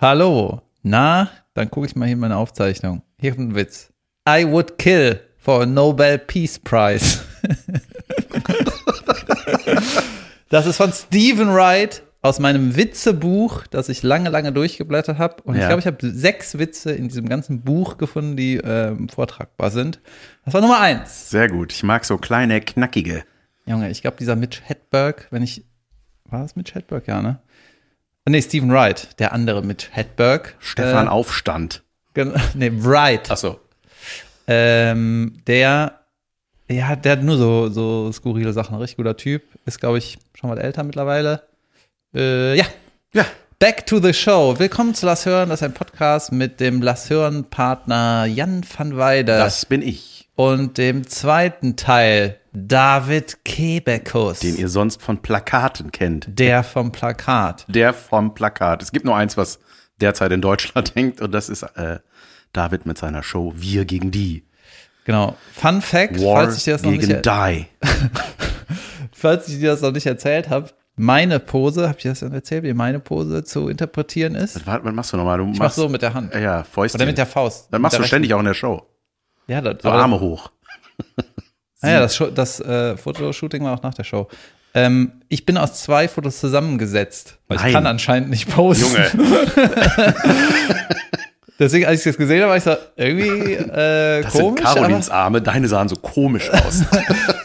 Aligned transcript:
Hallo. 0.00 0.62
Na, 0.82 1.28
dann 1.52 1.70
gucke 1.70 1.86
ich 1.86 1.94
mal 1.94 2.06
hier 2.06 2.14
in 2.14 2.20
meine 2.20 2.36
Aufzeichnung. 2.38 3.02
Hier 3.18 3.34
kommt 3.34 3.50
ein 3.50 3.54
Witz. 3.54 3.92
I 4.26 4.46
would 4.46 4.78
kill 4.78 5.20
for 5.36 5.62
a 5.62 5.66
Nobel 5.66 6.18
Peace 6.18 6.58
Prize. 6.58 7.18
das 10.48 10.66
ist 10.66 10.78
von 10.78 10.90
Stephen 10.92 11.52
Wright 11.52 12.02
aus 12.22 12.38
meinem 12.38 12.76
Witzebuch, 12.76 13.66
das 13.66 13.90
ich 13.90 14.02
lange, 14.02 14.30
lange 14.30 14.52
durchgeblättert 14.52 15.18
habe. 15.18 15.42
Und 15.42 15.56
ich 15.56 15.60
Ja. 15.60 15.66
glaube, 15.68 15.80
ich 15.80 15.86
habe 15.86 15.98
sechs 16.10 16.58
Witze 16.58 16.92
in 16.92 17.08
diesem 17.08 17.28
ganzen 17.28 17.60
Buch 17.62 17.98
gefunden, 17.98 18.36
die 18.36 18.56
ähm, 18.56 19.08
vortragbar 19.10 19.70
sind. 19.70 20.00
Das 20.46 20.54
war 20.54 20.62
Nummer 20.62 20.80
eins. 20.80 21.28
Sehr 21.30 21.48
gut. 21.48 21.72
Ich 21.72 21.82
mag 21.82 22.06
so 22.06 22.16
kleine, 22.16 22.60
knackige. 22.62 23.24
Junge, 23.66 23.90
ich 23.90 24.00
glaube, 24.00 24.16
dieser 24.18 24.36
Mitch 24.36 24.62
Hedberg, 24.64 25.28
wenn 25.30 25.42
ich. 25.42 25.66
War 26.24 26.42
das 26.42 26.56
Mitch 26.56 26.74
Hedberg, 26.74 27.06
ja, 27.08 27.20
ne? 27.20 27.40
Nee, 28.28 28.42
Stephen 28.42 28.70
Wright, 28.70 29.18
der 29.18 29.32
andere 29.32 29.62
Mitch 29.62 29.88
Hedberg. 29.92 30.54
Stefan 30.60 31.06
Äh, 31.06 31.10
Aufstand. 31.10 31.82
gen- 32.14 32.34
nee, 32.54 32.70
Wright. 32.72 33.30
Achso. 33.30 33.58
Ähm, 34.46 35.40
der, 35.46 36.00
ja, 36.68 36.96
der 36.96 37.12
hat 37.12 37.22
nur 37.22 37.36
so, 37.38 37.68
so 37.70 38.12
skurrile 38.12 38.52
Sachen. 38.52 38.76
Richtig 38.76 38.98
guter 38.98 39.16
Typ. 39.16 39.42
Ist, 39.64 39.80
glaube 39.80 39.98
ich, 39.98 40.18
schon 40.38 40.50
mal 40.50 40.58
älter 40.58 40.82
mittlerweile. 40.84 41.42
Äh, 42.14 42.56
ja. 42.56 42.64
Ja. 43.14 43.24
Back 43.58 43.86
to 43.86 44.00
the 44.00 44.12
show. 44.14 44.58
Willkommen 44.58 44.94
zu 44.94 45.06
Lass 45.06 45.26
Hören. 45.26 45.48
Das 45.48 45.60
ist 45.60 45.64
ein 45.66 45.74
Podcast 45.74 46.32
mit 46.32 46.60
dem 46.60 46.82
Lass 46.82 47.10
Hören 47.10 47.44
Partner 47.44 48.24
Jan 48.26 48.64
van 48.76 48.96
Weide 48.96 49.36
Das 49.36 49.66
bin 49.66 49.82
ich, 49.82 50.19
und 50.34 50.78
dem 50.78 51.06
zweiten 51.06 51.76
Teil 51.76 52.38
David 52.52 53.44
Kebekus. 53.44 54.40
den 54.40 54.56
ihr 54.56 54.68
sonst 54.68 55.00
von 55.02 55.18
Plakaten 55.22 55.92
kennt. 55.92 56.26
der 56.38 56.64
vom 56.64 56.92
Plakat. 56.92 57.64
Der 57.68 57.92
vom 57.92 58.34
Plakat. 58.34 58.82
Es 58.82 58.90
gibt 58.92 59.04
nur 59.04 59.16
eins, 59.16 59.36
was 59.36 59.60
derzeit 60.00 60.32
in 60.32 60.40
Deutschland 60.40 60.92
hängt, 60.96 61.20
und 61.20 61.32
das 61.32 61.48
ist 61.48 61.62
äh, 61.62 61.98
David 62.52 62.86
mit 62.86 62.98
seiner 62.98 63.22
Show 63.22 63.52
Wir 63.56 63.84
gegen 63.84 64.10
die. 64.10 64.44
Genau. 65.04 65.36
Fun 65.54 65.80
Fact, 65.80 66.20
War 66.20 66.44
falls 66.44 66.56
ich 66.58 66.64
dir 66.64 66.72
das 66.72 66.82
noch 66.82 66.90
nicht, 66.90 67.08
die. 67.08 67.66
falls 69.12 69.48
ich 69.48 69.58
dir 69.58 69.70
das 69.70 69.80
noch 69.80 69.92
nicht 69.92 70.06
erzählt 70.06 70.48
habe, 70.50 70.70
meine 70.96 71.38
Pose, 71.40 71.88
habe 71.88 71.96
ich 71.96 72.02
dir 72.02 72.10
das 72.10 72.20
dann 72.20 72.32
erzählt, 72.32 72.64
wie 72.64 72.74
meine 72.74 73.00
Pose 73.00 73.42
zu 73.44 73.68
interpretieren 73.68 74.34
ist? 74.34 74.66
Was, 74.66 74.84
was 74.84 74.92
machst 74.92 75.12
du 75.12 75.16
nochmal? 75.16 75.38
Du 75.38 75.44
Ich 75.44 75.52
mach 75.52 75.66
machst 75.66 75.76
so 75.76 75.88
mit 75.88 76.02
der 76.02 76.12
Hand. 76.14 76.34
ja, 76.34 76.62
Fäustchen. 76.64 77.00
Oder 77.00 77.06
mit 77.06 77.16
der 77.16 77.26
Faust. 77.26 77.68
Dann 77.72 77.80
machst 77.80 77.98
du 77.98 78.02
ständig 78.02 78.34
auch 78.34 78.40
in 78.40 78.44
der 78.46 78.54
Show. 78.54 78.82
Ja, 79.50 79.60
das, 79.60 79.84
aber- 79.84 80.00
Arme 80.02 80.20
hoch. 80.20 80.50
Ah 81.82 81.88
ja, 81.92 82.00
das, 82.00 82.22
das 82.34 82.60
äh, 82.60 82.94
Fotoshooting 82.98 83.64
war 83.64 83.72
auch 83.72 83.82
nach 83.82 83.94
der 83.94 84.04
Show. 84.04 84.28
Ähm, 84.74 85.12
ich 85.30 85.46
bin 85.46 85.56
aus 85.56 85.80
zwei 85.82 86.08
Fotos 86.08 86.38
zusammengesetzt. 86.38 87.38
Weil 87.48 87.56
ich 87.56 87.62
Nein. 87.62 87.72
kann 87.72 87.86
anscheinend 87.86 88.28
nicht 88.28 88.50
posten. 88.50 88.84
Junge. 88.84 89.10
Deswegen, 91.58 91.86
als 91.86 92.00
ich 92.00 92.04
das 92.04 92.16
gesehen 92.18 92.40
habe, 92.42 92.50
war 92.50 92.56
ich 92.58 92.62
so, 92.64 92.74
irgendwie 92.96 93.52
äh, 93.54 94.22
Das 94.22 94.32
sind 94.32 94.42
komisch. 94.42 94.62
Carolins 94.62 95.10
Arme, 95.10 95.42
deine 95.42 95.68
sahen 95.68 95.88
so 95.88 95.96
komisch 95.96 96.50
aus. 96.50 96.82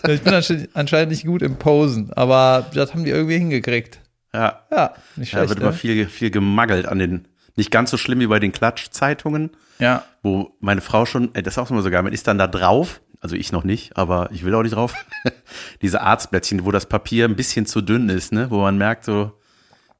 Ich 0.08 0.22
bin 0.22 0.34
anscheinend, 0.76 1.12
nicht 1.12 1.26
gut 1.26 1.42
im 1.42 1.56
Posen. 1.56 2.14
Aber 2.14 2.66
das 2.76 2.94
haben 2.94 3.06
die 3.06 3.10
irgendwie 3.12 3.38
hingekriegt. 3.40 4.00
ja. 4.34 4.60
Ja, 4.70 4.94
nicht 5.16 5.34
Da 5.34 5.38
schlecht. 5.38 5.50
wird 5.50 5.60
immer 5.62 5.72
ne? 5.72 5.78
viel, 5.78 6.06
viel 6.08 6.30
gemagelt 6.30 6.88
an 6.88 7.00
den, 7.00 7.28
nicht 7.56 7.72
ganz 7.72 7.92
so 7.92 7.98
schlimm 7.98 8.20
wie 8.20 8.28
bei 8.28 8.40
den 8.40 8.52
Klatschzeitungen, 8.52 9.52
ja. 9.80 10.04
wo 10.24 10.56
meine 10.60 10.82
Frau 10.82 11.06
schon, 11.06 11.34
ey, 11.34 11.44
das 11.44 11.56
ist 11.56 11.58
auch 11.58 11.70
immer 11.70 11.82
so 11.82 11.90
geil, 11.90 12.04
man 12.04 12.14
ist 12.14 12.28
dann 12.28 12.38
da 12.38 12.48
drauf, 12.48 13.02
also 13.22 13.36
ich 13.36 13.52
noch 13.52 13.64
nicht, 13.64 13.98
aber 13.98 14.30
ich 14.32 14.44
will 14.44 14.54
auch 14.56 14.64
nicht 14.64 14.76
drauf, 14.76 14.94
diese 15.82 16.02
Arztblättchen, 16.02 16.66
wo 16.66 16.72
das 16.72 16.86
Papier 16.86 17.26
ein 17.26 17.36
bisschen 17.36 17.66
zu 17.66 17.82
dünn 17.82 18.10
ist, 18.10 18.32
ne, 18.32 18.52
wo 18.52 18.62
man 18.62 18.78
merkt 18.78 19.06
so, 19.06 19.32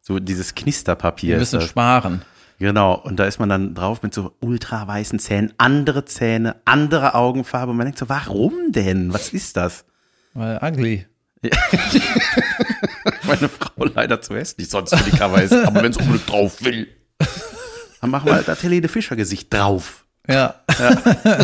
so 0.02 0.20
dieses 0.20 0.54
Knisterpapier. 0.56 1.38
Müssen 1.38 1.60
das. 1.60 1.70
sparen. 1.70 2.22
Genau, 2.58 2.94
und 2.94 3.18
da 3.18 3.26
ist 3.26 3.40
man 3.40 3.50
dann 3.50 3.74
drauf 3.74 4.02
mit 4.02 4.14
so 4.14 4.34
ultra 4.40 4.88
weißen 4.88 5.20
Zähnen, 5.20 5.54
andere 5.58 6.06
Zähne, 6.06 6.56
andere 6.64 7.14
Augenfarbe 7.16 7.72
und 7.72 7.78
man 7.78 7.88
denkt 7.88 8.00
so, 8.00 8.08
warum 8.08 8.72
denn? 8.72 9.14
Was 9.14 9.30
ist 9.34 9.58
das? 9.58 9.84
Weil 10.34 10.60
ugly. 10.62 11.06
Meine 13.24 13.50
Frau 13.50 13.86
leider 13.94 14.22
zu 14.22 14.36
hässlich 14.36 14.70
sonst 14.70 14.96
für 14.96 15.10
die 15.10 15.16
Cover 15.16 15.42
ist, 15.42 15.54
aber 15.54 15.84
wenn 15.84 15.92
es 15.92 15.98
unbedingt 15.98 16.30
drauf 16.30 16.64
will, 16.64 16.88
dann 18.06 18.12
machen 18.12 18.28
wir 18.28 18.36
halt 18.36 18.48
das 18.48 18.62
Helene 18.64 18.88
Fischer 18.88 19.16
Gesicht 19.16 19.54
drauf. 19.54 20.06
Ja. 20.28 20.56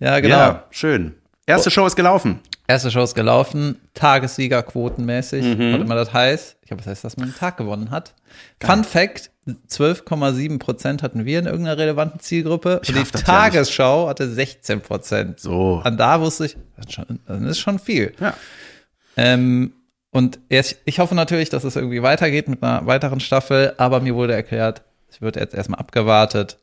Ja, 0.00 0.20
genau. 0.20 0.36
Ja, 0.36 0.64
schön. 0.70 1.14
Erste 1.46 1.70
Show 1.70 1.86
ist 1.86 1.96
gelaufen. 1.96 2.40
Erste 2.66 2.90
Show 2.90 3.02
ist 3.02 3.14
gelaufen, 3.14 3.78
Tagessieger 3.94 4.62
quotenmäßig, 4.62 5.44
Mhm. 5.44 5.72
was 5.74 5.80
immer 5.82 5.94
das 5.94 6.12
heißt. 6.12 6.56
Ich 6.62 6.68
glaube, 6.68 6.82
das 6.82 6.90
heißt, 6.90 7.04
dass 7.04 7.16
man 7.16 7.26
einen 7.28 7.34
Tag 7.36 7.56
gewonnen 7.58 7.90
hat. 7.90 8.14
Fun 8.62 8.84
Fact, 8.84 9.30
12,7 9.68 10.58
Prozent 10.58 11.02
hatten 11.02 11.24
wir 11.24 11.38
in 11.38 11.46
irgendeiner 11.46 11.78
relevanten 11.78 12.20
Zielgruppe. 12.20 12.80
Ich 12.82 12.88
und 12.88 12.96
die 12.96 13.02
das 13.12 13.20
ja 13.20 13.26
Tagesschau 13.26 14.08
hatte 14.08 14.28
16 14.28 14.80
Prozent. 14.80 15.40
So. 15.40 15.82
Und 15.84 15.96
da 15.98 16.20
wusste 16.20 16.46
ich, 16.46 16.56
das 16.76 16.86
ist 16.86 16.92
schon, 16.94 17.20
das 17.26 17.40
ist 17.42 17.58
schon 17.60 17.78
viel. 17.78 18.12
Ja. 18.18 18.34
Ähm, 19.16 19.74
und 20.10 20.38
erst, 20.48 20.76
ich 20.86 20.98
hoffe 20.98 21.14
natürlich, 21.14 21.50
dass 21.50 21.64
es 21.64 21.76
irgendwie 21.76 22.02
weitergeht 22.02 22.48
mit 22.48 22.62
einer 22.62 22.86
weiteren 22.86 23.20
Staffel, 23.20 23.74
aber 23.76 24.00
mir 24.00 24.14
wurde 24.14 24.32
erklärt, 24.34 24.82
es 25.14 25.20
wird 25.20 25.36
jetzt 25.36 25.54
erstmal 25.54 25.78
abgewartet, 25.80 26.58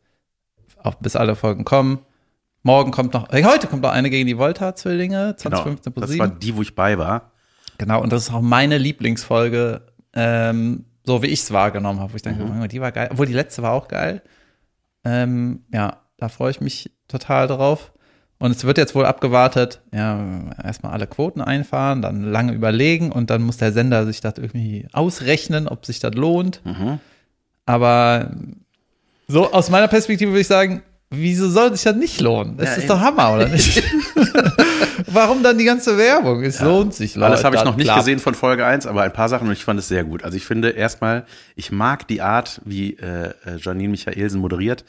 auch 0.84 0.96
bis 0.96 1.16
alle 1.16 1.36
Folgen 1.36 1.64
kommen. 1.64 2.00
Morgen 2.64 2.92
kommt 2.92 3.14
noch, 3.14 3.32
äh, 3.32 3.44
heute 3.46 3.68
kommt 3.68 3.82
noch 3.82 3.92
eine 3.92 4.10
gegen 4.10 4.28
die 4.28 4.38
Volta-Zwillinge, 4.38 5.36
Genau. 5.38 5.38
2015 5.38 5.94
plus 5.94 6.02
Das 6.04 6.10
7. 6.12 6.20
war 6.20 6.28
die, 6.28 6.56
wo 6.56 6.62
ich 6.62 6.76
bei 6.76 6.98
war. 6.98 7.32
Genau, 7.78 8.02
und 8.02 8.12
das 8.12 8.24
ist 8.28 8.34
auch 8.34 8.42
meine 8.42 8.78
Lieblingsfolge, 8.78 9.82
ähm, 10.14 10.86
so 11.06 11.24
wie 11.24 11.28
ich 11.28 11.42
es 11.42 11.52
wahrgenommen 11.52 12.00
habe, 12.00 12.14
wo 12.14 12.18
ich 12.18 12.26
Mhm. 12.26 12.38
denke, 12.38 12.60
oh, 12.64 12.68
die 12.68 12.82
war 12.82 12.92
geil, 12.92 13.10
obwohl 13.12 13.26
die 13.26 13.34
letzte 13.34 13.64
war 13.64 13.72
auch 13.72 13.88
geil. 13.88 14.22
Ähm, 15.04 15.64
ja, 15.74 15.98
da 16.18 16.30
freue 16.30 16.52
ich 16.52 16.62
mich 16.62 16.92
total 17.08 17.48
drauf. 17.48 17.92
Und 18.38 18.52
es 18.52 18.64
wird 18.64 18.78
jetzt 18.80 18.96
wohl 18.96 19.06
abgewartet, 19.06 19.82
ja, 19.94 20.20
erstmal 20.64 20.94
alle 20.94 21.06
Quoten 21.06 21.42
einfahren, 21.42 22.02
dann 22.02 22.24
lange 22.24 22.54
überlegen 22.54 23.12
und 23.12 23.30
dann 23.30 23.44
muss 23.44 23.58
der 23.58 23.72
Sender 23.72 24.06
sich 24.08 24.20
das 24.20 24.38
irgendwie 24.38 24.88
ausrechnen, 24.94 25.68
ob 25.68 25.86
sich 25.86 26.00
das 26.00 26.14
lohnt. 26.16 26.62
Mhm. 26.66 27.00
Aber 27.66 28.32
so 29.28 29.52
aus 29.52 29.70
meiner 29.70 29.88
Perspektive 29.88 30.32
würde 30.32 30.42
ich 30.42 30.48
sagen, 30.48 30.82
wieso 31.10 31.50
soll 31.50 31.74
sich 31.74 31.84
das 31.84 31.96
nicht 31.96 32.20
lohnen? 32.22 32.58
Das 32.58 32.68
Ja, 32.70 32.72
ist 32.74 32.80
eben. 32.80 32.88
doch 32.90 33.00
Hammer, 33.02 33.34
oder 33.36 33.48
nicht? 33.48 33.84
Warum 35.08 35.44
dann 35.44 35.58
die 35.58 35.66
ganze 35.66 35.98
Werbung? 35.98 36.44
Es 36.44 36.60
lohnt 36.62 36.94
sich, 36.94 37.16
Leute. 37.16 37.28
Alles 37.34 37.44
habe 37.44 37.56
ich 37.56 37.62
Das 37.62 37.70
noch 37.70 37.76
nicht 37.76 37.86
klappt. 37.86 38.00
gesehen 38.00 38.20
von 38.20 38.34
Folge 38.36 38.66
1, 38.66 38.86
aber 38.88 39.02
ein 39.04 39.12
paar 39.14 39.30
Sachen 39.30 39.48
und 39.48 39.54
ich 39.54 39.64
fand 39.64 39.80
es 39.80 39.88
sehr 39.88 40.04
gut. 40.04 40.24
Also 40.24 40.38
ich 40.38 40.46
finde 40.46 40.70
erstmal, 40.70 41.26
ich 41.56 41.72
mag 41.72 42.08
die 42.08 42.22
Art, 42.22 42.62
wie 42.66 42.94
äh, 42.98 43.30
äh, 43.46 43.58
Janine 43.60 43.90
Michaelsen 43.90 44.40
moderiert. 44.40 44.86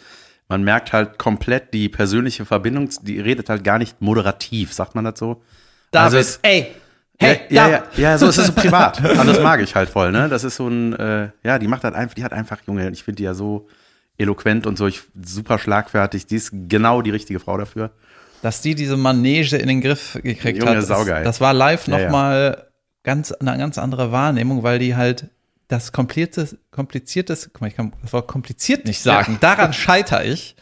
Man 0.48 0.62
merkt 0.64 0.92
halt 0.92 1.18
komplett 1.18 1.72
die 1.72 1.88
persönliche 1.88 2.44
Verbindung, 2.44 2.90
die 3.02 3.20
redet 3.20 3.48
halt 3.48 3.64
gar 3.64 3.78
nicht 3.78 4.00
moderativ, 4.00 4.72
sagt 4.72 4.94
man 4.94 5.04
das 5.04 5.18
so? 5.18 5.42
David, 5.90 6.04
Also 6.04 6.18
es- 6.18 6.38
ey, 6.42 6.66
hey, 7.22 7.40
ja, 7.48 7.68
ja, 7.68 7.70
ja, 7.70 7.84
ja, 7.96 8.18
so 8.18 8.28
ist 8.28 8.38
es 8.38 8.46
so 8.46 8.52
privat. 8.52 9.02
Und 9.18 9.26
das 9.26 9.40
mag 9.40 9.60
ich 9.60 9.74
halt 9.74 9.88
voll, 9.88 10.12
ne? 10.12 10.28
Das 10.28 10.44
ist 10.44 10.56
so 10.56 10.68
ein, 10.68 10.92
äh, 10.94 11.28
ja, 11.42 11.58
die 11.58 11.68
macht 11.68 11.84
halt 11.84 11.94
einfach, 11.94 12.14
die 12.14 12.24
hat 12.24 12.32
einfach, 12.32 12.58
Junge, 12.66 12.90
ich 12.90 13.02
finde 13.02 13.16
die 13.16 13.24
ja 13.24 13.34
so 13.34 13.68
eloquent 14.18 14.66
und 14.66 14.76
so, 14.76 14.86
ich, 14.86 15.02
super 15.24 15.58
schlagfertig, 15.58 16.26
die 16.26 16.36
ist 16.36 16.50
genau 16.68 17.02
die 17.02 17.10
richtige 17.10 17.40
Frau 17.40 17.56
dafür. 17.56 17.90
Dass 18.42 18.60
die 18.60 18.74
diese 18.74 18.96
Manege 18.96 19.56
in 19.56 19.68
den 19.68 19.80
Griff 19.80 20.18
gekriegt 20.22 20.58
Junge, 20.58 20.70
hat, 20.70 20.76
das, 20.78 20.86
saugeil. 20.88 21.24
das 21.24 21.40
war 21.40 21.54
live 21.54 21.86
Ja, 21.86 21.98
ja. 21.98 22.04
nochmal 22.04 22.66
ganz, 23.04 23.32
eine 23.32 23.56
ganz 23.56 23.78
andere 23.78 24.12
Wahrnehmung, 24.12 24.62
weil 24.62 24.78
die 24.78 24.96
halt 24.96 25.28
das 25.68 25.92
kompliziertes, 25.92 26.56
kompliziertes, 26.70 27.50
guck 27.52 27.62
mal, 27.62 27.68
ich 27.68 27.76
kann 27.76 27.92
das 28.02 28.12
Wort 28.12 28.28
kompliziert 28.28 28.84
nicht 28.84 29.00
sagen, 29.00 29.38
daran 29.40 29.72
scheitere 29.72 30.24
ich. 30.24 30.56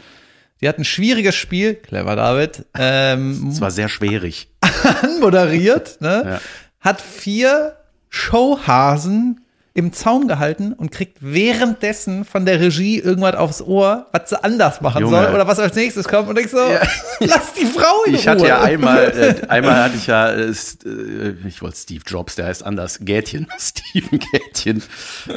Die 0.61 0.69
hat 0.69 0.79
ein 0.79 0.85
schwieriges 0.85 1.35
Spiel, 1.35 1.75
clever 1.75 2.17
David, 2.17 2.67
ähm, 2.79 3.49
Es 3.51 3.61
war 3.61 3.71
sehr 3.71 3.89
schwierig. 3.89 4.49
anmoderiert, 5.03 6.01
ne? 6.01 6.23
Ja. 6.25 6.41
hat 6.81 7.01
vier 7.01 7.77
Showhasen 8.09 9.45
im 9.81 9.93
Zaum 9.95 10.29
gehalten 10.29 10.75
und 10.75 10.91
kriegt 10.91 11.17
währenddessen 11.21 12.27
von 12.27 12.45
der 12.45 12.61
Regie 12.61 12.99
irgendwas 12.99 13.35
aufs 13.35 13.63
Ohr, 13.63 14.07
was 14.13 14.29
sie 14.29 14.45
anders 14.45 14.81
machen 14.83 15.01
Junge. 15.01 15.17
soll 15.17 15.35
oder 15.35 15.47
was 15.47 15.59
als 15.59 15.75
nächstes 15.75 16.07
kommt 16.07 16.29
und 16.29 16.39
ich 16.39 16.51
so, 16.51 16.59
lass 17.21 17.55
die 17.55 17.65
Frau 17.65 18.05
in 18.07 18.15
Ich 18.15 18.27
Ruhe. 18.27 18.31
hatte 18.31 18.47
ja 18.47 18.61
einmal, 18.61 19.05
äh, 19.43 19.47
einmal 19.49 19.85
hatte 19.85 19.97
ich 19.97 20.07
ja, 20.07 20.29
äh, 20.31 20.51
äh, 20.51 21.35
ich 21.49 21.63
wollte 21.63 21.77
Steve 21.79 22.03
Jobs, 22.07 22.37
der 22.37 22.47
heißt 22.47 22.63
anders, 22.65 22.99
Gätchen, 23.01 23.47
Steven 23.59 24.19
Gätchen, 24.19 24.83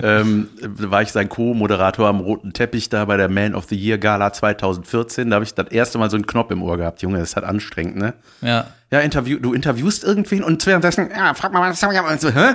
ähm, 0.01 0.49
da 0.61 0.91
war 0.91 1.01
ich 1.01 1.09
sein 1.13 1.29
Co-Moderator 1.29 2.07
am 2.09 2.19
roten 2.19 2.51
Teppich 2.51 2.89
da 2.89 3.05
bei 3.05 3.15
der 3.15 3.29
Man 3.29 3.55
of 3.55 3.65
the 3.69 3.77
Year 3.77 3.97
Gala 3.97 4.33
2014, 4.33 5.29
da 5.29 5.35
habe 5.35 5.45
ich 5.45 5.53
das 5.53 5.67
erste 5.69 5.97
Mal 5.97 6.09
so 6.09 6.17
einen 6.17 6.27
Knopf 6.27 6.51
im 6.51 6.61
Ohr 6.63 6.77
gehabt, 6.77 7.01
Junge, 7.01 7.19
das 7.19 7.29
ist 7.29 7.35
halt 7.37 7.45
anstrengend, 7.45 7.95
ne? 7.95 8.13
ja. 8.41 8.67
Ja, 8.91 8.99
Interview, 8.99 9.39
du 9.39 9.53
interviewst 9.53 10.03
irgendwen 10.03 10.43
und 10.43 10.63
währenddessen, 10.67 11.09
ja, 11.09 11.33
frag 11.33 11.51
mal, 11.51 11.67
was 11.67 11.81
haben 11.81 11.93
wir 11.93 12.17
so, 12.19 12.29
hä? 12.29 12.53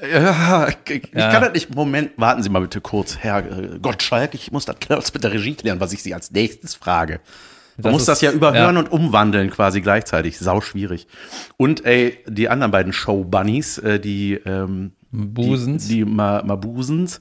Ja, 0.00 0.68
ich, 0.88 1.10
Ja. 1.14 1.30
kann 1.30 1.42
das 1.42 1.52
nicht. 1.52 1.74
Moment, 1.74 2.12
warten 2.16 2.42
Sie 2.42 2.48
mal 2.50 2.60
bitte 2.60 2.80
kurz, 2.80 3.16
Herr 3.18 3.38
äh, 3.38 3.78
Gottschalk, 3.80 4.34
ich 4.34 4.52
muss 4.52 4.64
das 4.64 4.76
mit 5.14 5.24
der 5.24 5.32
Regie 5.32 5.54
klären, 5.54 5.80
was 5.80 5.92
ich 5.92 6.02
Sie 6.02 6.14
als 6.14 6.30
nächstes 6.30 6.74
frage. 6.74 7.20
Man 7.76 7.82
Das 7.84 7.92
muss 7.92 8.02
ist- 8.02 8.08
das 8.08 8.20
ja 8.20 8.32
überhören 8.32 8.74
ja. 8.74 8.80
und 8.80 8.90
umwandeln 8.92 9.50
quasi 9.50 9.80
gleichzeitig. 9.80 10.38
Sau 10.38 10.60
schwierig. 10.60 11.06
Und 11.56 11.84
ey, 11.84 12.18
die 12.26 12.48
anderen 12.48 12.70
beiden 12.72 12.92
Show-Bunnies, 12.92 13.78
äh, 13.78 14.00
die, 14.00 14.34
ähm, 14.34 14.92
Busens. 15.10 15.86
die, 15.88 15.96
die 15.98 16.04
Ma 16.04 16.42
Mabusens, 16.44 17.20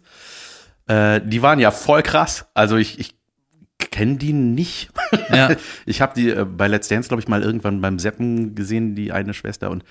Äh, 0.88 1.20
die 1.24 1.42
waren 1.42 1.60
ja 1.60 1.70
voll 1.72 2.02
krass. 2.02 2.46
Also 2.54 2.78
ich, 2.78 2.98
ich 3.00 3.14
kenne 3.92 4.16
die 4.18 4.34
nicht. 4.34 4.90
Ja. 5.34 5.50
Ich 5.86 6.02
habe 6.02 6.14
die 6.16 6.30
äh, 6.30 6.46
bei 6.46 6.68
Let's 6.68 6.88
Dance, 6.88 7.08
glaube 7.10 7.22
ich, 7.22 7.28
mal 7.28 7.44
irgendwann 7.44 7.82
beim 7.82 8.00
Seppen 8.00 8.56
gesehen, 8.56 8.96
die 8.96 9.12
eine 9.12 9.34
Schwester. 9.34 9.70
Und 9.70 9.84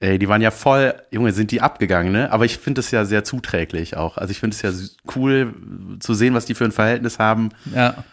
äh, 0.00 0.18
die 0.18 0.28
waren 0.28 0.40
ja 0.40 0.50
voll, 0.50 0.94
Junge, 1.10 1.32
sind 1.32 1.50
die 1.50 1.60
abgegangen, 1.60 2.12
ne? 2.12 2.30
Aber 2.32 2.44
ich 2.44 2.58
finde 2.58 2.80
es 2.80 2.90
ja 2.90 3.04
sehr 3.04 3.24
zuträglich 3.24 3.96
auch. 3.96 4.16
Also 4.16 4.30
ich 4.30 4.40
finde 4.40 4.54
es 4.56 4.62
ja 4.62 4.70
cool 5.16 5.54
zu 6.00 6.14
sehen, 6.14 6.34
was 6.34 6.44
die 6.44 6.54
für 6.54 6.64
ein 6.64 6.72
Verhältnis 6.72 7.18
haben. 7.18 7.50
Ja. 7.74 8.04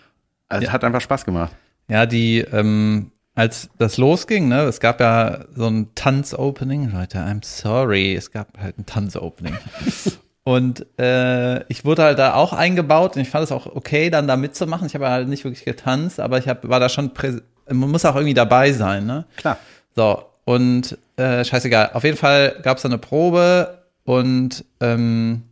Also 0.50 0.66
Ja. 0.68 0.74
hat 0.74 0.84
einfach 0.84 1.02
Spaß 1.02 1.26
gemacht. 1.26 1.52
Ja, 1.88 2.06
die, 2.06 2.40
ähm, 2.40 3.12
als 3.36 3.70
das 3.78 3.98
losging, 3.98 4.48
ne, 4.48 4.62
es 4.62 4.80
gab 4.80 5.00
ja 5.00 5.46
so 5.56 5.68
ein 5.68 5.90
Tanz-Opening. 5.94 6.92
Leute, 6.92 7.20
I'm 7.20 7.44
sorry, 7.46 8.16
es 8.16 8.32
gab 8.32 8.58
halt 8.58 8.80
ein 8.80 8.86
Tanz-Opening. 8.86 9.56
und 10.44 10.86
äh, 11.00 11.64
ich 11.68 11.84
wurde 11.86 12.04
halt 12.04 12.18
da 12.20 12.34
auch 12.34 12.54
eingebaut 12.54 13.16
und 13.16 13.22
ich 13.22 13.30
fand 13.30 13.44
es 13.44 13.52
auch 13.52 13.68
okay, 13.68 14.10
dann 14.10 14.28
da 14.28 14.38
mitzumachen. 14.38 14.88
Ich 14.88 14.96
habe 14.96 15.10
halt 15.10 15.28
nicht 15.28 15.44
wirklich 15.44 15.66
getanzt, 15.66 16.20
aber 16.20 16.38
ich 16.38 16.48
hab, 16.48 16.68
war 16.68 16.80
da 16.80 16.90
schon, 16.90 17.14
präs 17.14 17.42
man 17.68 17.90
muss 17.90 18.06
auch 18.06 18.16
irgendwie 18.16 18.36
dabei 18.36 18.72
sein, 18.72 19.06
ne? 19.08 19.26
Klar. 19.38 19.58
So, 19.96 20.24
und 20.46 20.98
äh, 21.18 21.44
scheißegal. 21.44 21.92
Auf 21.94 22.04
jeden 22.04 22.18
Fall 22.18 22.60
gab 22.64 22.78
es 22.78 22.84
da 22.84 22.90
eine 22.90 22.98
Probe 22.98 23.84
und 24.04 24.64
ähm, 24.80 25.44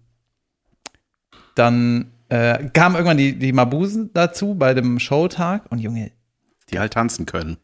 dann 1.56 2.12
äh, 2.30 2.70
kamen 2.70 2.96
irgendwann 2.96 3.18
die, 3.18 3.38
die 3.38 3.54
Mabusen 3.54 4.12
dazu 4.14 4.56
bei 4.56 4.74
dem 4.74 5.00
Showtag 5.00 5.64
und 5.70 5.80
Junge, 5.80 6.12
Die 6.72 6.80
halt 6.80 6.94
tanzen 6.94 7.26
können. 7.26 7.58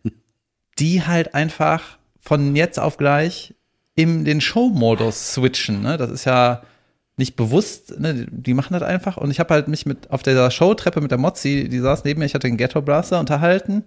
die 0.80 1.04
halt 1.04 1.34
einfach 1.34 1.98
von 2.20 2.56
jetzt 2.56 2.80
auf 2.80 2.98
gleich 2.98 3.56
in 3.96 4.26
den 4.26 4.42
Show-Modus 4.42 5.34
switchen. 5.34 5.82
Ne? 5.82 5.98
Das 5.98 6.10
ist 6.10 6.26
ja 6.26 6.62
nicht 7.18 7.36
bewusst, 7.36 8.00
ne? 8.00 8.28
die 8.30 8.54
machen 8.54 8.74
das 8.74 8.84
einfach. 8.84 9.18
Und 9.18 9.30
ich 9.30 9.40
habe 9.40 9.54
halt 9.54 9.68
mich 9.68 9.86
mit 9.86 10.10
auf 10.10 10.24
dieser 10.24 10.50
Showtreppe 10.52 11.02
mit 11.02 11.12
der 11.12 11.18
Mozzi, 11.18 11.68
die 11.70 11.80
saß 11.80 12.06
neben 12.06 12.20
mir, 12.20 12.26
ich 12.26 12.34
hatte 12.34 12.48
den 12.48 12.58
Ghetto 12.58 12.82
Blaster 12.82 13.20
unterhalten 13.20 13.84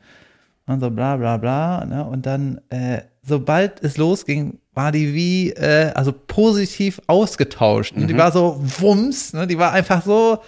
und 0.67 0.81
so 0.81 0.91
bla 0.91 1.17
bla 1.17 1.39
bla. 1.39 1.85
Ne? 1.85 2.05
Und 2.05 2.27
dann, 2.27 2.61
äh, 2.69 3.03
sobald 3.23 3.83
es 3.83 3.97
losging, 3.97 4.59
war 4.75 4.93
die 4.93 5.15
wie, 5.15 5.51
äh, 5.51 5.93
also 5.95 6.13
positiv 6.13 7.01
ausgetauscht. 7.07 7.97
Ne? 7.97 8.07
Die 8.07 8.17
war 8.17 8.33
so 8.33 8.61
wumms, 8.79 9.33
ne? 9.33 9.47
die 9.47 9.59
war 9.59 9.73
einfach 9.73 10.05
so, 10.05 10.41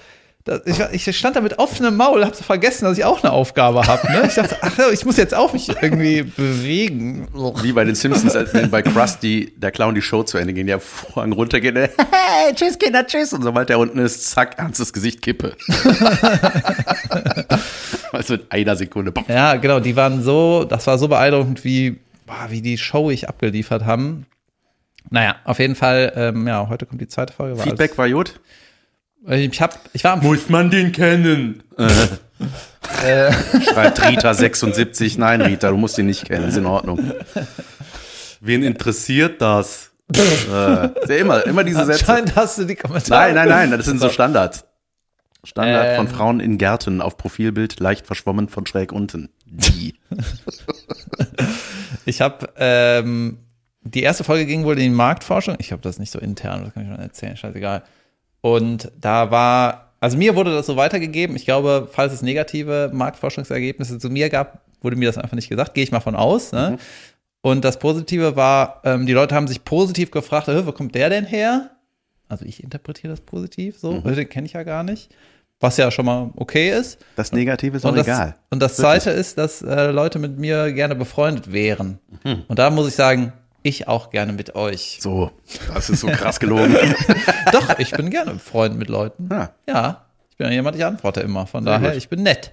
ich, 0.66 1.08
ich 1.08 1.16
stand 1.16 1.36
da 1.36 1.40
mit 1.40 1.58
offenem 1.58 1.96
Maul, 1.96 2.22
hab 2.22 2.34
so 2.34 2.44
vergessen, 2.44 2.84
dass 2.84 2.98
ich 2.98 3.04
auch 3.04 3.22
eine 3.22 3.32
Aufgabe 3.32 3.86
habe. 3.86 4.12
Ne? 4.12 4.24
Ich 4.26 4.34
dachte, 4.34 4.58
ach, 4.60 4.78
ich 4.92 5.04
muss 5.06 5.16
jetzt 5.16 5.34
auch 5.34 5.54
mich 5.54 5.68
irgendwie 5.68 6.22
bewegen. 6.22 7.28
Wie 7.62 7.72
bei 7.72 7.84
den 7.84 7.94
Simpsons, 7.94 8.36
als 8.36 8.52
wenn 8.52 8.70
bei 8.70 8.82
Krusty 8.82 9.54
der 9.56 9.70
Clown 9.70 9.94
die 9.94 10.02
Show 10.02 10.22
zu 10.22 10.36
Ende 10.36 10.52
ging, 10.52 10.66
der 10.66 10.80
Vorhang 10.80 11.32
runtergeht, 11.32 11.74
der, 11.76 11.88
hey, 11.96 12.54
tschüss 12.54 12.78
Kinder, 12.78 13.06
tschüss. 13.06 13.32
Und 13.32 13.42
sobald 13.42 13.70
der 13.70 13.78
unten 13.78 13.98
ist, 13.98 14.30
zack, 14.30 14.58
ernstes 14.58 14.92
Gesicht 14.92 15.22
Kippe. 15.22 15.56
also 18.12 18.34
in 18.34 18.42
einer 18.50 18.76
Sekunde. 18.76 19.14
Ja, 19.28 19.56
genau, 19.56 19.80
die 19.80 19.96
waren 19.96 20.22
so, 20.22 20.64
das 20.64 20.86
war 20.86 20.98
so 20.98 21.08
beeindruckend, 21.08 21.64
wie, 21.64 22.03
boah, 22.26 22.46
wie 22.50 22.62
die 22.62 22.78
Show 22.78 23.10
ich 23.10 23.28
abgeliefert 23.28 23.84
haben. 23.84 24.26
Naja, 25.10 25.36
auf 25.44 25.58
jeden 25.58 25.74
Fall, 25.76 26.12
ähm, 26.16 26.46
ja, 26.46 26.68
heute 26.68 26.86
kommt 26.86 27.00
die 27.00 27.08
zweite 27.08 27.32
Folge. 27.32 27.58
War 27.58 27.64
Feedback 27.64 27.96
war 27.98 28.08
gut. 28.08 28.40
alles, 29.26 29.52
ich 29.52 29.60
hab, 29.60 29.78
ich 29.92 30.02
war 30.04 30.14
am, 30.14 30.20
Muss 30.20 30.48
man 30.48 30.70
den 30.70 30.92
kennen? 30.92 31.62
äh, 31.78 31.88
Schreibt 33.62 34.00
Rita76. 34.00 35.18
Nein, 35.18 35.40
Rita, 35.42 35.70
du 35.70 35.76
musst 35.76 35.98
ihn 35.98 36.06
nicht 36.06 36.24
kennen, 36.26 36.48
ist 36.48 36.56
in 36.56 36.66
Ordnung. 36.66 37.12
Wen 38.40 38.62
interessiert 38.62 39.40
das? 39.40 39.90
äh, 40.14 40.18
ist 40.18 41.08
ja 41.08 41.16
immer, 41.16 41.46
immer 41.46 41.64
diese 41.64 41.84
Sätze. 41.86 42.00
anscheinend 42.00 42.36
hast 42.36 42.58
du 42.58 42.64
die 42.64 42.76
Kommentare. 42.76 43.32
Nein, 43.32 43.34
nein, 43.34 43.48
nein, 43.48 43.70
das 43.78 43.86
sind 43.86 44.00
so 44.00 44.10
Standards. 44.10 44.64
Standard 45.44 45.96
von 45.96 46.06
Ähm. 46.06 46.12
Frauen 46.12 46.40
in 46.40 46.58
Gärten 46.58 47.00
auf 47.02 47.16
Profilbild, 47.16 47.80
leicht 47.80 48.06
verschwommen 48.06 48.48
von 48.48 48.66
schräg 48.66 48.92
unten. 48.92 49.28
Die. 49.46 49.94
Ich 52.06 52.20
habe 52.20 52.48
ähm, 52.56 53.38
die 53.82 54.02
erste 54.02 54.24
Folge 54.24 54.46
ging 54.46 54.64
wohl 54.64 54.74
in 54.74 54.90
die 54.90 54.96
Marktforschung. 54.96 55.56
Ich 55.58 55.68
glaube, 55.68 55.82
das 55.82 55.98
nicht 55.98 56.10
so 56.10 56.18
intern, 56.18 56.64
das 56.64 56.74
kann 56.74 56.84
ich 56.84 56.88
schon 56.90 56.98
erzählen, 57.00 57.36
scheißegal. 57.36 57.82
Und 58.40 58.90
da 59.00 59.30
war, 59.30 59.92
also 60.00 60.16
mir 60.16 60.36
wurde 60.36 60.54
das 60.54 60.66
so 60.66 60.76
weitergegeben. 60.76 61.36
Ich 61.36 61.44
glaube, 61.44 61.88
falls 61.90 62.12
es 62.12 62.22
negative 62.22 62.90
Marktforschungsergebnisse 62.92 63.98
zu 63.98 64.10
mir 64.10 64.28
gab, 64.30 64.60
wurde 64.80 64.96
mir 64.96 65.08
das 65.08 65.18
einfach 65.18 65.36
nicht 65.36 65.48
gesagt. 65.48 65.74
Gehe 65.74 65.84
ich 65.84 65.92
mal 65.92 66.00
von 66.00 66.14
aus. 66.14 66.52
Ne? 66.52 66.78
Und 67.40 67.64
das 67.64 67.78
Positive 67.78 68.36
war, 68.36 68.80
ähm, 68.84 69.06
die 69.06 69.12
Leute 69.12 69.34
haben 69.34 69.48
sich 69.48 69.64
positiv 69.64 70.10
gefragt, 70.10 70.46
"Hä, 70.46 70.62
wo 70.64 70.72
kommt 70.72 70.94
der 70.94 71.10
denn 71.10 71.24
her? 71.24 71.70
Also 72.28 72.44
ich 72.46 72.62
interpretiere 72.62 73.12
das 73.12 73.20
positiv 73.20 73.78
so, 73.78 74.02
weil 74.04 74.14
den 74.14 74.28
kenne 74.28 74.46
ich 74.46 74.54
ja 74.54 74.62
gar 74.62 74.82
nicht. 74.82 75.14
Was 75.64 75.78
ja 75.78 75.90
schon 75.90 76.04
mal 76.04 76.30
okay 76.36 76.70
ist. 76.78 76.98
Das 77.16 77.32
Negative 77.32 77.76
ist 77.78 77.86
auch 77.86 77.88
Und 77.90 77.96
das, 77.96 78.06
egal. 78.06 78.36
und 78.50 78.60
das 78.60 78.76
Zweite 78.76 79.08
ist, 79.10 79.38
dass 79.38 79.62
äh, 79.62 79.86
Leute 79.90 80.18
mit 80.18 80.38
mir 80.38 80.72
gerne 80.72 80.94
befreundet 80.94 81.52
wären. 81.52 81.98
Und 82.22 82.58
da 82.58 82.68
muss 82.68 82.86
ich 82.86 82.94
sagen, 82.94 83.32
ich 83.62 83.88
auch 83.88 84.10
gerne 84.10 84.34
mit 84.34 84.54
euch. 84.56 84.98
So, 85.00 85.30
das 85.72 85.88
ist 85.88 86.00
so 86.00 86.08
krass 86.08 86.38
gelogen. 86.38 86.76
Doch, 87.52 87.78
ich 87.78 87.92
bin 87.92 88.10
gerne 88.10 88.32
befreundet 88.34 88.78
mit 88.78 88.88
Leuten. 88.90 89.28
Ja, 89.30 89.50
Ja, 89.66 90.04
ich 90.30 90.36
bin 90.36 90.48
ja 90.48 90.52
jemand, 90.52 90.76
ich 90.76 90.84
antworte 90.84 91.20
immer. 91.22 91.46
Von 91.46 91.64
Sehr 91.64 91.72
daher, 91.72 91.90
gut. 91.92 91.96
ich 91.98 92.08
bin 92.10 92.22
nett. 92.22 92.52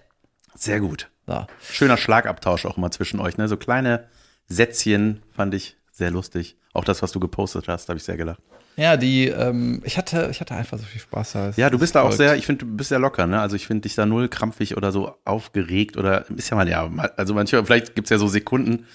sehr 0.56 0.80
gut. 0.80 1.10
So. 1.28 1.46
Schöner 1.70 1.98
Schlagabtausch 1.98 2.66
auch 2.66 2.78
immer 2.78 2.92
zwischen 2.92 3.20
euch. 3.20 3.38
Ne? 3.38 3.50
So 3.50 3.58
kleine 3.58 4.06
Sätzchen 4.48 5.22
fand 5.36 5.54
ich 5.54 5.76
sehr 5.92 6.12
lustig. 6.12 6.58
Auch 6.74 6.84
das, 6.84 7.02
was 7.02 7.12
du 7.12 7.20
gepostet 7.20 7.68
hast, 7.68 7.90
habe 7.90 7.98
ich 7.98 8.04
sehr 8.04 8.18
gelacht. 8.18 8.42
Ja, 8.78 8.96
die, 8.96 9.28
ähm, 9.28 9.82
ich 9.84 9.98
hatte, 9.98 10.30
ich 10.32 10.40
hatte 10.40 10.56
einfach 10.56 10.78
so 10.78 10.86
viel 10.86 11.02
Spaß. 11.02 11.34
da. 11.34 11.50
Es 11.50 11.58
Ja, 11.58 11.70
du 11.70 11.76
ist 11.76 11.82
bist 11.82 11.96
da 11.96 12.02
auch 12.02 12.12
sehr, 12.14 12.36
ich 12.38 12.46
finde, 12.46 12.66
du 12.66 12.76
bist 12.76 12.90
sehr 12.90 13.00
locker, 13.00 13.28
ne? 13.28 13.42
Also 13.42 13.56
ich 13.56 13.68
finde 13.68 13.82
dich 13.82 13.96
da 13.96 14.06
null 14.06 14.30
krampfig 14.30 14.78
oder 14.78 14.92
so 14.92 15.16
aufgeregt 15.26 15.98
oder 15.98 16.30
ist 16.32 16.50
ja 16.50 16.56
mal, 16.56 16.68
ja, 16.70 16.90
also 17.18 17.34
manchmal, 17.34 17.66
vielleicht 17.66 17.96
gibt's 17.96 18.10
ja 18.10 18.18
so 18.18 18.28
Sekunden, 18.28 18.86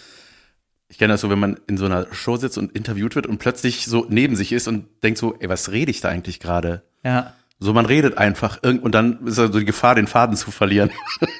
ich 0.88 0.98
kenne 0.98 1.14
das 1.14 1.20
so, 1.20 1.31
wenn 1.31 1.38
man 1.38 1.58
in 1.66 1.76
so 1.76 1.84
einer 1.84 2.06
Show 2.12 2.37
sitzt 2.37 2.58
und 2.58 2.72
interviewt 2.72 3.16
wird 3.16 3.26
und 3.26 3.38
plötzlich 3.38 3.87
so 3.87 4.06
neben 4.08 4.37
sich 4.37 4.52
ist 4.52 4.69
und 4.69 4.87
denkt 5.02 5.19
so, 5.19 5.34
ey, 5.40 5.48
was 5.48 5.72
rede 5.72 5.90
ich 5.90 6.00
da 6.00 6.08
eigentlich 6.08 6.40
gerade? 6.40 6.82
Ja. 7.04 7.34
So, 7.58 7.72
man 7.72 7.87
redet 7.87 8.19
einfach 8.19 8.62
und 8.62 8.94
dann 8.94 9.26
ist 9.26 9.38
also 9.38 9.58
die 9.58 9.64
Gefahr, 9.64 9.94
den 9.94 10.06
Faden 10.06 10.37
zu 10.37 10.50
verlieren. 10.50 10.90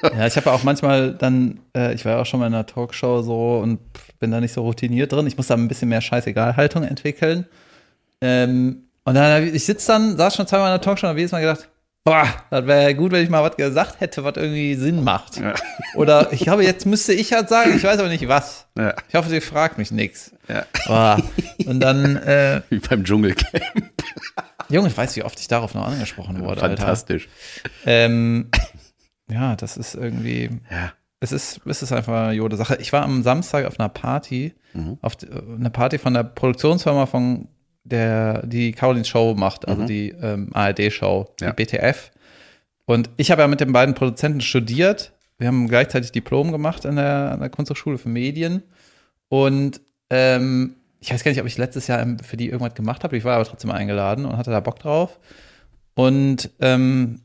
Ja, 0.01 0.25
ich 0.25 0.35
habe 0.35 0.47
ja 0.47 0.55
auch 0.55 0.63
manchmal 0.63 1.13
dann, 1.13 1.59
äh, 1.75 1.93
ich 1.93 2.05
war 2.05 2.13
ja 2.13 2.21
auch 2.21 2.25
schon 2.25 2.39
mal 2.39 2.47
in 2.47 2.55
einer 2.55 2.65
Talkshow 2.65 3.21
so 3.21 3.59
und 3.59 3.79
bin 4.19 4.31
da 4.31 4.39
nicht 4.41 4.53
so 4.53 4.61
routiniert 4.61 5.11
drin. 5.11 5.27
Ich 5.27 5.37
muss 5.37 5.47
da 5.47 5.55
ein 5.55 5.67
bisschen 5.67 5.89
mehr 5.89 6.01
Scheißegal-Haltung 6.01 6.83
entwickeln. 6.83 7.45
Ähm, 8.21 8.83
und 9.03 9.15
dann, 9.15 9.53
ich 9.55 9.65
sitze 9.65 9.87
dann, 9.87 10.17
saß 10.17 10.35
schon 10.35 10.47
zweimal 10.47 10.67
in 10.69 10.73
der 10.73 10.81
Talkshow 10.81 11.05
und 11.07 11.09
habe 11.11 11.19
jedes 11.19 11.31
Mal 11.31 11.41
gedacht, 11.41 11.69
boah, 12.03 12.25
das 12.49 12.65
wäre 12.65 12.95
gut, 12.95 13.11
wenn 13.11 13.23
ich 13.23 13.29
mal 13.29 13.43
was 13.43 13.57
gesagt 13.57 13.99
hätte, 13.99 14.23
was 14.23 14.35
irgendwie 14.37 14.75
Sinn 14.75 15.03
macht. 15.03 15.37
Ja. 15.37 15.53
Oder 15.95 16.31
ich 16.31 16.41
glaube, 16.41 16.63
jetzt 16.63 16.85
müsste 16.85 17.13
ich 17.13 17.33
halt 17.33 17.49
sagen, 17.49 17.73
ich 17.75 17.83
weiß 17.83 17.99
aber 17.99 18.09
nicht 18.09 18.27
was. 18.27 18.65
Ja. 18.77 18.95
Ich 19.09 19.15
hoffe, 19.15 19.29
sie 19.29 19.41
fragt 19.41 19.77
mich 19.77 19.91
nichts. 19.91 20.31
Ja. 20.47 20.65
Boah. 20.87 21.21
Und 21.65 21.79
dann, 21.81 22.15
äh, 22.17 22.61
Wie 22.69 22.79
beim 22.79 23.03
Dschungelcamp. 23.03 23.61
Junge, 24.69 24.87
ich 24.89 24.97
weiß, 24.97 25.15
wie 25.15 25.23
oft 25.23 25.39
ich 25.39 25.47
darauf 25.47 25.73
noch 25.73 25.87
angesprochen 25.87 26.41
wurde. 26.43 26.59
Fantastisch. 26.59 27.29
Ähm, 27.85 28.49
ja, 29.29 29.55
das 29.55 29.77
ist 29.77 29.95
irgendwie, 29.95 30.49
Ja. 30.69 30.91
Es 31.19 31.31
ist, 31.31 31.61
es 31.65 31.81
ist 31.81 31.91
einfach 31.91 32.13
eine 32.27 32.33
jode 32.33 32.55
Sache. 32.57 32.77
Ich 32.79 32.93
war 32.93 33.03
am 33.03 33.23
Samstag 33.23 33.65
auf 33.65 33.79
einer 33.79 33.89
Party, 33.89 34.53
Mhm. 34.73 34.97
auf 35.01 35.15
die, 35.15 35.27
eine 35.31 35.69
Party 35.71 35.97
von 35.97 36.13
der 36.13 36.23
Produktionsfirma 36.23 37.05
von 37.07 37.47
der, 37.83 38.45
die 38.45 38.71
Carolins 38.73 39.07
Show 39.07 39.33
macht, 39.35 39.67
also 39.67 39.85
die 39.85 40.09
ähm, 40.09 40.49
ARD-Show, 40.53 41.21
Mhm. 41.39 41.45
Ja. 41.45 41.51
die 41.51 41.55
BTF. 41.55 42.11
Und 42.85 43.09
ich 43.17 43.31
habe 43.31 43.41
ja 43.41 43.47
mit 43.47 43.59
den 43.61 43.71
beiden 43.73 43.95
Produzenten 43.95 44.41
studiert. 44.41 45.13
Wir 45.39 45.47
haben 45.47 45.67
gleichzeitig 45.67 46.11
Diplom 46.11 46.51
gemacht 46.51 46.85
an 46.85 46.95
der, 46.97 47.31
an 47.31 47.39
der 47.39 47.49
Kunsthochschule 47.49 47.97
für 47.97 48.09
Medien. 48.09 48.63
Und 49.29 49.81
ähm, 50.09 50.75
ich 50.99 51.11
weiß 51.13 51.23
gar 51.23 51.31
nicht, 51.31 51.41
ob 51.41 51.47
ich 51.47 51.57
letztes 51.57 51.87
Jahr 51.87 52.05
für 52.23 52.37
die 52.37 52.49
irgendwas 52.49 52.75
gemacht 52.75 53.03
habe. 53.03 53.17
Ich 53.17 53.23
war 53.23 53.35
aber 53.35 53.45
trotzdem 53.45 53.71
eingeladen 53.71 54.25
und 54.25 54.37
hatte 54.37 54.51
da 54.51 54.59
Bock 54.59 54.79
drauf. 54.79 55.19
Und 55.95 56.49
ähm, 56.59 57.21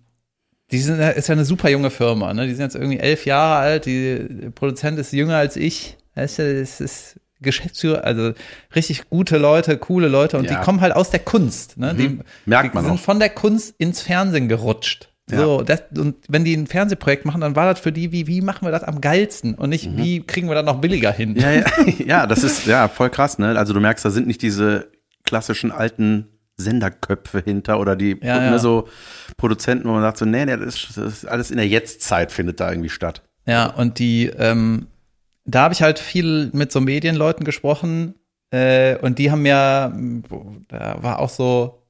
die 0.72 0.78
sind, 0.78 0.98
ist 1.00 1.28
ja 1.28 1.34
eine 1.34 1.44
super 1.44 1.68
junge 1.68 1.90
Firma, 1.90 2.32
ne? 2.34 2.46
Die 2.46 2.54
sind 2.54 2.62
jetzt 2.64 2.74
irgendwie 2.74 2.98
elf 2.98 3.26
Jahre 3.26 3.56
alt, 3.56 3.86
die 3.86 4.50
Produzent 4.54 4.98
ist 4.98 5.12
jünger 5.12 5.36
als 5.36 5.56
ich. 5.56 5.96
Weißt 6.14 6.40
du, 6.40 6.60
das 6.60 6.80
ist 6.80 7.20
Geschäftsführer, 7.40 8.04
also 8.04 8.32
richtig 8.74 9.08
gute 9.10 9.36
Leute, 9.38 9.76
coole 9.78 10.08
Leute 10.08 10.38
und 10.38 10.44
Ja. 10.44 10.58
die 10.58 10.64
kommen 10.64 10.80
halt 10.80 10.94
aus 10.94 11.10
der 11.10 11.20
Kunst, 11.20 11.76
ne? 11.78 11.94
Die, 11.94 12.18
Merkt 12.46 12.72
die 12.72 12.74
man 12.74 12.84
sind 12.84 12.94
auch. 12.94 12.98
von 12.98 13.18
der 13.20 13.30
Kunst 13.30 13.74
ins 13.78 14.00
Fernsehen 14.02 14.48
gerutscht. 14.48 15.08
So, 15.26 15.62
das, 15.62 15.82
und 15.96 16.16
wenn 16.28 16.44
die 16.44 16.54
ein 16.54 16.66
Fernsehprojekt 16.66 17.24
machen, 17.24 17.40
dann 17.40 17.56
war 17.56 17.72
das 17.72 17.80
für 17.80 17.90
die, 17.92 18.12
wie, 18.12 18.26
wie 18.26 18.42
machen 18.42 18.66
wir 18.66 18.70
das 18.72 18.82
am 18.84 19.00
geilsten 19.00 19.54
und 19.54 19.70
nicht, 19.70 19.96
wie 19.96 20.20
kriegen 20.20 20.48
wir 20.48 20.54
das 20.54 20.64
noch 20.66 20.80
billiger 20.80 21.10
hin? 21.10 21.36
Ja, 21.36 21.50
ja, 21.52 21.64
ja, 22.04 22.26
das 22.26 22.42
ist 22.44 22.66
ja 22.66 22.88
voll 22.88 23.08
krass, 23.08 23.38
ne? 23.38 23.56
Also 23.58 23.72
du 23.72 23.80
merkst, 23.80 24.04
da 24.04 24.10
sind 24.10 24.26
nicht 24.26 24.42
diese 24.42 24.88
klassischen 25.24 25.70
alten 25.72 26.26
Senderköpfe 26.56 27.40
hinter 27.40 27.80
oder 27.80 27.97
die 27.97 28.18
Ja, 28.23 28.38
ne, 28.38 28.50
ja. 28.52 28.59
so 28.59 28.88
Produzenten, 29.37 29.88
wo 29.88 29.92
man 29.92 30.02
sagt 30.02 30.18
so, 30.18 30.25
nee, 30.25 30.44
nee, 30.44 30.56
das 30.56 30.75
ist, 30.75 30.97
das 30.97 31.12
ist 31.12 31.25
alles 31.26 31.50
in 31.50 31.56
der 31.56 31.68
Jetztzeit 31.68 32.32
findet 32.32 32.61
da 32.61 32.71
irgendwie 32.71 32.88
statt. 32.88 33.23
Ja, 33.47 33.66
und 33.66 33.99
die, 33.99 34.26
ähm, 34.26 34.87
da 35.44 35.62
habe 35.62 35.75
ich 35.75 35.82
halt 35.82 35.99
viel 35.99 36.50
mit 36.52 36.71
so 36.71 36.80
Medienleuten 36.80 37.44
gesprochen 37.44 38.14
äh, 38.50 38.97
und 38.99 39.18
die 39.18 39.30
haben 39.30 39.47
ja, 39.47 39.92
da 40.68 41.02
war 41.02 41.18
auch 41.18 41.30
so, 41.30 41.82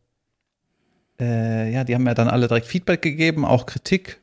äh, 1.21 1.73
ja, 1.73 1.85
die 1.85 1.95
haben 1.95 2.07
ja 2.07 2.14
dann 2.14 2.28
alle 2.28 2.49
direkt 2.49 2.66
Feedback 2.66 3.02
gegeben, 3.02 3.45
auch 3.45 3.66
Kritik, 3.66 4.21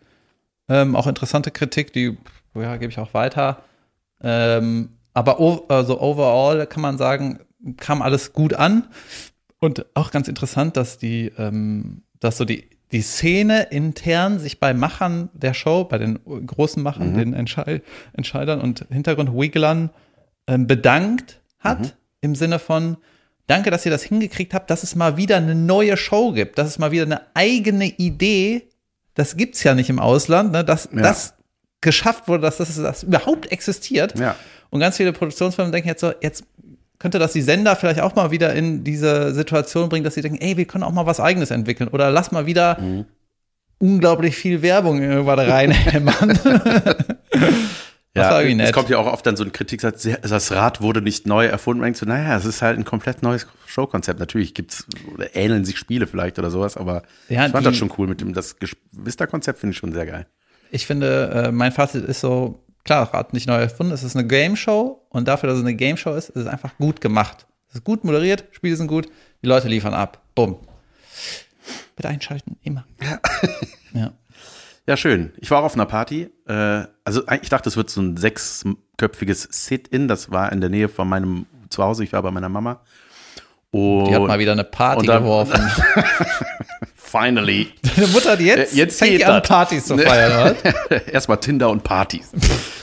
ähm, 0.67 0.95
auch 0.95 1.07
interessante 1.07 1.51
Kritik, 1.51 1.93
die 1.93 2.17
ja, 2.55 2.77
gebe 2.77 2.91
ich 2.91 2.97
auch 2.97 3.13
weiter. 3.13 3.63
Ähm, 4.21 4.89
aber 5.13 5.39
o 5.39 5.65
also 5.67 5.99
overall 6.01 6.65
kann 6.67 6.81
man 6.81 6.97
sagen, 6.97 7.39
kam 7.77 8.01
alles 8.01 8.33
gut 8.33 8.53
an. 8.53 8.87
Und 9.59 9.85
auch 9.93 10.11
ganz 10.11 10.27
interessant, 10.27 10.77
dass 10.77 10.97
die, 10.97 11.31
ähm, 11.37 12.03
dass 12.19 12.37
so 12.37 12.45
die, 12.45 12.69
die 12.91 13.01
Szene 13.01 13.63
intern 13.63 14.39
sich 14.39 14.59
bei 14.59 14.73
Machern 14.73 15.29
der 15.33 15.53
Show, 15.53 15.83
bei 15.83 15.97
den 15.97 16.19
großen 16.23 16.81
Machern, 16.81 17.13
Mhm. 17.13 17.17
den 17.17 17.33
Entschei 17.33 17.81
Entscheidern 18.13 18.61
und 18.61 18.85
Hintergrundwigglern 18.89 19.89
ähm, 20.47 20.65
bedankt 20.65 21.41
hat, 21.59 21.79
Mhm. 21.81 21.91
im 22.21 22.35
Sinne 22.35 22.57
von, 22.59 22.97
danke, 23.47 23.69
dass 23.69 23.85
ihr 23.85 23.91
das 23.91 24.03
hingekriegt 24.03 24.53
habt, 24.53 24.69
dass 24.71 24.83
es 24.83 24.95
mal 24.95 25.17
wieder 25.17 25.37
eine 25.37 25.55
neue 25.55 25.97
Show 25.97 26.31
gibt, 26.31 26.57
dass 26.57 26.67
es 26.67 26.79
mal 26.79 26.91
wieder 26.91 27.03
eine 27.03 27.21
eigene 27.35 27.85
Idee, 27.85 28.63
das 29.13 29.35
gibt's 29.37 29.63
ja 29.63 29.75
nicht 29.75 29.89
im 29.89 29.99
Ausland, 29.99 30.51
ne, 30.53 30.63
dass 30.63 30.89
Ja. 30.93 31.01
das 31.01 31.33
geschafft 31.81 32.27
wurde, 32.27 32.41
dass 32.43 32.57
das, 32.57 32.75
das 32.75 33.03
überhaupt 33.03 33.51
existiert. 33.51 34.17
Ja. 34.17 34.35
Und 34.71 34.79
ganz 34.79 34.97
viele 34.97 35.13
Produktionsfirmen 35.13 35.71
denken 35.71 35.87
jetzt 35.89 36.01
so, 36.01 36.11
jetzt 36.21 36.43
könnte 36.99 37.17
das 37.19 37.33
die 37.33 37.41
Sender 37.41 37.75
vielleicht 37.75 38.01
auch 38.01 38.15
mal 38.15 38.29
wieder 38.31 38.53
in 38.53 38.83
diese 38.83 39.33
Situation 39.33 39.89
bringen, 39.89 40.03
dass 40.03 40.13
sie 40.15 40.21
denken, 40.21 40.37
ey, 40.41 40.57
wir 40.57 40.65
können 40.65 40.83
auch 40.83 40.91
mal 40.91 41.05
was 41.05 41.19
Eigenes 41.19 41.49
entwickeln. 41.51 41.87
Oder 41.89 42.11
lass 42.11 42.31
mal 42.31 42.45
wieder 42.45 42.79
Mhm. 42.79 43.05
unglaublich 43.79 44.35
viel 44.35 44.61
Werbung 44.61 45.01
irgendwann 45.01 45.39
reinhämmern. 45.39 46.37
Ja, 48.15 48.41
es 48.41 48.73
kommt 48.73 48.89
ja 48.89 48.97
auch 48.97 49.05
oft 49.05 49.25
dann 49.25 49.37
so 49.37 49.43
ein 49.45 49.53
Kritik, 49.53 49.79
das 49.81 50.51
Rad 50.51 50.81
wurde 50.81 51.01
nicht 51.01 51.25
neu 51.27 51.45
erfunden. 51.45 51.79
Man 51.79 51.85
denkt 51.87 51.99
so, 51.99 52.05
naja, 52.07 52.35
es 52.35 52.43
ist 52.43 52.61
halt 52.61 52.77
ein 52.77 52.83
komplett 52.83 53.21
neues 53.21 53.47
Showkonzept. 53.67 54.19
Natürlich 54.19 54.53
gibt's 54.55 54.85
oder 55.13 55.35
ähneln 55.35 55.63
sich 55.63 55.77
Spiele 55.77 56.05
vielleicht 56.07 56.37
oder 56.39 56.49
sowas, 56.49 56.75
aber 56.75 57.03
Ja, 57.29 57.45
ich 57.45 57.51
fand 57.51 57.65
die- 57.65 57.69
das 57.69 57.77
schon 57.77 57.91
cool 57.97 58.07
mit 58.07 58.19
dem, 58.19 58.33
das 58.33 58.55
Vista-Konzept 58.91 59.59
finde 59.59 59.71
ich 59.73 59.77
schon 59.77 59.93
sehr 59.93 60.05
geil. 60.07 60.25
ich 60.71 60.85
finde, 60.85 61.45
äh, 61.47 61.51
mein 61.51 61.71
Fazit 61.71 62.03
ist 62.03 62.19
so, 62.19 62.65
klar, 62.83 63.13
Rad 63.13 63.33
nicht 63.33 63.47
neu 63.47 63.55
erfunden, 63.59 63.93
es 63.93 64.03
ist 64.03 64.15
eine 64.15 64.27
Game 64.27 64.55
Show 64.55 65.05
und 65.09 65.27
dafür, 65.27 65.49
dass 65.49 65.57
es 65.59 65.63
eine 65.63 65.75
Game 65.75 65.97
Show 65.97 66.13
ist, 66.15 66.29
ist 66.29 66.35
es 66.43 66.47
einfach 66.47 66.75
gut 66.77 67.01
gemacht. 67.01 67.45
Es 67.69 67.75
ist 67.75 67.83
gut 67.83 68.03
moderiert, 68.03 68.45
Spiele 68.51 68.75
sind 68.75 68.87
gut, 68.87 69.07
die 69.43 69.47
Leute 69.47 69.67
liefern 69.67 69.93
ab. 69.93 70.21
Bumm. 70.35 70.57
Bitte 71.95 72.09
einschalten, 72.09 72.57
immer. 72.63 72.85
Ja. 73.01 73.19
ja. 74.01 74.11
Ja, 74.87 74.97
schön. 74.97 75.33
Ich 75.37 75.51
war 75.51 75.59
auch 75.59 75.65
auf 75.65 75.75
einer 75.75 75.85
Party. 75.85 76.29
Äh, 76.47 76.85
also 77.03 77.21
ich 77.41 77.49
dachte, 77.49 77.69
es 77.69 77.77
wird 77.77 77.91
so 77.91 78.01
ein 78.01 78.17
sechsköpfiges 78.17 79.47
Sit-In. 79.51 80.07
Das 80.07 80.31
war 80.31 80.51
in 80.51 80.61
der 80.61 80.71
Nähe 80.71 80.89
von 80.89 81.07
meinem 81.07 81.45
Zuhause. 81.69 82.03
Ich 82.03 82.11
war 82.11 82.23
bei 82.23 82.31
meiner 82.31 82.49
Mama. 82.49 82.81
Und 83.69 84.05
Die 84.05 84.15
hat 84.15 84.23
mal 84.23 84.39
wieder 84.39 84.53
eine 84.53 84.63
Party 84.63 85.05
dann- 85.05 85.21
geworfen. 85.21 85.61
finally. 87.09 87.71
Deine 87.95 88.07
Mutter 88.07 88.31
hat 88.31 88.39
jetzt, 88.39 88.73
Äh, 88.73 88.77
jetzt 88.77 88.99
fängt 88.99 89.17
geht 89.17 89.25
an. 89.25 89.41
Partys 89.41 89.85
zu 89.85 89.97
feiern? 89.97 90.55
Erstmal 91.11 91.39
Tinder 91.39 91.69
und 91.69 91.83
Partys. 91.83 92.31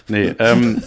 Nee, 0.08 0.34
ähm, 0.38 0.82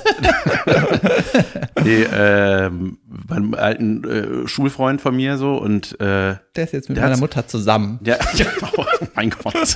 nee, 1.84 2.04
ähm, 2.14 2.98
bei 3.06 3.36
einem 3.36 3.54
alten 3.54 4.44
äh, 4.44 4.48
Schulfreund 4.48 5.02
von 5.02 5.16
mir 5.16 5.38
so 5.38 5.58
und 5.58 6.00
äh, 6.00 6.36
Der 6.56 6.64
ist 6.64 6.74
jetzt 6.74 6.90
mit 6.90 7.00
meiner 7.00 7.18
Mutter 7.18 7.46
zusammen. 7.48 8.00
ja, 8.04 8.18
ja 8.36 8.46
oh 8.78 8.86
mein 9.16 9.30
Gott. 9.30 9.76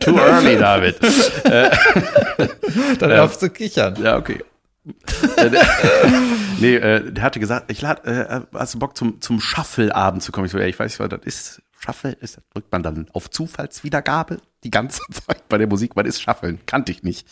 Too 0.00 0.16
early, 0.16 0.56
David. 0.56 0.96
Dann 2.98 3.10
hör 3.10 3.24
auf 3.24 3.38
zu 3.38 3.50
kichern. 3.50 3.96
Ja, 4.02 4.16
okay. 4.16 4.42
Äh, 5.36 5.50
nee, 6.60 6.76
äh, 6.76 7.12
der 7.12 7.22
hatte 7.22 7.40
gesagt, 7.40 7.70
ich 7.70 7.82
lad, 7.82 8.06
äh, 8.06 8.40
hast 8.54 8.74
du 8.74 8.78
Bock 8.78 8.96
zum, 8.96 9.20
zum 9.20 9.40
Shuffle-Abend 9.40 10.22
zu 10.22 10.32
kommen? 10.32 10.46
Ich 10.46 10.52
so, 10.52 10.58
ja, 10.58 10.64
ich 10.66 10.78
weiß 10.78 10.92
nicht, 10.92 11.00
was 11.00 11.08
das 11.10 11.20
ist. 11.24 11.62
Shuffle 11.78 12.12
ist, 12.12 12.40
drückt 12.52 12.72
man 12.72 12.82
dann 12.82 13.08
auf 13.12 13.30
Zufallswiedergabe 13.30 14.38
die 14.64 14.70
ganze 14.70 15.02
Zeit 15.10 15.48
bei 15.48 15.58
der 15.58 15.66
Musik. 15.66 15.92
Was 15.94 16.06
ist 16.06 16.20
Shuffle? 16.20 16.58
Kannte 16.66 16.92
ich 16.92 17.02
nicht. 17.02 17.26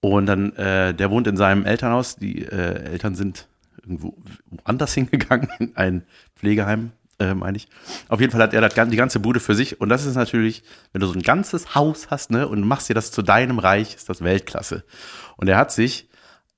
Und 0.00 0.26
dann, 0.26 0.54
äh, 0.56 0.94
der 0.94 1.10
wohnt 1.10 1.26
in 1.26 1.36
seinem 1.36 1.64
Elternhaus. 1.66 2.16
Die 2.16 2.44
äh, 2.44 2.90
Eltern 2.90 3.14
sind 3.14 3.48
irgendwo 3.82 4.16
anders 4.64 4.94
hingegangen, 4.94 5.48
in 5.58 5.76
ein 5.76 6.04
Pflegeheim, 6.36 6.92
äh, 7.18 7.34
meine 7.34 7.56
ich. 7.56 7.68
Auf 8.08 8.20
jeden 8.20 8.32
Fall 8.32 8.42
hat 8.42 8.54
er 8.54 8.60
das, 8.60 8.88
die 8.88 8.96
ganze 8.96 9.20
Bude 9.20 9.40
für 9.40 9.54
sich. 9.54 9.80
Und 9.80 9.88
das 9.88 10.06
ist 10.06 10.14
natürlich, 10.14 10.62
wenn 10.92 11.00
du 11.00 11.06
so 11.06 11.14
ein 11.14 11.22
ganzes 11.22 11.74
Haus 11.74 12.10
hast, 12.10 12.30
ne, 12.30 12.48
und 12.48 12.66
machst 12.66 12.88
dir 12.88 12.94
das 12.94 13.12
zu 13.12 13.22
deinem 13.22 13.58
Reich, 13.58 13.94
ist 13.94 14.08
das 14.08 14.22
Weltklasse. 14.22 14.84
Und 15.36 15.48
er 15.48 15.58
hat 15.58 15.72
sich 15.72 16.08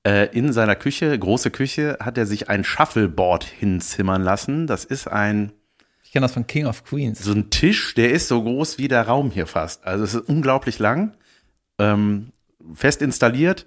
äh, 0.05 0.29
in 0.37 0.53
seiner 0.53 0.75
Küche, 0.75 1.17
große 1.17 1.51
Küche, 1.51 1.97
hat 1.99 2.17
er 2.17 2.25
sich 2.25 2.49
ein 2.49 2.63
Shuffleboard 2.63 3.43
hinzimmern 3.43 4.21
lassen. 4.21 4.67
Das 4.67 4.85
ist 4.85 5.07
ein, 5.07 5.51
kenne 6.13 6.25
das 6.25 6.33
von 6.33 6.47
King 6.47 6.67
of 6.67 6.85
Queens. 6.85 7.19
so 7.19 7.33
ein 7.33 7.49
Tisch, 7.49 7.95
der 7.95 8.11
ist 8.11 8.27
so 8.27 8.41
groß 8.41 8.77
wie 8.77 8.87
der 8.87 9.07
Raum 9.07 9.31
hier 9.31 9.47
fast. 9.47 9.83
Also 9.85 10.03
es 10.03 10.13
ist 10.13 10.29
unglaublich 10.29 10.79
lang, 10.79 11.17
ähm, 11.79 12.31
fest 12.73 13.01
installiert. 13.01 13.65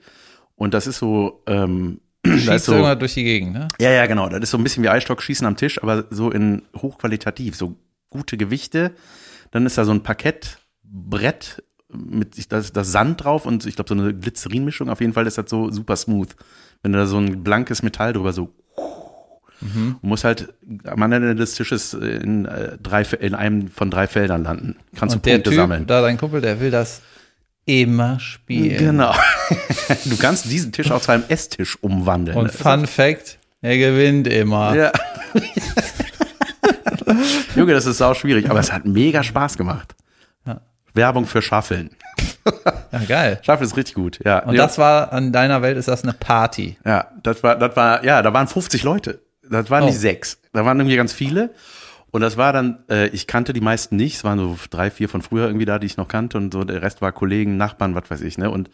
Und 0.54 0.72
das 0.72 0.86
ist 0.86 0.98
so, 0.98 1.42
ähm, 1.46 2.00
da 2.22 2.32
ist 2.32 2.44
Schießt 2.44 2.64
so, 2.64 2.72
irgendwann 2.72 2.98
durch 3.00 3.14
die 3.14 3.24
Gegend, 3.24 3.52
ne? 3.52 3.68
ja, 3.80 3.90
ja, 3.90 4.06
genau. 4.06 4.28
Das 4.28 4.40
ist 4.40 4.52
so 4.52 4.58
ein 4.58 4.62
bisschen 4.62 4.84
wie 4.84 4.88
Eisstockschießen 4.88 5.46
am 5.46 5.56
Tisch, 5.56 5.82
aber 5.82 6.06
so 6.10 6.30
in 6.30 6.62
hochqualitativ, 6.76 7.56
so 7.56 7.76
gute 8.10 8.36
Gewichte. 8.36 8.92
Dann 9.50 9.66
ist 9.66 9.76
da 9.76 9.84
so 9.84 9.92
ein 9.92 10.04
Parkettbrett 10.04 11.64
mit 11.92 12.52
das, 12.52 12.72
das 12.72 12.92
Sand 12.92 13.24
drauf 13.24 13.44
und 13.44 13.66
ich 13.66 13.74
glaube 13.74 13.88
so 13.88 13.94
eine 13.94 14.14
Glycerinmischung. 14.14 14.88
Auf 14.88 15.00
jeden 15.00 15.12
Fall 15.12 15.26
ist 15.26 15.36
das 15.36 15.50
so 15.50 15.70
super 15.70 15.96
smooth. 15.96 16.34
Wenn 16.82 16.92
du 16.92 16.98
da 16.98 17.06
so 17.06 17.18
ein 17.18 17.42
blankes 17.42 17.82
Metall 17.82 18.12
drüber 18.12 18.32
so 18.32 18.54
Mhm. 19.60 19.96
Du 20.02 20.06
musst 20.06 20.24
halt 20.24 20.52
am 20.84 21.00
Ende 21.02 21.34
des 21.34 21.54
Tisches 21.54 21.94
in, 21.94 22.46
äh, 22.46 22.76
drei, 22.82 23.02
in 23.02 23.34
einem 23.34 23.68
von 23.68 23.90
drei 23.90 24.06
Feldern 24.06 24.44
landen. 24.44 24.76
Kannst 24.96 25.16
Und 25.16 25.26
du 25.26 25.30
Punkte 25.30 25.50
Typ, 25.50 25.58
sammeln. 25.58 25.86
da 25.86 26.02
dein 26.02 26.18
Kumpel, 26.18 26.40
der 26.40 26.60
will 26.60 26.70
das 26.70 27.00
immer 27.64 28.20
spielen. 28.20 28.78
Genau. 28.78 29.14
Du 30.04 30.16
kannst 30.16 30.50
diesen 30.50 30.72
Tisch 30.72 30.90
auch 30.90 31.00
zu 31.00 31.12
einem 31.12 31.22
Esstisch 31.28 31.78
umwandeln. 31.80 32.36
Und 32.36 32.50
Fun 32.50 32.86
Fact, 32.86 33.38
er 33.62 33.78
gewinnt 33.78 34.26
immer. 34.26 34.74
Ja. 34.74 34.92
Junge, 37.54 37.72
das 37.72 37.86
ist 37.86 37.98
sau 37.98 38.14
schwierig, 38.14 38.50
aber 38.50 38.60
es 38.60 38.72
hat 38.72 38.84
mega 38.84 39.22
Spaß 39.22 39.56
gemacht. 39.56 39.94
Ja. 40.44 40.60
Werbung 40.94 41.26
für 41.26 41.42
Schaffeln. 41.42 41.90
Ja, 42.92 43.00
geil. 43.08 43.40
Schaffeln 43.42 43.68
ist 43.68 43.76
richtig 43.76 43.96
gut, 43.96 44.20
ja. 44.24 44.38
Und 44.44 44.54
ja, 44.54 44.62
das 44.62 44.78
war, 44.78 45.12
an 45.12 45.32
deiner 45.32 45.62
Welt 45.62 45.76
ist 45.76 45.88
das 45.88 46.04
eine 46.04 46.12
Party. 46.12 46.76
ja, 46.86 47.08
das 47.24 47.42
war, 47.42 47.56
das 47.56 47.74
war, 47.74 48.04
ja, 48.04 48.22
da 48.22 48.32
waren 48.32 48.46
50 48.46 48.84
Leute. 48.84 49.18
Das 49.50 49.70
waren 49.70 49.84
Oh. 49.84 49.86
nicht 49.86 49.98
sechs. 49.98 50.40
Da 50.52 50.64
waren 50.64 50.78
irgendwie 50.78 50.96
ganz 50.96 51.12
viele. 51.12 51.50
Und 52.10 52.20
das 52.22 52.36
war 52.36 52.52
dann, 52.52 52.78
äh, 52.88 53.08
ich 53.08 53.26
kannte 53.26 53.52
die 53.52 53.60
meisten 53.60 53.96
nicht. 53.96 54.16
Es 54.16 54.24
waren 54.24 54.38
so 54.38 54.56
drei, 54.70 54.90
vier 54.90 55.08
von 55.08 55.20
früher 55.22 55.46
irgendwie 55.46 55.66
da, 55.66 55.78
die 55.78 55.86
ich 55.86 55.96
noch 55.96 56.08
kannte. 56.08 56.38
Und 56.38 56.52
so 56.52 56.64
der 56.64 56.80
Rest 56.82 57.02
war 57.02 57.12
Kollegen, 57.12 57.56
Nachbarn, 57.56 57.94
was 57.94 58.08
weiß 58.10 58.22
ich, 58.22 58.38
ne? 58.38 58.50
Und 58.50 58.70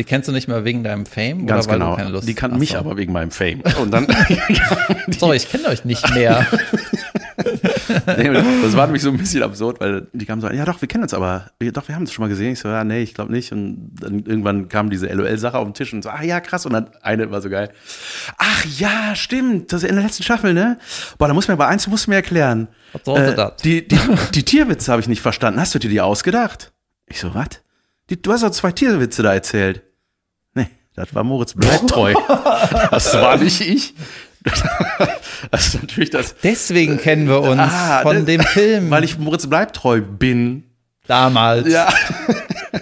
Die 0.00 0.04
kennst 0.04 0.26
du 0.28 0.32
nicht 0.32 0.48
mehr 0.48 0.64
wegen 0.64 0.82
deinem 0.82 1.04
Fame 1.04 1.44
ganz 1.46 1.66
oder 1.66 1.72
weil 1.74 1.78
genau. 1.78 1.90
du 1.90 1.96
keine 1.98 2.08
Lust 2.08 2.26
Die 2.26 2.32
kannten 2.32 2.58
mich 2.58 2.70
so. 2.70 2.78
aber 2.78 2.96
wegen 2.96 3.12
meinem 3.12 3.30
Fame. 3.30 3.60
Und 3.82 3.90
dann, 3.90 4.06
Sorry, 5.18 5.36
ich 5.36 5.50
kenne 5.50 5.68
euch 5.68 5.84
nicht 5.84 6.14
mehr. 6.14 6.46
Das 8.06 8.76
war 8.76 8.86
nämlich 8.86 9.02
so 9.02 9.10
ein 9.10 9.16
bisschen 9.16 9.42
absurd, 9.42 9.80
weil 9.80 10.06
die 10.12 10.24
kamen 10.24 10.40
so, 10.40 10.48
ja 10.48 10.64
doch, 10.64 10.80
wir 10.80 10.88
kennen 10.88 11.02
uns 11.02 11.12
aber, 11.14 11.50
doch, 11.58 11.88
wir 11.88 11.94
haben 11.94 12.02
uns 12.02 12.12
schon 12.12 12.22
mal 12.22 12.28
gesehen. 12.28 12.52
Ich 12.52 12.60
so, 12.60 12.68
ja, 12.68 12.84
nee, 12.84 13.02
ich 13.02 13.14
glaube 13.14 13.32
nicht. 13.32 13.52
Und 13.52 13.94
dann 14.00 14.20
irgendwann 14.24 14.68
kam 14.68 14.90
diese 14.90 15.06
LOL-Sache 15.06 15.58
auf 15.58 15.64
den 15.66 15.74
Tisch 15.74 15.92
und 15.92 16.02
so, 16.02 16.08
ah 16.10 16.22
ja, 16.22 16.40
krass. 16.40 16.66
Und 16.66 16.72
dann 16.72 16.90
eine 17.02 17.30
war 17.30 17.40
so 17.42 17.50
geil. 17.50 17.70
Ach 18.38 18.64
ja, 18.78 19.14
stimmt, 19.14 19.72
das 19.72 19.82
ist 19.82 19.88
in 19.88 19.96
der 19.96 20.04
letzten 20.04 20.22
Staffel, 20.22 20.54
ne? 20.54 20.78
Boah, 21.18 21.28
da 21.28 21.34
muss 21.34 21.48
mir 21.48 21.54
aber 21.54 21.68
eins, 21.68 21.84
du 21.84 21.90
musst 21.90 22.08
mir 22.08 22.16
erklären. 22.16 22.68
Was 22.92 23.02
sollte 23.04 23.32
Äh, 23.32 23.34
das? 23.34 23.56
Die, 23.62 23.86
die, 23.88 23.98
die 24.34 24.44
Tierwitze 24.44 24.92
habe 24.92 25.00
ich 25.00 25.08
nicht 25.08 25.22
verstanden. 25.22 25.60
Hast 25.60 25.74
du 25.74 25.78
dir 25.78 25.90
die 25.90 26.00
ausgedacht? 26.00 26.72
Ich 27.06 27.20
so, 27.20 27.34
was? 27.34 27.48
Du 28.22 28.32
hast 28.32 28.42
doch 28.42 28.50
zwei 28.50 28.72
Tierwitze 28.72 29.22
da 29.22 29.34
erzählt. 29.34 29.82
Das 30.94 31.14
war 31.14 31.24
Moritz 31.24 31.54
Bleibtreu. 31.54 32.14
das 32.90 33.14
war 33.14 33.36
nicht 33.36 33.60
ich. 33.60 33.94
Das 35.50 35.66
ist 35.68 35.80
natürlich 35.82 36.10
das, 36.10 36.34
Deswegen 36.42 36.98
kennen 36.98 37.28
wir 37.28 37.40
uns 37.42 37.60
Ah, 37.60 38.00
von 38.02 38.16
das- 38.16 38.24
dem 38.24 38.40
Film 38.42 38.90
weil 38.90 39.04
ich 39.04 39.18
Moritz 39.18 39.46
Bleibtreu 39.46 40.00
bin. 40.00 40.64
damals. 41.06 41.68
Ja. 41.68 41.88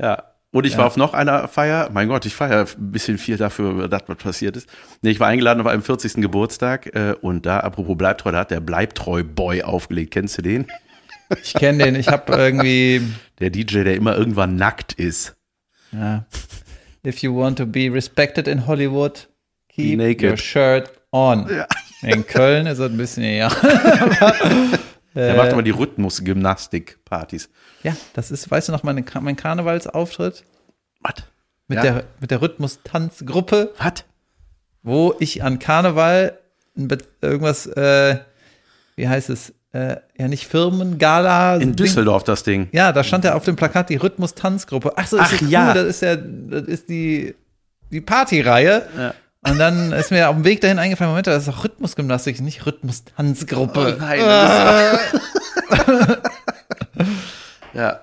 ja. 0.00 0.22
Und 0.52 0.64
ich 0.64 0.78
war 0.78 0.86
auf 0.86 0.96
noch 0.96 1.12
einer 1.12 1.48
Feier. 1.48 1.90
Mein 1.92 2.08
Gott, 2.08 2.24
ich 2.24 2.34
feiere 2.34 2.66
ein 2.78 2.92
bisschen 2.92 3.18
viel 3.18 3.36
dafür, 3.36 3.88
dass 3.88 4.04
was 4.06 4.16
passiert 4.16 4.56
ist. 4.56 4.66
Nee, 5.02 5.10
ich 5.10 5.20
war 5.20 5.28
eingeladen 5.28 5.60
auf 5.60 5.66
einem 5.66 5.82
40. 5.82 6.14
Geburtstag. 6.14 6.94
Äh, 6.94 7.14
und 7.20 7.44
da, 7.44 7.60
apropos 7.60 7.98
Bleibtreu, 7.98 8.32
da 8.32 8.38
hat 8.38 8.50
der 8.50 8.60
Bleibtreu-Boy 8.60 9.62
aufgelegt. 9.64 10.14
Kennst 10.14 10.38
du 10.38 10.42
den? 10.42 10.66
Ich 11.42 11.52
kenne 11.54 11.84
den. 11.84 11.94
Ich 11.94 12.08
habe 12.08 12.32
irgendwie 12.32 13.02
Der 13.38 13.50
DJ, 13.50 13.82
der 13.84 13.96
immer 13.96 14.16
irgendwann 14.16 14.56
nackt 14.56 14.94
ist. 14.94 15.36
Ja. 15.92 16.24
If 17.06 17.18
you 17.22 17.34
want 17.36 17.58
to 17.58 17.66
be 17.66 17.88
respected 17.92 18.48
in 18.48 18.66
Hollywood, 18.66 19.28
keep 19.68 20.22
your 20.22 20.36
shirt 20.36 20.90
on. 21.12 21.48
Ja. 21.48 21.66
In 22.02 22.26
Köln 22.26 22.66
ist 22.66 22.78
es 22.78 22.90
ein 22.90 22.96
bisschen 22.96 23.22
ja. 23.36 23.48
Der 25.14 25.34
Äh. 25.34 25.36
macht 25.36 25.52
immer 25.52 25.62
die 25.62 25.70
Rhythmus-Gymnastik-Partys. 25.70 27.48
Ja, 27.82 27.96
das 28.12 28.30
ist, 28.30 28.50
weißt 28.50 28.68
du 28.68 28.72
noch, 28.72 28.82
mein, 28.82 29.04
mein 29.20 29.36
Karnevalsauftritt 29.36 30.44
Was? 31.00 31.14
mit 31.68 31.76
Ja. 31.76 31.82
der 31.82 32.04
mit 32.20 32.30
der 32.30 32.42
Rhythmus-Tanzgruppe, 32.42 33.72
Was? 33.78 34.04
wo 34.82 35.14
ich 35.18 35.42
an 35.42 35.58
Karneval 35.58 36.38
irgendwas, 37.22 37.66
äh, 37.66 38.18
wie 38.96 39.08
heißt 39.08 39.30
es, 39.30 39.54
äh, 39.76 39.96
ja 40.18 40.28
nicht 40.28 40.46
Firmengala. 40.46 41.56
In 41.56 41.76
Düsseldorf 41.76 42.24
das 42.24 42.42
Ding. 42.42 42.68
Ja, 42.72 42.92
da 42.92 43.04
stand 43.04 43.24
ja 43.24 43.34
auf 43.34 43.44
dem 43.44 43.56
Plakat 43.56 43.90
die 43.90 43.96
Rhythmus-Tanzgruppe. 43.96 44.92
Ach 44.96 45.06
so, 45.06 45.16
ist 45.16 45.22
Ach, 45.26 45.42
cool, 45.42 45.48
ja. 45.48 45.74
das 45.74 45.84
ist 45.86 46.02
ja, 46.02 46.16
das 46.16 46.62
ist 46.62 46.88
die, 46.88 47.34
die 47.90 48.00
Partyreihe. 48.00 48.86
Ja. 48.96 49.14
Und 49.48 49.58
dann 49.58 49.92
ist 49.92 50.10
mir 50.10 50.28
auf 50.28 50.34
dem 50.34 50.44
Weg 50.44 50.60
dahin 50.60 50.78
eingefallen, 50.78 51.10
Moment, 51.10 51.26
das 51.28 51.46
ist 51.46 51.48
doch 51.48 51.62
Rhythmusgymnastik, 51.64 52.40
nicht 52.40 52.66
Rhythmus-Tanzgruppe. 52.66 53.96
Oh 53.98 54.02
nein, 54.02 54.20
Äh, 54.20 54.96
Ja. 57.74 58.00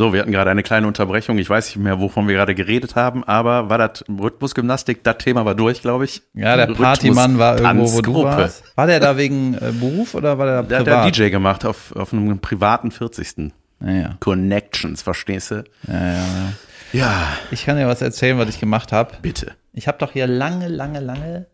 So, 0.00 0.14
wir 0.14 0.20
hatten 0.22 0.32
gerade 0.32 0.48
eine 0.50 0.62
kleine 0.62 0.86
Unterbrechung. 0.86 1.36
Ich 1.36 1.50
weiß 1.50 1.66
nicht 1.66 1.76
mehr, 1.76 2.00
wovon 2.00 2.26
wir 2.26 2.34
gerade 2.34 2.54
geredet 2.54 2.96
haben, 2.96 3.22
aber 3.22 3.68
war 3.68 3.76
das 3.76 4.02
Rhythmusgymnastik? 4.08 5.04
Das 5.04 5.18
Thema 5.18 5.44
war 5.44 5.54
durch, 5.54 5.82
glaube 5.82 6.06
ich. 6.06 6.22
ja, 6.32 6.56
der 6.56 6.68
Partymann 6.68 7.36
war 7.38 7.60
irgendwo, 7.60 7.92
wo 7.92 8.00
du 8.00 8.22
warst. 8.24 8.64
War 8.78 8.86
der 8.86 8.98
da 8.98 9.18
wegen 9.18 9.52
äh, 9.56 9.72
Beruf 9.78 10.14
oder 10.14 10.38
war 10.38 10.46
der 10.46 10.62
Der 10.62 10.78
hat 10.78 10.84
privat? 10.86 11.04
der 11.04 11.26
DJ 11.26 11.30
gemacht 11.30 11.66
auf, 11.66 11.94
auf 11.94 12.14
einem 12.14 12.38
privaten 12.38 12.90
40. 12.92 13.52
Ja, 13.82 13.90
ja, 13.90 14.16
Connections, 14.20 15.02
verstehst 15.02 15.50
du? 15.50 15.64
ja, 15.86 15.92
ja, 15.94 16.12
ja. 16.14 16.52
Ja, 16.94 17.26
Ich 17.50 17.66
kann 17.66 17.76
dir 17.76 17.86
was 17.86 18.00
erzählen, 18.00 18.38
was 18.38 18.48
ich 18.48 18.58
gemacht 18.58 18.92
habe. 18.92 19.16
bitte. 19.20 19.52
Ich 19.74 19.86
habe 19.86 19.98
doch 19.98 20.12
hier 20.12 20.26
lange, 20.26 20.68
lange, 20.68 21.00
lange, 21.00 21.46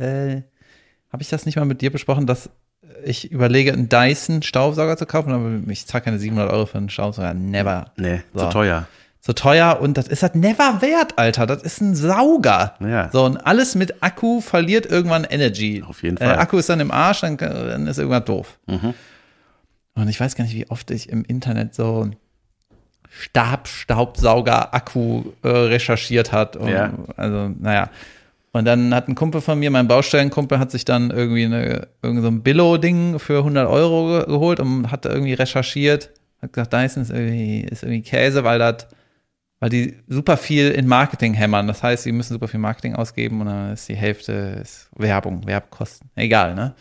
äh, 0.00 0.42
habe 1.12 1.22
ich 1.22 1.28
das 1.28 1.46
nicht 1.46 1.54
mal 1.54 1.64
mit 1.64 1.80
dir 1.80 1.92
besprochen, 1.92 2.26
dass 2.26 2.50
ich 3.04 3.32
überlege, 3.32 3.72
einen 3.72 3.88
Dyson 3.88 4.42
Staubsauger 4.42 4.96
zu 4.96 5.06
kaufen, 5.06 5.32
aber 5.32 5.72
ich 5.72 5.86
zahle 5.86 6.04
keine 6.04 6.18
700 6.18 6.52
Euro 6.52 6.66
für 6.66 6.78
einen 6.78 6.90
Staubsauger. 6.90 7.34
Never. 7.34 7.92
Nee, 7.96 8.22
So. 8.34 8.40
zu 8.44 8.48
teuer. 8.50 8.86
So 9.20 9.32
teuer 9.32 9.80
und 9.80 9.96
das 9.96 10.06
ist 10.06 10.22
halt 10.22 10.34
never 10.34 10.82
wert, 10.82 11.18
Alter. 11.18 11.46
Das 11.46 11.62
ist 11.62 11.80
ein 11.80 11.94
Sauger. 11.94 12.74
Ja. 12.80 13.08
So, 13.10 13.24
und 13.24 13.38
alles 13.38 13.74
mit 13.74 14.02
Akku 14.02 14.42
verliert 14.42 14.84
irgendwann 14.84 15.24
Energy. 15.24 15.82
Auf 15.86 16.02
jeden 16.02 16.18
Äh, 16.18 16.26
Fall. 16.26 16.34
Mhm. 16.36 16.40
Akku 16.42 16.58
ist 16.58 16.68
dann 16.68 16.80
im 16.80 16.90
Arsch, 16.90 17.22
dann, 17.22 17.38
dann 17.38 17.86
ist 17.86 17.96
irgendwas 17.98 18.24
doof. 18.26 18.58
Und 18.66 20.08
ich 20.08 20.20
weiß 20.20 20.36
gar 20.36 20.44
nicht, 20.44 20.54
wie 20.54 20.68
oft 20.68 20.90
ich 20.90 21.08
im 21.08 21.24
Internet 21.24 21.74
so 21.74 22.10
Stabstaubsauger-Akku 23.18 25.22
äh, 25.42 25.48
recherchiert 25.48 26.32
hat. 26.32 26.56
Und, 26.56 26.68
Ja. 26.68 26.92
Also, 27.16 27.48
naja. 27.58 27.88
Und 28.54 28.64
dann 28.66 28.94
hat 28.94 29.08
ein 29.08 29.16
Kumpel 29.16 29.40
von 29.40 29.58
mir, 29.58 29.70
mein 29.70 29.88
Baustellenkumpel, 29.88 30.58
hat 30.60 30.70
sich 30.70 30.84
dann 30.84 31.10
irgendwie 31.10 31.44
eine, 31.44 31.88
irgend 32.02 32.22
so 32.22 32.28
ein 32.28 32.42
Billo-Ding 32.42 33.18
für 33.18 33.38
100 33.38 33.68
Euro 33.68 34.06
ge- 34.18 34.26
geholt 34.26 34.60
und 34.60 34.90
hat 34.92 35.06
irgendwie 35.06 35.34
recherchiert. 35.34 36.10
Hat 36.40 36.52
gesagt, 36.52 36.72
Dyson 36.72 37.02
ist 37.02 37.10
irgendwie, 37.10 37.62
ist 37.62 37.82
irgendwie 37.82 38.02
Käse, 38.02 38.44
weil 38.44 38.60
das, 38.60 38.86
weil 39.58 39.70
die 39.70 39.96
super 40.06 40.36
viel 40.36 40.70
in 40.70 40.86
Marketing 40.86 41.34
hämmern. 41.34 41.66
Das 41.66 41.82
heißt, 41.82 42.04
sie 42.04 42.12
müssen 42.12 42.34
super 42.34 42.46
viel 42.46 42.60
Marketing 42.60 42.94
ausgeben 42.94 43.40
und 43.40 43.46
dann 43.48 43.72
ist 43.72 43.88
die 43.88 43.96
Hälfte 43.96 44.60
ist 44.62 44.88
Werbung, 44.96 45.44
Werbkosten. 45.46 46.08
Egal, 46.14 46.54
ne? 46.54 46.74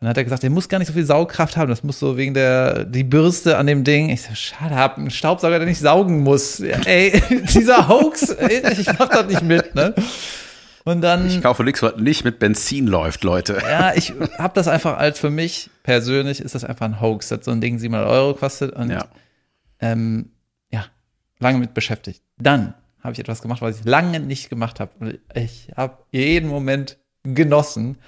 Und 0.00 0.06
dann 0.06 0.08
hat 0.10 0.16
er 0.16 0.24
gesagt, 0.24 0.42
der 0.42 0.50
muss 0.50 0.68
gar 0.68 0.78
nicht 0.78 0.88
so 0.88 0.94
viel 0.94 1.04
Saugkraft 1.04 1.56
haben. 1.58 1.68
Das 1.68 1.84
muss 1.84 1.98
so 1.98 2.16
wegen 2.16 2.32
der 2.32 2.84
die 2.86 3.04
Bürste 3.04 3.58
an 3.58 3.66
dem 3.66 3.84
Ding. 3.84 4.08
Ich 4.08 4.22
so, 4.22 4.34
schade 4.34 4.74
ab, 4.74 4.96
ein 4.96 5.10
Staubsauger, 5.10 5.58
der 5.58 5.68
nicht 5.68 5.78
saugen 5.78 6.20
muss. 6.22 6.58
Ey, 6.60 7.22
dieser 7.54 7.86
Hoax, 7.86 8.34
ich 8.78 8.86
mach 8.98 9.08
das 9.10 9.26
nicht 9.26 9.42
mit, 9.42 9.74
ne? 9.74 9.94
Und 10.84 11.00
dann, 11.00 11.26
Ich 11.28 11.40
kaufe 11.42 11.62
nichts, 11.64 11.82
was 11.82 11.96
nicht 11.96 12.24
mit 12.24 12.38
Benzin 12.38 12.86
läuft, 12.86 13.22
Leute. 13.24 13.58
ja, 13.62 13.92
ich 13.94 14.12
habe 14.38 14.52
das 14.54 14.66
einfach 14.68 14.98
als 14.98 15.18
für 15.20 15.30
mich 15.30 15.70
persönlich 15.84 16.40
ist 16.40 16.54
das 16.54 16.64
einfach 16.64 16.86
ein 16.86 17.00
Hoax, 17.00 17.28
dass 17.28 17.44
so 17.44 17.50
ein 17.52 17.60
Ding 17.60 17.78
700 17.78 18.08
Euro 18.08 18.34
kostet 18.34 18.72
und 18.74 18.90
Ja. 18.90 19.06
ähm, 19.80 20.30
ja, 20.70 20.86
lange 21.38 21.58
mit 21.58 21.72
beschäftigt. 21.74 22.22
Dann 22.38 22.74
habe 23.02 23.12
ich 23.12 23.18
etwas 23.20 23.42
gemacht, 23.42 23.62
was 23.62 23.78
ich 23.80 23.84
lange 23.84 24.18
nicht 24.20 24.48
gemacht 24.50 24.80
habe. 24.80 24.90
Und 25.00 25.18
ich 25.34 25.70
habe 25.76 25.98
jeden 26.10 26.48
Moment 26.48 26.98
genossen. 27.24 27.98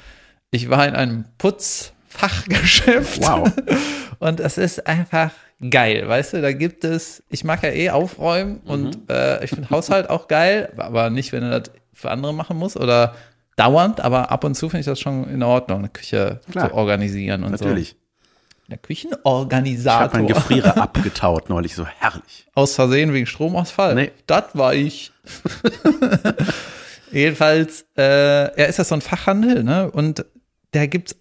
Ich 0.51 0.69
war 0.71 0.87
in 0.87 0.95
einem 0.95 1.25
Putzfachgeschäft. 1.39 3.21
Wow. 3.23 3.51
Und 4.19 4.41
es 4.41 4.59
ist 4.59 4.87
einfach 4.87 5.31
geil, 5.71 6.09
weißt 6.09 6.35
du, 6.35 6.43
da 6.43 6.53
gibt 6.53 6.85
es, 6.85 7.23
ich 7.29 7.45
mag 7.45 7.63
ja 7.63 7.71
eh 7.71 7.91
aufräumen 7.91 8.59
und 8.65 9.11
äh, 9.11 9.43
ich 9.45 9.51
finde 9.51 9.71
Haushalt 9.71 10.11
auch 10.11 10.29
geil, 10.29 10.73
aber 10.77 11.11
nicht, 11.11 11.33
wenn 11.33 11.43
er 11.43 11.61
das 11.61 11.71
für 11.95 12.11
andere 12.11 12.35
machen 12.35 12.57
muss 12.59 12.77
oder 12.77 13.15
dauernd, 13.57 14.01
aber 14.01 14.31
ab 14.31 14.45
und 14.45 14.55
zu 14.55 14.69
finde 14.69 14.81
ich 14.81 14.87
das 14.87 15.01
schon 15.01 15.29
in 15.31 15.43
Ordnung, 15.43 15.79
eine 15.79 15.89
Küche 15.89 16.41
Klar. 16.51 16.69
zu 16.71 16.75
organisieren 16.75 17.45
und 17.45 17.53
Natürlich. 17.53 17.91
so. 17.91 17.97
Der 18.71 18.77
Ich 18.79 18.83
Küchenorganisator. 18.83 20.01
habe 20.05 20.17
meinen 20.17 20.27
Gefrierer 20.29 20.77
abgetaut 20.83 21.51
neulich, 21.51 21.75
so 21.75 21.85
herrlich. 21.87 22.47
Aus 22.55 22.75
Versehen 22.75 23.13
wegen 23.13 23.27
Stromausfall. 23.27 23.95
Nee. 23.95 24.11
Das 24.27 24.45
war 24.55 24.75
ich. 24.75 25.13
Jedenfalls, 27.13 27.85
äh, 27.97 28.59
ja, 28.61 28.67
ist 28.67 28.79
das 28.79 28.89
so 28.89 28.95
ein 28.95 29.01
Fachhandel, 29.01 29.63
ne? 29.63 29.91
Und 29.91 30.25
da 30.73 30.87
gibt's 30.87 31.15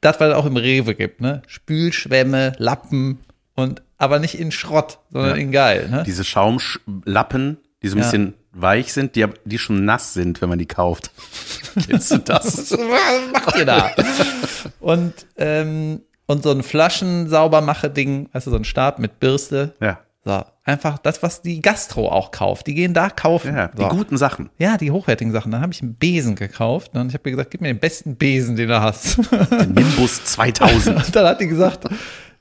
das, 0.00 0.20
was 0.20 0.28
es 0.30 0.34
auch 0.34 0.46
im 0.46 0.56
Rewe 0.56 0.94
gibt, 0.94 1.20
ne? 1.20 1.42
Spülschwämme, 1.46 2.52
Lappen 2.58 3.18
und 3.56 3.82
aber 3.98 4.18
nicht 4.18 4.38
in 4.38 4.52
Schrott, 4.52 4.98
sondern 5.10 5.30
Ja. 5.36 5.36
in 5.42 5.50
geil, 5.52 5.88
ne? 5.90 6.04
Diese 6.06 6.24
Schaumlappen, 6.24 7.58
die 7.82 7.88
so 7.88 7.96
ein 7.96 7.98
Ja. 7.98 8.04
bisschen 8.04 8.34
weich 8.52 8.92
sind, 8.92 9.16
die, 9.16 9.26
die 9.44 9.58
schon 9.58 9.84
nass 9.84 10.14
sind, 10.14 10.40
wenn 10.40 10.48
man 10.48 10.58
die 10.58 10.66
kauft. 10.66 11.10
Kennst 11.88 12.10
du 12.10 12.18
das? 12.18 12.70
Was 12.72 13.32
macht 13.32 13.56
ihr 13.56 13.64
da? 13.64 13.90
und, 14.80 15.14
ähm, 15.36 16.00
und 16.26 16.42
so 16.42 16.50
ein 16.50 16.62
Flaschensaubermache-Ding, 16.62 18.28
weißt 18.32 18.46
du, 18.46 18.50
so 18.50 18.56
ein 18.56 18.64
Stab 18.64 18.98
mit 18.98 19.20
Bürste. 19.20 19.74
Ja. 19.80 20.00
So, 20.22 20.44
einfach 20.64 20.98
das, 20.98 21.22
was 21.22 21.40
die 21.40 21.62
Gastro 21.62 22.12
auch 22.12 22.30
kauft. 22.30 22.66
Die 22.66 22.74
gehen 22.74 22.92
da 22.92 23.08
kaufen. 23.08 23.56
Ja, 23.56 23.68
die 23.68 23.80
so. 23.80 23.88
guten 23.88 24.18
Sachen. 24.18 24.50
Ja, 24.58 24.76
die 24.76 24.90
hochwertigen 24.90 25.32
Sachen. 25.32 25.50
Dann 25.50 25.62
habe 25.62 25.72
ich 25.72 25.80
einen 25.80 25.94
Besen 25.94 26.34
gekauft. 26.34 26.94
Und 26.94 27.08
ich 27.08 27.14
habe 27.14 27.22
mir 27.24 27.36
gesagt, 27.36 27.50
gib 27.50 27.62
mir 27.62 27.68
den 27.68 27.78
besten 27.78 28.16
Besen, 28.16 28.54
den 28.54 28.68
du 28.68 28.80
hast. 28.80 29.16
Den 29.50 29.72
Nimbus 29.72 30.22
2000. 30.24 30.96
Und 30.96 31.16
dann 31.16 31.26
hat 31.26 31.40
die 31.40 31.46
gesagt, 31.46 31.88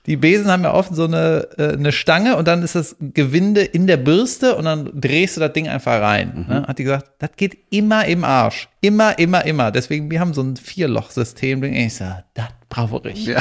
die 0.10 0.18
Besen 0.18 0.48
haben 0.48 0.64
ja 0.64 0.74
oft 0.74 0.96
so 0.96 1.04
eine, 1.04 1.48
äh, 1.60 1.74
eine 1.74 1.92
Stange 1.92 2.36
und 2.36 2.48
dann 2.48 2.64
ist 2.64 2.74
das 2.74 2.96
Gewinde 3.00 3.62
in 3.62 3.86
der 3.86 3.98
Bürste 3.98 4.56
und 4.56 4.66
dann 4.66 4.90
drehst 5.00 5.38
du 5.38 5.40
das 5.40 5.54
Ding 5.54 5.70
einfach 5.70 6.02
rein. 6.02 6.48
Ne? 6.50 6.66
Hat 6.68 6.80
die 6.80 6.84
gesagt, 6.84 7.12
das 7.20 7.30
geht 7.38 7.56
immer 7.70 8.06
im 8.06 8.24
Arsch. 8.24 8.70
Immer, 8.82 9.20
immer, 9.20 9.46
immer. 9.46 9.70
Deswegen, 9.70 10.10
wir 10.10 10.20
haben 10.20 10.34
so 10.34 10.42
ein 10.42 10.58
Vierloch-System. 10.58 11.64
Ich 11.64 11.96
so, 11.96 12.06
das 12.34 12.48
brauche 12.70 13.08
ich. 13.08 13.28
Ja. 13.28 13.40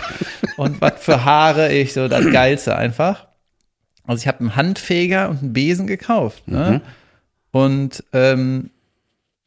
Und 0.59 0.83
was 0.83 0.93
für 0.99 1.25
Haare, 1.25 1.73
ich 1.73 1.95
so, 1.95 2.07
das 2.07 2.31
Geilste 2.31 2.77
einfach. 2.77 3.29
Also 4.07 4.21
ich 4.21 4.29
habe 4.29 4.41
einen 4.41 4.55
Handfeger 4.55 5.31
und 5.31 5.41
einen 5.41 5.55
Besen 5.55 5.87
gekauft. 5.87 6.49
Ne? 6.49 6.83
Und 7.51 8.05
ähm, 8.13 8.69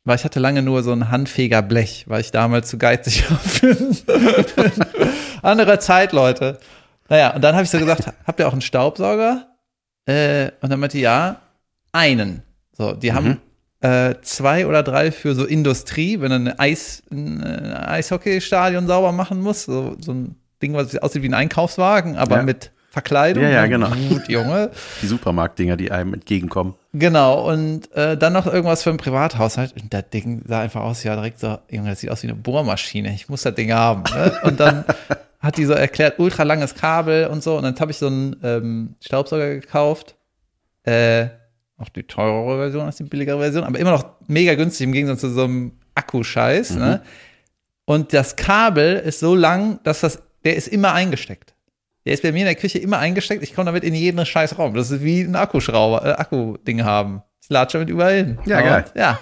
weil 0.06 0.16
ich 0.16 0.24
hatte 0.24 0.40
lange 0.40 0.64
nur 0.64 0.82
so 0.82 0.92
ein 0.92 1.12
Handfegerblech, 1.12 2.06
weil 2.08 2.22
ich 2.22 2.32
damals 2.32 2.68
zu 2.70 2.80
geizig 2.80 3.30
war 3.30 4.72
andere 5.44 5.78
Zeit, 5.78 6.14
Leute. 6.14 6.58
Naja, 7.12 7.36
und 7.36 7.42
dann 7.44 7.54
habe 7.56 7.66
ich 7.66 7.70
so 7.70 7.78
gesagt, 7.78 8.06
habt 8.26 8.40
ihr 8.40 8.48
auch 8.48 8.54
einen 8.54 8.62
Staubsauger? 8.62 9.48
Äh, 10.06 10.52
und 10.62 10.70
dann 10.72 10.80
meinte 10.80 10.98
ja, 10.98 11.42
einen. 11.92 12.42
So, 12.72 12.94
die 12.94 13.12
haben 13.14 13.42
äh, 13.82 14.16
zwei 14.22 14.66
oder 14.66 14.82
drei 14.82 15.12
für 15.12 15.36
so 15.36 15.46
Industrie, 15.46 16.22
wenn 16.22 16.30
du 16.30 16.36
ein, 16.38 16.58
Eis, 16.60 17.04
ein 17.12 17.44
äh, 17.44 17.74
Eishockeystadion 17.88 18.88
sauber 18.88 19.12
machen 19.12 19.42
musst, 19.42 19.66
so, 19.66 19.98
so 20.00 20.14
ein 20.14 20.36
Ding, 20.62 20.74
was 20.74 20.96
aussieht 20.98 21.22
wie 21.24 21.28
ein 21.30 21.34
Einkaufswagen, 21.34 22.16
aber 22.18 22.38
Ja. 22.38 22.44
mit 22.44 22.72
Verkleidung. 22.92 23.44
Ja, 23.44 23.50
ja, 23.50 23.62
Ne? 23.64 23.70
genau. 23.70 23.90
Gut, 24.10 24.28
Junge. 24.30 24.72
Die 25.02 25.08
Supermarktdinger, 25.08 25.76
die 25.78 25.92
einem 25.92 26.14
entgegenkommen. 26.14 26.76
Genau, 26.94 27.50
und 27.52 27.92
äh, 27.94 28.18
dann 28.18 28.34
noch 28.34 28.46
irgendwas 28.48 28.84
für 28.84 28.90
einen 28.90 28.98
Privathaushalt. 29.00 29.74
Und 29.82 29.94
das 29.94 30.10
Ding 30.12 30.44
sah 30.48 30.62
einfach 30.62 30.82
aus, 30.82 31.04
ja, 31.04 31.16
direkt 31.16 31.40
so, 31.40 31.58
Junge, 31.70 31.90
das 31.90 32.00
sieht 32.02 32.10
aus 32.10 32.24
wie 32.24 32.28
eine 32.28 32.36
Bohrmaschine. 32.36 33.14
Ich 33.14 33.28
muss 33.30 33.44
das 33.44 33.56
Ding 33.56 33.72
haben. 33.74 34.04
Ne? 34.14 34.34
Und 34.44 34.60
dann 34.60 34.86
hat 35.42 35.58
die 35.58 35.66
so 35.66 35.74
erklärt, 35.74 36.20
ultra 36.20 36.44
langes 36.44 36.76
Kabel 36.76 37.28
und 37.28 37.44
so. 37.44 37.58
Und 37.58 37.64
dann 37.64 37.80
habe 37.80 37.92
ich 37.92 37.98
so 37.98 38.08
einen 38.08 38.36
ähm, 38.44 38.96
Staubsauger 39.02 39.56
gekauft. 39.56 40.16
Äh, 40.84 41.28
auch 41.78 41.90
die 41.90 42.04
teurere 42.04 42.58
Version 42.58 42.86
als 42.86 42.98
die 42.98 43.04
billigere 43.04 43.40
Version, 43.40 43.64
aber 43.64 43.80
immer 43.80 43.92
noch 43.92 44.06
mega 44.28 44.54
günstig 44.54 44.86
im 44.86 44.94
Gegensatz 44.94 45.22
zu 45.22 45.30
so 45.32 45.44
einem 45.46 45.72
Akkuscheiß. 45.96 46.76
Ne? 46.76 47.02
Und 47.86 48.14
das 48.14 48.36
Kabel 48.36 48.98
ist 48.98 49.20
so 49.20 49.36
lang, 49.36 49.80
dass 49.84 50.02
das, 50.02 50.22
der 50.46 50.56
ist 50.56 50.68
immer 50.68 50.94
eingesteckt. 50.94 51.56
Der 52.06 52.14
ist 52.14 52.24
bei 52.24 52.32
mir 52.32 52.40
in 52.40 52.46
der 52.46 52.56
Küche 52.56 52.78
immer 52.80 53.00
eingesteckt. 53.00 53.44
Ich 53.44 53.54
komme 53.54 53.66
damit 53.66 53.84
in 53.84 53.94
jeden 53.94 54.24
scheiß 54.26 54.58
Raum. 54.58 54.74
Das 54.76 54.92
ist 54.92 55.04
wie 55.04 55.22
ein 55.22 55.36
Akkuschrauber, 55.36 56.06
äh, 56.06 56.12
Akku-Ding 56.14 56.84
haben. 56.84 57.24
Ich 57.42 57.50
latsche 57.50 57.80
damit 57.80 57.90
überall 57.90 58.16
hin. 58.16 58.40
Ja, 58.46 58.58
Und, 58.58 58.64
geil. 58.64 58.86
Ja. 58.96 59.20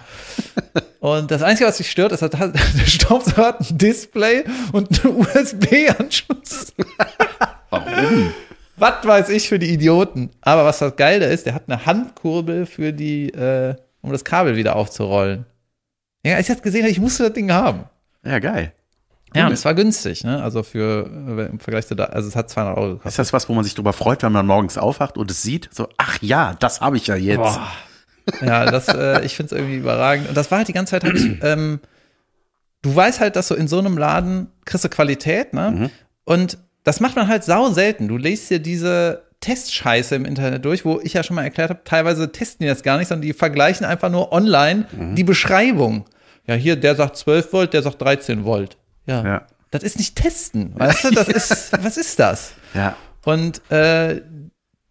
Und 1.00 1.32
das 1.32 1.42
Einzige, 1.42 1.68
was 1.68 1.80
mich 1.80 1.90
stört, 1.90 2.12
ist, 2.12 2.22
dass 2.22 2.30
der 2.32 2.86
Staubsauger 2.86 3.48
hat 3.48 3.62
ein 3.62 3.78
Display 3.78 4.44
und 4.74 5.06
einen 5.06 5.18
USB-Anschluss. 5.18 6.74
Warum? 7.70 8.34
Was 8.76 9.06
weiß 9.06 9.30
ich 9.30 9.48
für 9.50 9.60
die 9.60 9.74
Idioten. 9.74 10.30
Aber 10.42 10.66
was 10.66 10.80
das 10.80 10.96
Geile 10.96 11.26
ist, 11.28 11.46
der 11.46 11.54
hat 11.54 11.64
eine 11.68 11.86
Handkurbel 11.86 12.66
für 12.66 12.94
die, 12.94 13.30
äh, 13.30 13.76
um 14.02 14.12
das 14.12 14.24
Kabel 14.24 14.56
wieder 14.56 14.76
aufzurollen. 14.76 15.46
Ja, 16.26 16.36
als 16.36 16.50
ich 16.50 16.56
das 16.56 16.64
gesehen 16.64 16.82
habe, 16.82 16.92
ich 16.92 17.00
musste 17.00 17.24
das 17.24 17.34
Ding 17.34 17.52
haben. 17.52 17.86
Ja, 18.24 18.40
geil. 18.40 18.74
Ja, 19.36 19.46
und 19.46 19.54
es 19.54 19.64
war 19.64 19.76
günstig, 19.76 20.24
ne? 20.24 20.42
Also 20.42 20.64
für, 20.64 21.06
äh, 21.06 21.46
im 21.46 21.60
Vergleich 21.60 21.88
zu 21.88 21.96
da, 21.96 22.06
also 22.06 22.28
es 22.28 22.36
hat 22.36 22.50
200 22.50 22.78
Euro 22.78 22.88
gekostet. 22.88 23.12
Ist 23.12 23.20
das 23.20 23.34
was, 23.34 23.48
wo 23.48 23.54
man 23.54 23.64
sich 23.64 23.76
drüber 23.76 23.94
freut, 23.94 24.24
wenn 24.24 24.32
man 24.32 24.48
morgens 24.48 24.78
aufwacht 24.78 25.18
und 25.18 25.30
es 25.30 25.44
sieht? 25.44 25.70
So, 25.72 25.88
ach 25.98 26.18
ja, 26.22 26.56
das 26.60 26.82
habe 26.82 26.98
ich 26.98 27.08
ja 27.08 27.16
jetzt. 27.16 27.38
Boah. 27.38 27.68
Ja, 28.42 28.65
das, 28.65 28.88
äh, 28.88 29.22
ich 29.26 29.36
finde 29.36 29.54
es 29.56 29.60
irgendwie 29.60 29.78
überragend. 29.78 30.28
Und 30.30 30.36
das 30.38 30.50
war 30.52 30.60
halt 30.60 30.68
die 30.68 30.74
ganze 30.74 30.92
Zeit, 31.00 31.04
ich, 31.04 31.38
ähm, 31.44 31.80
du 32.82 32.96
weißt 32.96 33.20
halt, 33.20 33.36
dass 33.36 33.48
du 33.50 33.56
in 33.56 33.68
so 33.68 33.80
einem 33.80 33.98
Laden 33.98 34.48
kriegst 34.65 34.84
du 34.86 34.89
Qualität, 34.89 35.54
ne? 35.54 35.89
Und 36.26 36.58
das 36.84 37.00
macht 37.00 37.15
man 37.15 37.28
halt 37.28 37.44
sau 37.44 37.70
selten. 37.72 38.08
Du 38.08 38.18
liest 38.18 38.50
dir 38.50 38.60
diese 38.60 39.24
Testscheiße 39.42 40.15
im 40.15 40.26
Internet 40.26 40.65
durch, 40.65 40.86
wo 40.86 41.00
ich 41.02 41.13
ja 41.13 41.24
schon 41.24 41.36
mal 41.36 41.44
erklärt 41.44 41.70
habe, 41.70 41.82
teilweise 41.86 42.32
testen 42.32 42.63
die 42.65 42.70
das 42.70 42.84
gar 42.84 42.98
nicht, 42.98 43.08
sondern 43.08 43.22
die 43.28 43.34
vergleichen 43.34 43.86
einfach 43.86 44.10
nur 44.10 44.32
online 44.32 44.86
Mhm. 44.92 45.15
die 45.15 45.24
Beschreibung. 45.24 46.06
Ja, 46.46 46.56
hier, 46.56 46.76
der 46.76 46.96
sagt 46.96 47.15
12 47.18 47.54
Volt, 47.54 47.74
der 47.74 47.82
sagt 47.82 48.02
13 48.02 48.44
Volt. 48.44 48.78
Ja. 49.06 49.24
Ja. 49.24 49.42
Das 49.72 49.84
ist 49.84 49.98
nicht 49.98 50.15
testen, 50.15 50.74
weißt 50.78 51.06
du? 51.06 51.12
Das 51.12 51.28
ist, 51.30 51.72
was 51.84 51.96
ist 51.98 52.20
das? 52.20 52.52
Ja. 52.74 52.96
Und 53.24 53.62
äh, 53.72 54.22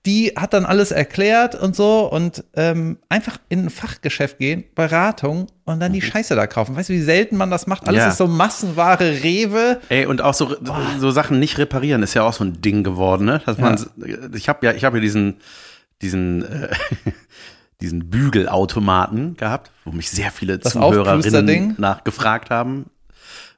die 0.08 0.32
hat 0.34 0.54
dann 0.54 0.64
alles 0.64 0.90
erklärt 0.90 1.54
und 1.54 1.76
so 1.76 2.10
und 2.10 2.42
ähm, 2.54 2.96
einfach 3.10 3.38
in 3.50 3.66
ein 3.66 3.70
Fachgeschäft 3.70 4.38
gehen, 4.38 4.64
Beratung 4.74 5.46
und 5.66 5.80
dann 5.80 5.92
die 5.92 6.00
Scheiße 6.02 6.34
da 6.34 6.46
kaufen. 6.46 6.74
Weißt 6.74 6.88
du, 6.88 6.94
wie 6.94 7.02
selten 7.02 7.36
man 7.36 7.50
das 7.50 7.66
macht? 7.66 7.86
Alles 7.86 7.98
Mhm. 8.00 8.04
Ja. 8.06 8.08
ist 8.08 8.16
so 8.18 8.26
Massenware, 8.26 9.22
Rewe. 9.22 9.80
Ey, 9.90 10.06
und 10.06 10.22
auch 10.22 10.34
so, 10.34 10.56
so 10.98 11.10
Sachen 11.10 11.38
nicht 11.38 11.58
reparieren 11.58 12.02
ist 12.02 12.14
ja 12.14 12.22
auch 12.22 12.32
so 12.32 12.42
ein 12.44 12.60
Ding 12.62 12.82
geworden, 12.82 13.26
ne? 13.26 13.40
Dass 13.44 13.58
man, 13.58 13.78
ich 14.34 14.48
habe 14.48 14.64
ja, 14.66 14.72
ich 14.72 14.84
habe 14.84 14.96
ja 14.96 15.02
diesen, 15.02 15.36
diesen, 16.02 16.42
äh, 16.42 16.68
diesen 17.80 18.08
Bügelautomaten 18.10 19.36
gehabt, 19.36 19.70
wo 19.84 19.92
mich 19.92 20.10
sehr 20.10 20.30
viele 20.30 20.58
Das 20.58 20.72
Zuhörerinnen 20.72 21.74
nachgefragt 21.78 22.50
haben. 22.50 22.86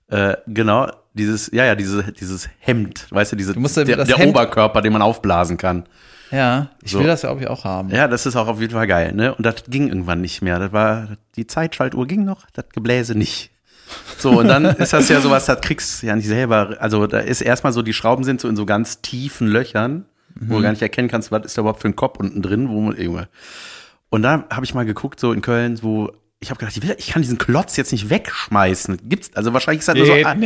Äh, 0.09 0.37
genau, 0.47 0.91
dieses, 1.15 1.51
ja, 1.53 1.65
ja, 1.65 1.75
diese, 1.75 2.13
dieses 2.13 2.49
Hemd, 2.59 3.07
weißt 3.11 3.33
du, 3.33 3.37
diese, 3.37 3.55
ja 3.55 3.85
der, 3.85 4.05
der 4.05 4.17
Hemd- 4.17 4.31
Oberkörper, 4.31 4.83
den 4.83 4.93
man 4.93 5.03
aufblasen 5.03 5.57
kann. 5.57 5.85
Ja, 6.31 6.69
ich 6.83 6.93
So. 6.93 7.01
will 7.01 7.07
das 7.07 7.21
glaube 7.23 7.40
ich 7.43 7.49
auch 7.49 7.64
haben. 7.64 7.90
Ja, 7.90 8.07
das 8.09 8.27
ist 8.27 8.37
auch 8.37 8.47
auf 8.49 8.61
jeden 8.61 8.73
Fall 8.73 8.87
geil, 8.87 9.12
ne? 9.12 9.35
Und 9.35 9.45
das 9.45 9.64
ging 9.69 9.88
irgendwann 9.88 10.21
nicht 10.21 10.43
mehr. 10.43 10.59
Das 10.59 10.73
war, 10.73 11.09
die 11.37 11.47
Zeitschaltuhr 11.47 12.07
ging 12.07 12.25
noch, 12.25 12.47
das 12.53 12.66
Gebläse 12.73 13.16
nicht. 13.16 13.51
So, 14.19 14.38
und 14.38 14.49
dann 14.49 14.64
ist 14.79 14.93
das 14.93 15.09
ja 15.09 15.21
sowas, 15.21 15.47
das 15.47 15.61
kriegst 15.61 16.03
du 16.03 16.07
ja 16.07 16.14
nicht 16.16 16.29
selber. 16.29 16.77
Also 16.79 17.07
da 17.07 17.19
ist 17.19 17.40
erstmal 17.40 17.73
so, 17.73 17.83
die 17.83 17.93
Schrauben 17.93 18.23
sind 18.25 18.40
so 18.40 18.49
in 18.49 18.57
so 18.57 18.64
ganz 18.66 19.01
tiefen 19.01 19.49
Löchern, 19.49 20.05
wo 20.37 20.57
du 20.57 20.62
gar 20.62 20.71
nicht 20.71 20.83
erkennen 20.83 21.09
kannst, 21.09 21.33
was 21.33 21.45
ist 21.45 21.59
da 21.59 21.62
überhaupt 21.62 21.83
für 21.83 21.88
ein 21.88 21.97
Kopf 21.97 22.19
unten 22.21 22.40
drin, 22.43 22.69
wo 22.69 22.81
man. 22.81 23.27
Und 24.11 24.23
da 24.23 24.45
habe 24.51 24.64
ich 24.64 24.75
mal 24.75 24.85
geguckt, 24.85 25.19
so 25.21 25.33
in 25.33 25.43
Köln, 25.43 25.79
wo 25.83 26.12
ich 26.42 26.48
habe 26.50 26.59
gedacht, 26.59 26.98
ich, 26.98 27.09
kann 27.09 27.20
diesen 27.20 27.37
Klotz 27.37 27.76
jetzt 27.76 27.92
nicht 27.92 28.09
wegschmeißen. 28.09 28.98
Gibt's, 29.09 29.31
also 29.35 29.53
wahrscheinlich 29.53 29.81
ist 29.81 29.88
das 29.88 29.94
nur 29.94 30.07
so. 30.07 30.12
ein- 30.12 30.42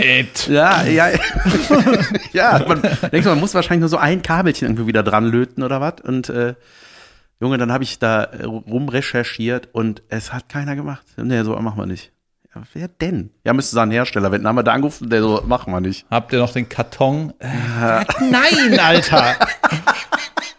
ja, 0.49 0.83
ja. 0.85 1.09
ja, 2.33 2.65
man 2.67 2.83
denkt, 3.13 3.27
man 3.27 3.39
muss 3.39 3.55
wahrscheinlich 3.55 3.81
nur 3.81 3.89
so 3.89 3.97
ein 3.99 4.21
Kabelchen 4.21 4.67
irgendwie 4.67 4.89
wieder 4.89 5.05
dran 5.05 5.25
löten 5.25 5.63
oder 5.63 5.81
was. 5.81 6.01
Und 6.03 6.29
äh, 6.31 6.55
Junge, 7.41 7.59
dann 7.59 7.71
habe 7.73 7.85
ich 7.85 8.01
da 8.01 8.29
rumrecherchiert 8.45 9.69
und 9.73 10.03
es 10.09 10.33
hat 10.33 10.49
keiner 10.49 10.75
gemacht. 10.75 11.05
Nee, 11.17 11.43
so 11.45 11.55
machen 11.61 11.79
wir 11.79 11.87
nicht. 11.87 12.11
Ja, 12.55 12.63
wer 12.73 12.89
denn? 12.89 13.31
Ja, 13.45 13.53
müsste 13.53 13.77
sein 13.77 13.91
Hersteller. 13.93 14.33
Wenn 14.33 14.43
dann 14.43 14.49
haben 14.49 14.57
wir 14.57 14.63
da 14.65 14.73
angerufen, 14.73 15.11
der 15.11 15.23
so, 15.23 15.43
machen 15.47 15.73
wir 15.73 15.81
nicht. 15.81 16.07
Habt 16.11 16.33
ihr 16.33 16.41
noch 16.41 16.53
den 16.53 16.69
Karton? 16.69 17.33
Was? 17.41 18.07
Nein, 18.21 18.79
Alter. 18.81 19.37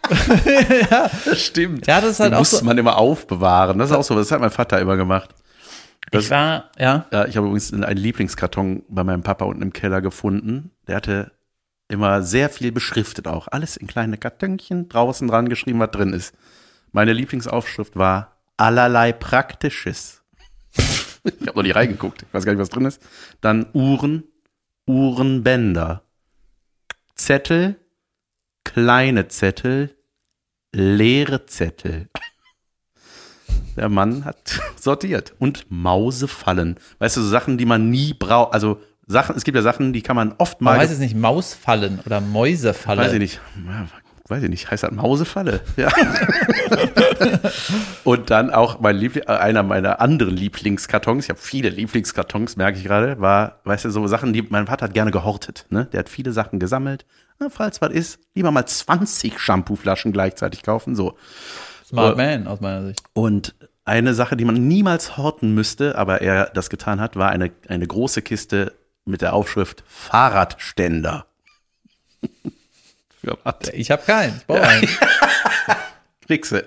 Das 1.24 1.40
stimmt. 1.42 1.86
Ja, 1.86 2.00
das 2.00 2.12
ist 2.12 2.20
halt 2.20 2.30
Den 2.32 2.34
auch 2.36 2.40
muss 2.40 2.50
so- 2.50 2.64
man 2.64 2.78
immer 2.78 2.96
aufbewahren. 2.98 3.78
Das 3.78 3.90
ist 3.90 3.96
auch 3.96 4.02
so, 4.04 4.14
das 4.14 4.30
hat 4.30 4.40
mein 4.40 4.50
Vater 4.50 4.80
immer 4.80 4.96
gemacht. 4.96 5.34
Ich 6.12 6.30
war, 6.30 6.70
ja. 6.78 7.06
Ja, 7.12 7.26
ich 7.26 7.36
habe 7.36 7.46
übrigens 7.48 7.72
einen 7.72 7.96
Lieblingskarton 7.96 8.84
bei 8.88 9.02
meinem 9.04 9.22
Papa 9.22 9.44
unten 9.44 9.62
im 9.62 9.72
Keller 9.72 10.00
gefunden. 10.00 10.70
Der 10.86 10.96
hatte 10.96 11.32
immer 11.88 12.22
sehr 12.22 12.48
viel 12.48 12.70
beschriftet 12.72 13.26
auch. 13.26 13.48
Alles 13.50 13.76
in 13.76 13.86
kleine 13.86 14.16
Kartönchen, 14.16 14.88
draußen 14.88 15.26
dran 15.28 15.48
geschrieben, 15.48 15.80
was 15.80 15.90
drin 15.90 16.12
ist. 16.12 16.34
Meine 16.92 17.12
Lieblingsaufschrift 17.12 17.96
war 17.96 18.36
allerlei 18.56 19.12
Praktisches. 19.12 20.22
ich 21.24 21.32
habe 21.46 21.56
noch 21.56 21.62
nicht 21.64 21.74
reingeguckt. 21.76 22.22
Ich 22.22 22.32
weiß 22.32 22.44
gar 22.44 22.52
nicht, 22.52 22.60
was 22.60 22.70
drin 22.70 22.86
ist. 22.86 23.02
Dann 23.40 23.66
Uhren, 23.72 24.24
Uhrenbänder. 24.86 26.02
Zettel, 27.16 27.76
kleine 28.64 29.28
Zettel, 29.28 29.95
leere 30.76 31.46
Zettel. 31.46 32.08
Der 33.76 33.88
Mann 33.88 34.24
hat 34.24 34.60
sortiert. 34.80 35.34
Und 35.38 35.66
Mausefallen. 35.70 36.76
Weißt 36.98 37.16
du, 37.16 37.22
so 37.22 37.28
Sachen, 37.28 37.58
die 37.58 37.66
man 37.66 37.90
nie 37.90 38.14
braucht. 38.14 38.54
Also 38.54 38.80
Sachen, 39.06 39.36
es 39.36 39.44
gibt 39.44 39.56
ja 39.56 39.62
Sachen, 39.62 39.92
die 39.92 40.02
kann 40.02 40.16
man 40.16 40.34
oft 40.38 40.60
Man 40.60 40.74
mal. 40.74 40.82
weiß 40.82 40.90
es 40.90 40.98
nicht, 40.98 41.16
Mausfallen 41.16 42.00
oder 42.04 42.20
Mäusefalle. 42.20 43.02
Weiß 43.02 43.12
ich 43.12 43.20
nicht. 43.20 43.40
Ja, 43.66 43.86
weiß 44.28 44.42
ich 44.42 44.50
nicht. 44.50 44.70
Heißt 44.70 44.82
das 44.82 44.90
Mausefalle? 44.90 45.60
Ja. 45.76 45.88
Und 48.04 48.30
dann 48.30 48.50
auch 48.50 48.80
mein 48.80 48.96
Liebling, 48.96 49.24
äh, 49.26 49.32
einer 49.32 49.62
meiner 49.62 50.00
anderen 50.00 50.36
Lieblingskartons, 50.36 51.24
ich 51.24 51.30
habe 51.30 51.40
viele 51.40 51.68
Lieblingskartons, 51.68 52.56
merke 52.56 52.78
ich 52.78 52.84
gerade, 52.84 53.20
war, 53.20 53.60
weißt 53.64 53.86
du, 53.86 53.90
so 53.90 54.06
Sachen, 54.06 54.32
die 54.32 54.42
mein 54.42 54.66
Vater 54.66 54.86
hat 54.86 54.94
gerne 54.94 55.10
gehortet. 55.10 55.66
Ne? 55.70 55.86
Der 55.92 56.00
hat 56.00 56.08
viele 56.08 56.32
Sachen 56.32 56.58
gesammelt. 56.58 57.04
Na, 57.38 57.48
falls 57.50 57.80
was 57.80 57.92
ist, 57.92 58.18
lieber 58.34 58.50
mal 58.50 58.66
20 58.66 59.38
Shampooflaschen 59.38 60.12
gleichzeitig 60.12 60.62
kaufen. 60.62 60.94
So. 60.96 61.16
Smart 61.86 62.14
Oh. 62.14 62.16
Man 62.16 62.46
aus 62.46 62.60
meiner 62.60 62.86
Sicht. 62.86 63.00
Und 63.12 63.54
eine 63.84 64.14
Sache, 64.14 64.36
die 64.36 64.44
man 64.44 64.66
niemals 64.66 65.16
horten 65.16 65.54
müsste, 65.54 65.96
aber 65.96 66.20
er 66.22 66.46
das 66.54 66.70
getan 66.70 67.00
hat, 67.00 67.16
war 67.16 67.30
eine, 67.30 67.52
eine 67.68 67.86
große 67.86 68.22
Kiste 68.22 68.72
mit 69.04 69.20
der 69.22 69.34
Aufschrift 69.34 69.84
Fahrradständer. 69.86 71.26
Für 73.20 73.38
was? 73.44 73.68
Ich 73.72 73.90
habe 73.90 74.02
keinen. 74.02 74.36
Ich 74.38 74.46
brauche 74.46 74.62
einen. 74.62 74.88
Kriegse. 76.26 76.66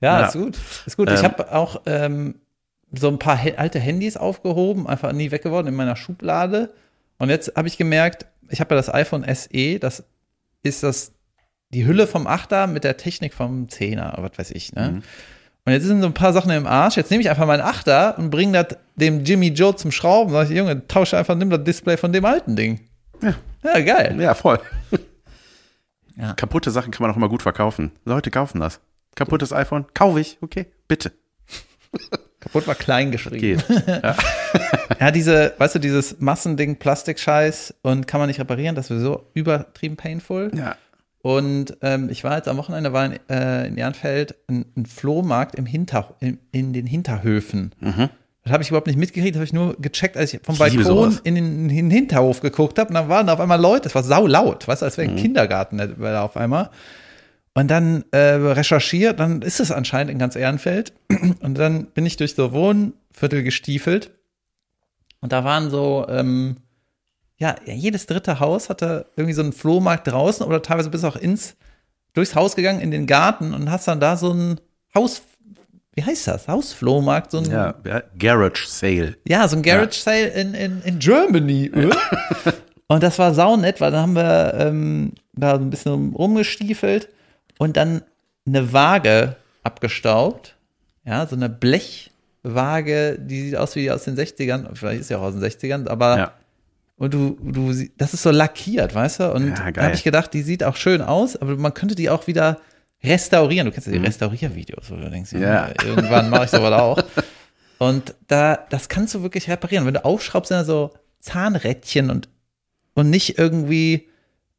Ja, 0.00 0.20
Ja. 0.20 0.26
ist 0.26 0.32
gut. 0.34 0.58
Ist 0.86 0.96
gut. 0.96 1.10
ich 1.10 1.18
Ähm. 1.20 1.24
habe 1.24 1.52
auch 1.52 1.82
ähm, 1.86 2.40
so 2.92 3.08
ein 3.08 3.18
paar 3.18 3.38
alte 3.56 3.78
Handys 3.78 4.16
aufgehoben, 4.16 4.86
einfach 4.86 5.12
nie 5.12 5.30
weggeworfen 5.30 5.68
in 5.68 5.74
meiner 5.74 5.96
Schublade. 5.96 6.72
Und 7.18 7.30
jetzt 7.30 7.52
habe 7.56 7.68
ich 7.68 7.78
gemerkt, 7.78 8.26
ich 8.50 8.60
habe 8.60 8.74
ja 8.74 8.76
das 8.76 8.92
iPhone 8.92 9.24
SE, 9.34 9.78
das 9.78 10.04
ist 10.62 10.82
das 10.82 11.12
die 11.72 11.86
Hülle 11.86 12.06
vom 12.06 12.26
8er 12.26 12.66
mit 12.66 12.84
der 12.84 12.96
Technik 12.96 13.34
vom 13.34 13.66
10er, 13.66 14.22
was 14.22 14.38
weiß 14.38 14.50
ich, 14.52 14.72
ne? 14.74 15.02
Und 15.66 15.72
jetzt 15.72 15.84
sind 15.84 16.02
so 16.02 16.06
ein 16.06 16.14
paar 16.14 16.32
Sachen 16.34 16.50
im 16.50 16.66
Arsch. 16.66 16.96
Jetzt 16.96 17.10
nehme 17.10 17.22
ich 17.22 17.30
einfach 17.30 17.46
meinen 17.46 17.62
8er 17.62 18.16
und 18.16 18.28
bringe 18.30 18.64
das 18.64 18.78
dem 18.96 19.24
Jimmy 19.24 19.48
Joe 19.48 19.74
zum 19.74 19.90
Schrauben. 19.92 20.30
Sag 20.30 20.50
ich, 20.50 20.56
Junge, 20.56 20.86
tausche 20.86 21.16
einfach, 21.16 21.34
nimm 21.34 21.48
das 21.48 21.64
Display 21.64 21.96
von 21.96 22.12
dem 22.12 22.24
alten 22.26 22.54
Ding. 22.54 22.80
Ja. 23.22 23.34
Ja, 23.62 23.80
geil. 23.80 24.20
Ja, 24.20 24.34
voll. 24.34 24.60
Ja. 26.16 26.32
Kaputte 26.34 26.70
Sachen 26.70 26.92
kann 26.92 27.02
man 27.02 27.10
auch 27.10 27.16
immer 27.16 27.28
gut 27.28 27.42
verkaufen. 27.42 27.90
Leute 28.04 28.30
kaufen 28.30 28.60
das. 28.60 28.80
Kaputtes 29.16 29.52
iPhone, 29.52 29.86
kaufe 29.94 30.20
ich, 30.20 30.38
okay, 30.42 30.66
bitte. 30.86 31.10
Kaputt 32.44 32.66
war 32.66 32.74
klein 32.74 33.10
geschrieben. 33.10 33.40
Geht. 33.40 33.64
Ja, 35.00 35.10
diese, 35.10 35.54
weißt 35.58 35.74
du, 35.74 35.78
dieses 35.80 36.20
Massending, 36.20 36.76
Plastikscheiß 36.76 37.74
und 37.82 38.06
kann 38.06 38.20
man 38.20 38.28
nicht 38.28 38.38
reparieren, 38.38 38.76
das 38.76 38.90
ist 38.90 39.02
so 39.02 39.26
übertrieben 39.34 39.96
painful. 39.96 40.52
Ja. 40.54 40.76
Und 41.20 41.76
ähm, 41.82 42.08
ich 42.10 42.22
war 42.22 42.36
jetzt 42.36 42.48
am 42.48 42.56
Wochenende, 42.58 42.92
war 42.92 43.06
in, 43.06 43.18
äh, 43.28 43.66
in 43.66 43.76
Ehrenfeld 43.76 44.36
ein, 44.46 44.66
ein 44.76 44.86
Flohmarkt 44.86 45.56
im 45.56 45.66
Hinter, 45.66 46.14
in, 46.20 46.38
in 46.52 46.72
den 46.72 46.86
Hinterhöfen. 46.86 47.72
Das 48.44 48.52
habe 48.52 48.62
ich 48.62 48.68
überhaupt 48.68 48.86
nicht 48.86 48.98
mitgekriegt, 48.98 49.34
habe 49.34 49.44
ich 49.44 49.52
nur 49.54 49.74
gecheckt, 49.80 50.16
als 50.16 50.34
ich 50.34 50.40
vom 50.42 50.56
Balkon 50.58 51.18
in 51.24 51.34
den, 51.34 51.70
in 51.70 51.88
den 51.88 51.90
Hinterhof 51.90 52.40
geguckt 52.40 52.78
habe. 52.78 52.88
Und 52.88 52.94
dann 52.94 53.08
waren 53.08 53.26
da 53.26 53.32
auf 53.32 53.40
einmal 53.40 53.60
Leute, 53.60 53.88
es 53.88 53.94
war 53.94 54.02
saulaut, 54.02 54.68
weißt 54.68 54.82
du, 54.82 54.86
als 54.86 54.98
wäre 54.98 55.10
ein 55.10 55.16
Kindergarten 55.16 55.78
da 55.78 55.98
war 55.98 56.12
da 56.12 56.22
auf 56.22 56.36
einmal. 56.36 56.70
Und 57.56 57.68
dann 57.68 58.04
äh, 58.10 58.18
recherchiert, 58.18 59.20
dann 59.20 59.40
ist 59.40 59.60
es 59.60 59.70
anscheinend 59.70 60.10
in 60.10 60.18
ganz 60.18 60.34
Ehrenfeld. 60.34 60.92
Und 61.40 61.56
dann 61.56 61.86
bin 61.86 62.04
ich 62.04 62.16
durch 62.16 62.34
so 62.34 62.52
Wohnviertel 62.52 63.44
gestiefelt. 63.44 64.10
Und 65.20 65.32
da 65.32 65.44
waren 65.44 65.70
so, 65.70 66.04
ähm, 66.08 66.56
ja, 67.38 67.54
jedes 67.64 68.06
dritte 68.06 68.40
Haus 68.40 68.68
hatte 68.68 69.06
irgendwie 69.16 69.34
so 69.34 69.42
einen 69.42 69.52
Flohmarkt 69.52 70.08
draußen 70.08 70.44
oder 70.44 70.62
teilweise 70.62 70.90
bis 70.90 71.04
auch 71.04 71.16
ins, 71.16 71.56
durchs 72.12 72.34
Haus 72.34 72.56
gegangen 72.56 72.80
in 72.80 72.90
den 72.90 73.06
Garten 73.06 73.54
und 73.54 73.70
hast 73.70 73.86
dann 73.86 74.00
da 74.00 74.16
so 74.16 74.32
ein 74.32 74.60
Haus, 74.94 75.22
wie 75.94 76.02
heißt 76.02 76.26
das? 76.26 76.48
Hausflohmarkt, 76.48 77.30
so 77.30 77.38
ein, 77.38 77.44
ja, 77.50 77.74
Ja, 77.84 77.90
ja, 77.98 78.02
Garage 78.18 78.66
Sale. 78.66 79.16
so 79.48 79.56
ein 79.56 79.62
Garage 79.62 80.00
Sale 80.00 80.26
in, 80.26 80.54
in, 80.54 80.82
in 80.82 80.98
Germany. 80.98 81.66
äh? 81.74 81.90
Und 82.88 83.02
das 83.02 83.18
war 83.18 83.32
saunett, 83.32 83.80
weil 83.80 83.92
dann 83.92 84.02
haben 84.02 84.16
wir 84.16 84.54
ähm, 84.58 85.12
da 85.32 85.56
so 85.56 85.62
ein 85.62 85.70
bisschen 85.70 86.12
rumgestiefelt 86.14 87.08
und 87.58 87.76
dann 87.76 88.02
eine 88.46 88.72
Waage 88.72 89.36
abgestaubt. 89.62 90.56
Ja, 91.06 91.26
so 91.26 91.36
eine 91.36 91.48
Blechwaage, 92.42 93.18
die 93.18 93.42
sieht 93.42 93.56
aus 93.56 93.74
wie 93.76 93.90
aus 93.90 94.04
den 94.04 94.16
60ern. 94.16 94.74
Vielleicht 94.74 95.00
ist 95.02 95.08
sie 95.08 95.14
auch 95.14 95.22
aus 95.22 95.34
den 95.34 95.42
60ern, 95.42 95.88
aber 95.88 96.18
Ja. 96.18 96.32
und 96.96 97.14
du, 97.14 97.36
du, 97.40 97.72
das 97.96 98.14
ist 98.14 98.22
so 98.22 98.30
lackiert, 98.30 98.94
weißt 98.94 99.20
du? 99.20 99.32
Und 99.32 99.48
Ja, 99.56 99.70
da 99.72 99.82
habe 99.84 99.94
ich 99.94 100.04
gedacht, 100.04 100.32
die 100.32 100.42
sieht 100.42 100.64
auch 100.64 100.76
schön 100.76 101.02
aus, 101.02 101.36
aber 101.36 101.56
man 101.56 101.74
könnte 101.74 101.94
die 101.94 102.10
auch 102.10 102.26
wieder 102.26 102.58
restaurieren. 103.02 103.66
Du 103.66 103.72
kennst 103.72 103.86
ja 103.86 103.92
die 103.92 103.98
Restauriervideos, 103.98 104.90
wo 104.90 104.96
du 104.96 105.10
denkst, 105.10 105.32
Mhm. 105.32 105.42
Ja. 105.42 105.68
ja. 105.68 105.72
irgendwann 105.84 106.30
mache 106.30 106.44
ich 106.44 106.50
sowas 106.50 106.72
auch. 106.72 107.02
Und 107.78 108.14
da, 108.28 108.56
das 108.70 108.88
kannst 108.88 109.14
du 109.14 109.22
wirklich 109.22 109.48
reparieren. 109.50 109.84
Wenn 109.84 109.94
du 109.94 110.04
aufschraubst, 110.04 110.48
sind 110.48 110.58
da 110.58 110.64
so 110.64 110.94
Zahnrädchen 111.20 112.10
und, 112.10 112.28
und 112.94 113.10
nicht 113.10 113.38
irgendwie, 113.38 114.08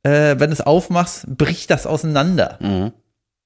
äh, 0.05 0.39
wenn 0.39 0.49
du 0.49 0.53
es 0.53 0.61
aufmachst, 0.61 1.25
bricht 1.37 1.69
das 1.71 1.85
auseinander. 1.87 2.57
Mhm. 2.61 2.91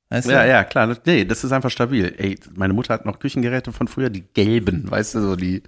Weißt 0.10 0.28
du? 0.28 0.32
Ja, 0.34 0.44
ja, 0.46 0.64
klar. 0.64 0.88
Das- 0.88 1.02
Nee, 1.06 1.24
das 1.26 1.44
ist 1.44 1.52
einfach 1.52 1.70
stabil. 1.70 2.14
Ey, 2.18 2.38
meine 2.56 2.74
Mutter 2.74 2.94
hat 2.94 3.06
noch 3.06 3.20
Küchengeräte 3.20 3.72
von 3.72 3.88
früher, 3.88 4.10
die 4.10 4.22
gelben, 4.34 4.90
weißt 4.90 5.16
du, 5.16 5.22
so 5.22 5.36
die, 5.36 5.64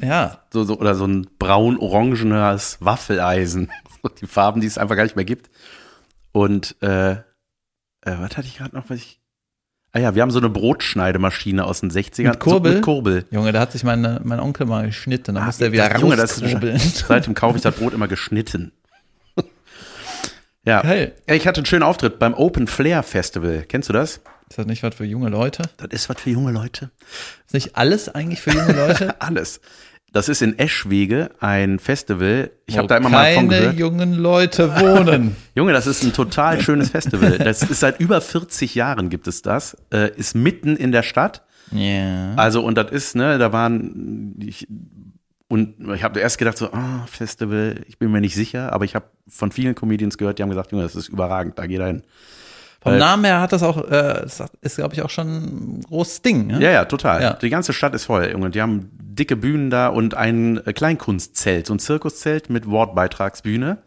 Ja, 0.00 0.42
So, 0.52 0.64
so, 0.64 0.78
oder 0.78 0.94
so 0.94 1.06
ein 1.06 1.26
braun-orangenes 1.38 2.78
Waffeleisen. 2.80 3.70
Die 4.20 4.26
Farben, 4.28 4.60
die 4.60 4.66
es 4.68 4.78
einfach 4.78 4.94
gar 4.94 5.02
nicht 5.02 5.16
mehr 5.16 5.24
gibt. 5.24 5.50
Und 6.30 6.76
äh, 6.80 7.12
äh, 7.12 7.16
was 8.04 8.36
hatte 8.36 8.46
ich 8.46 8.58
gerade 8.58 8.76
noch, 8.76 8.88
was 8.88 8.98
ich. 8.98 9.20
Ah 9.92 9.98
ja, 9.98 10.14
wir 10.14 10.22
haben 10.22 10.30
so 10.30 10.38
eine 10.38 10.48
Brotschneidemaschine 10.50 11.64
aus 11.64 11.80
den 11.80 11.90
60ern. 11.90 12.28
Mit 12.28 12.38
Kurbel? 12.40 12.70
So, 12.72 12.76
mit 12.76 12.84
Kurbel. 12.84 13.24
Junge, 13.32 13.50
da 13.52 13.60
hat 13.60 13.72
sich 13.72 13.82
meine, 13.82 14.20
mein 14.22 14.38
Onkel 14.38 14.66
mal 14.66 14.86
geschnitten, 14.86 15.34
da 15.34 15.40
Ah, 15.40 15.46
musste 15.46 15.64
er 15.64 15.72
wieder 15.72 15.98
Junge, 15.98 16.14
das 16.16 16.38
ist. 16.38 17.06
Seitdem 17.08 17.34
kaufe 17.34 17.56
ich 17.56 17.62
das 17.62 17.74
Brot 17.74 17.94
immer 17.94 18.06
geschnitten. 18.06 18.72
Ja. 20.66 20.82
Geil. 20.82 21.14
Ey, 21.26 21.36
Ich 21.38 21.46
hatte 21.46 21.60
einen 21.60 21.66
schönen 21.66 21.82
Auftritt 21.82 22.18
beim 22.18 22.34
Open 22.34 22.66
Flair 22.66 23.02
Festival. 23.02 23.64
Kennst 23.68 23.88
du 23.88 23.92
das? 23.92 24.20
Ist 24.48 24.58
das 24.58 24.66
nicht 24.66 24.82
was 24.82 24.94
für 24.94 25.04
junge 25.04 25.28
Leute? 25.28 25.62
Das 25.78 25.88
ist 25.90 26.08
was 26.08 26.20
für 26.20 26.30
junge 26.30 26.52
Leute. 26.52 26.90
Ist 27.46 27.54
nicht 27.54 27.76
alles 27.76 28.08
eigentlich 28.08 28.40
für 28.40 28.50
junge 28.52 28.72
Leute? 28.72 29.14
Alles. 29.20 29.60
Das 30.12 30.28
ist 30.30 30.40
in 30.40 30.58
Eschwege 30.58 31.30
ein 31.40 31.78
Festival. 31.78 32.50
Ich 32.64 32.78
habe 32.78 32.88
da 32.88 32.96
immer 32.96 33.08
mal 33.10 33.34
von 33.34 33.48
keine 33.48 33.60
gehört. 33.60 33.78
jungen 33.78 34.12
Leute 34.14 34.74
wohnen. 34.80 35.36
Junge, 35.54 35.72
das 35.72 35.86
ist 35.86 36.04
ein 36.04 36.12
total 36.14 36.60
schönes 36.62 36.90
Festival. 36.90 37.36
Das 37.38 37.62
ist 37.62 37.80
seit 37.80 38.00
über 38.00 38.20
40 38.22 38.74
Jahren 38.74 39.10
gibt 39.10 39.26
es 39.26 39.42
das. 39.42 39.76
Äh, 39.92 40.12
ist 40.16 40.34
mitten 40.34 40.76
in 40.76 40.90
der 40.92 41.02
Stadt. 41.02 41.42
Ja. 41.72 42.32
Also 42.36 42.64
und 42.64 42.78
das 42.78 42.92
ist, 42.92 43.16
ne, 43.16 43.36
da 43.38 43.52
waren 43.52 44.36
ich, 44.38 44.66
und 45.48 45.74
ich 45.94 46.02
habe 46.02 46.20
erst 46.20 46.38
gedacht 46.38 46.58
so, 46.58 46.72
ah, 46.72 47.06
Festival, 47.06 47.82
ich 47.86 47.98
bin 47.98 48.10
mir 48.10 48.20
nicht 48.20 48.34
sicher, 48.34 48.72
aber 48.72 48.84
ich 48.84 48.94
habe 48.94 49.06
von 49.28 49.52
vielen 49.52 49.74
Comedians 49.74 50.18
gehört, 50.18 50.38
die 50.38 50.42
haben 50.42 50.50
gesagt, 50.50 50.72
Junge, 50.72 50.82
das 50.84 50.96
ist 50.96 51.08
überragend, 51.08 51.58
da 51.58 51.66
geht 51.66 51.78
er 51.80 51.86
hin. 51.86 52.02
Vom 52.80 52.92
Weil- 52.92 52.98
Namen 52.98 53.24
her 53.24 53.40
hat 53.40 53.52
das 53.52 53.62
auch, 53.62 53.88
äh, 53.90 54.24
ist 54.60 54.76
glaube 54.76 54.94
ich 54.94 55.02
auch 55.02 55.10
schon 55.10 55.28
ein 55.28 55.80
großes 55.82 56.22
Ding. 56.22 56.46
Ne? 56.48 56.60
Ja, 56.62 56.70
ja, 56.70 56.84
total. 56.84 57.22
Ja. 57.22 57.32
Die 57.34 57.48
ganze 57.50 57.72
Stadt 57.72 57.94
ist 57.94 58.04
voll, 58.04 58.28
Junge. 58.30 58.50
Die 58.50 58.60
haben 58.62 58.90
dicke 59.00 59.36
Bühnen 59.36 59.70
da 59.70 59.88
und 59.88 60.14
ein 60.14 60.64
äh, 60.66 60.72
Kleinkunstzelt, 60.72 61.66
so 61.66 61.74
ein 61.74 61.78
Zirkuszelt 61.78 62.50
mit 62.50 62.68
Wortbeitragsbühne. 62.70 63.78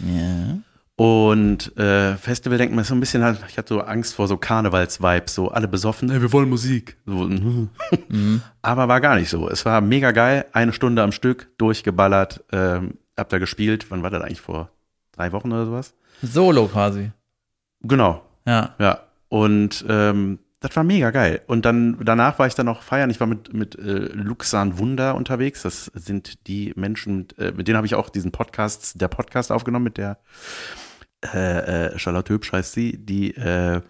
ja. 0.00 0.58
Und 1.02 1.76
äh, 1.76 2.16
Festival 2.16 2.58
denkt 2.58 2.76
man 2.76 2.84
so 2.84 2.94
ein 2.94 3.00
bisschen 3.00 3.24
halt, 3.24 3.40
ich 3.48 3.58
hatte 3.58 3.74
so 3.74 3.80
Angst 3.80 4.14
vor 4.14 4.28
so 4.28 4.36
Karnevals-Vibes, 4.36 5.34
so 5.34 5.50
alle 5.50 5.66
besoffen, 5.66 6.08
ey, 6.10 6.22
wir 6.22 6.32
wollen 6.32 6.48
Musik. 6.48 6.96
So, 7.06 7.24
mhm. 7.24 7.70
Aber 8.62 8.86
war 8.86 9.00
gar 9.00 9.16
nicht 9.16 9.28
so. 9.28 9.50
Es 9.50 9.64
war 9.64 9.80
mega 9.80 10.12
geil, 10.12 10.44
eine 10.52 10.72
Stunde 10.72 11.02
am 11.02 11.10
Stück, 11.10 11.48
durchgeballert, 11.58 12.44
ähm, 12.52 12.98
hab 13.16 13.30
da 13.30 13.38
gespielt. 13.38 13.90
Wann 13.90 14.04
war 14.04 14.10
das 14.10 14.22
eigentlich 14.22 14.42
vor 14.42 14.70
drei 15.10 15.32
Wochen 15.32 15.50
oder 15.50 15.66
sowas? 15.66 15.92
Solo 16.22 16.68
quasi. 16.68 17.10
Genau, 17.80 18.22
Ja. 18.46 18.76
ja. 18.78 19.00
Und 19.28 19.84
ähm, 19.88 20.38
das 20.60 20.76
war 20.76 20.84
mega 20.84 21.10
geil. 21.10 21.40
Und 21.48 21.64
dann 21.64 21.98
danach 22.04 22.38
war 22.38 22.46
ich 22.46 22.54
dann 22.54 22.66
noch 22.66 22.82
feiern. 22.82 23.10
Ich 23.10 23.18
war 23.18 23.26
mit 23.26 23.52
mit 23.52 23.76
äh, 23.76 24.08
Luxan 24.12 24.78
Wunder 24.78 25.16
unterwegs. 25.16 25.62
Das 25.62 25.86
sind 25.96 26.46
die 26.46 26.72
Menschen, 26.76 27.16
mit, 27.16 27.38
äh, 27.40 27.50
mit 27.56 27.66
denen 27.66 27.76
habe 27.76 27.88
ich 27.88 27.96
auch 27.96 28.08
diesen 28.08 28.30
Podcast, 28.30 29.00
der 29.00 29.08
Podcast 29.08 29.50
aufgenommen 29.50 29.82
mit 29.82 29.96
der 29.96 30.18
äh, 31.34 31.86
äh, 31.86 31.98
Charlotte 31.98 32.32
Hübsch 32.32 32.52
heißt 32.52 32.72
sie. 32.72 32.96
Die 32.98 33.34
äh, 33.36 33.80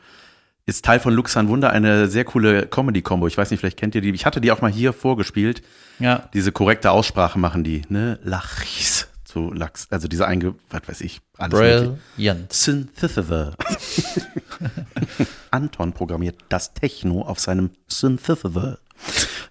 ist 0.66 0.84
Teil 0.84 1.00
von 1.00 1.12
Luxan 1.12 1.48
Wunder, 1.48 1.70
eine 1.70 2.06
sehr 2.08 2.24
coole 2.24 2.66
Comedy-Combo. 2.66 3.26
Ich 3.26 3.36
weiß 3.36 3.50
nicht, 3.50 3.60
vielleicht 3.60 3.78
kennt 3.78 3.94
ihr 3.94 4.00
die. 4.00 4.10
Ich 4.10 4.26
hatte 4.26 4.40
die 4.40 4.52
auch 4.52 4.60
mal 4.60 4.70
hier 4.70 4.92
vorgespielt. 4.92 5.62
Ja. 5.98 6.28
Diese 6.34 6.52
korrekte 6.52 6.90
Aussprache 6.90 7.38
machen 7.38 7.64
die, 7.64 7.82
ne? 7.88 8.18
Lachs 8.22 9.08
zu 9.24 9.52
Lachs. 9.52 9.88
Also 9.90 10.08
diese 10.08 10.26
einge, 10.26 10.54
was 10.70 10.82
weiß 10.86 11.00
ich, 11.00 11.20
alles. 11.38 11.58
Brilliant. 11.58 12.52
Synthesizer. 12.52 13.54
Anton 15.50 15.92
programmiert 15.92 16.36
das 16.48 16.74
Techno 16.74 17.22
auf 17.22 17.40
seinem 17.40 17.70
Synthesizer. 17.88 18.78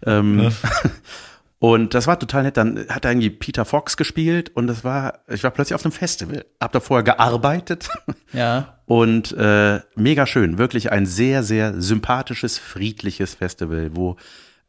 ähm, 0.06 0.52
und 1.62 1.94
das 1.94 2.08
war 2.08 2.18
total 2.18 2.42
nett. 2.42 2.58
Dann 2.58 2.88
hat 2.90 3.06
er 3.06 3.12
irgendwie 3.12 3.30
Peter 3.30 3.66
Fox 3.66 3.96
gespielt 3.96 4.50
und 4.56 4.66
das 4.66 4.84
war, 4.84 5.20
ich 5.28 5.44
war 5.44 5.52
plötzlich 5.52 5.76
auf 5.76 5.86
einem 5.86 5.92
Festival. 5.92 6.44
Hab 6.60 6.72
da 6.72 6.80
vorher 6.80 7.04
gearbeitet 7.04 7.88
Ja. 8.34 8.80
und 8.86 9.32
äh, 9.34 9.80
mega 9.96 10.26
schön. 10.26 10.58
Wirklich 10.58 10.92
ein 10.92 11.06
sehr, 11.06 11.44
sehr 11.44 11.80
sympathisches, 11.80 12.58
friedliches 12.58 13.36
Festival, 13.36 13.92
wo 13.94 14.18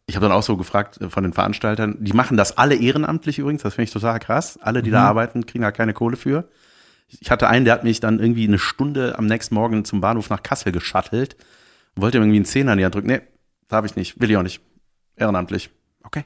ich 0.04 0.16
habe 0.16 0.26
dann 0.26 0.36
auch 0.36 0.42
so 0.42 0.58
gefragt 0.58 1.00
äh, 1.00 1.08
von 1.08 1.22
den 1.22 1.32
Veranstaltern, 1.32 1.96
die 2.00 2.12
machen 2.12 2.36
das 2.36 2.58
alle 2.58 2.74
ehrenamtlich 2.74 3.38
übrigens, 3.38 3.62
das 3.62 3.72
finde 3.74 3.84
ich 3.84 3.92
total 3.92 4.18
krass. 4.18 4.58
Alle, 4.60 4.82
die 4.82 4.90
da 4.90 5.04
arbeiten, 5.08 5.46
kriegen 5.46 5.62
da 5.62 5.72
keine 5.72 5.94
Kohle 5.94 6.18
für. 6.18 6.46
Ich 7.08 7.30
hatte 7.30 7.48
einen, 7.48 7.64
der 7.64 7.72
hat 7.72 7.84
mich 7.84 8.00
dann 8.00 8.20
irgendwie 8.20 8.46
eine 8.46 8.58
Stunde 8.58 9.16
am 9.18 9.24
nächsten 9.24 9.54
Morgen 9.54 9.86
zum 9.86 10.02
Bahnhof 10.02 10.28
nach 10.28 10.42
Kassel 10.42 10.72
geschattelt. 10.72 11.36
Wollte 11.96 12.18
mir 12.18 12.24
irgendwie 12.26 12.36
einen 12.38 12.44
Zehner 12.44 12.72
in 12.72 12.78
die 12.78 12.84
Hand 12.84 12.94
drücken. 12.94 13.06
Nee, 13.08 13.22
darf 13.68 13.86
ich 13.86 13.96
nicht, 13.96 14.20
will 14.20 14.30
ich 14.30 14.36
auch 14.36 14.42
nicht. 14.42 14.60
Ehrenamtlich. 15.16 15.70
Okay. 16.04 16.24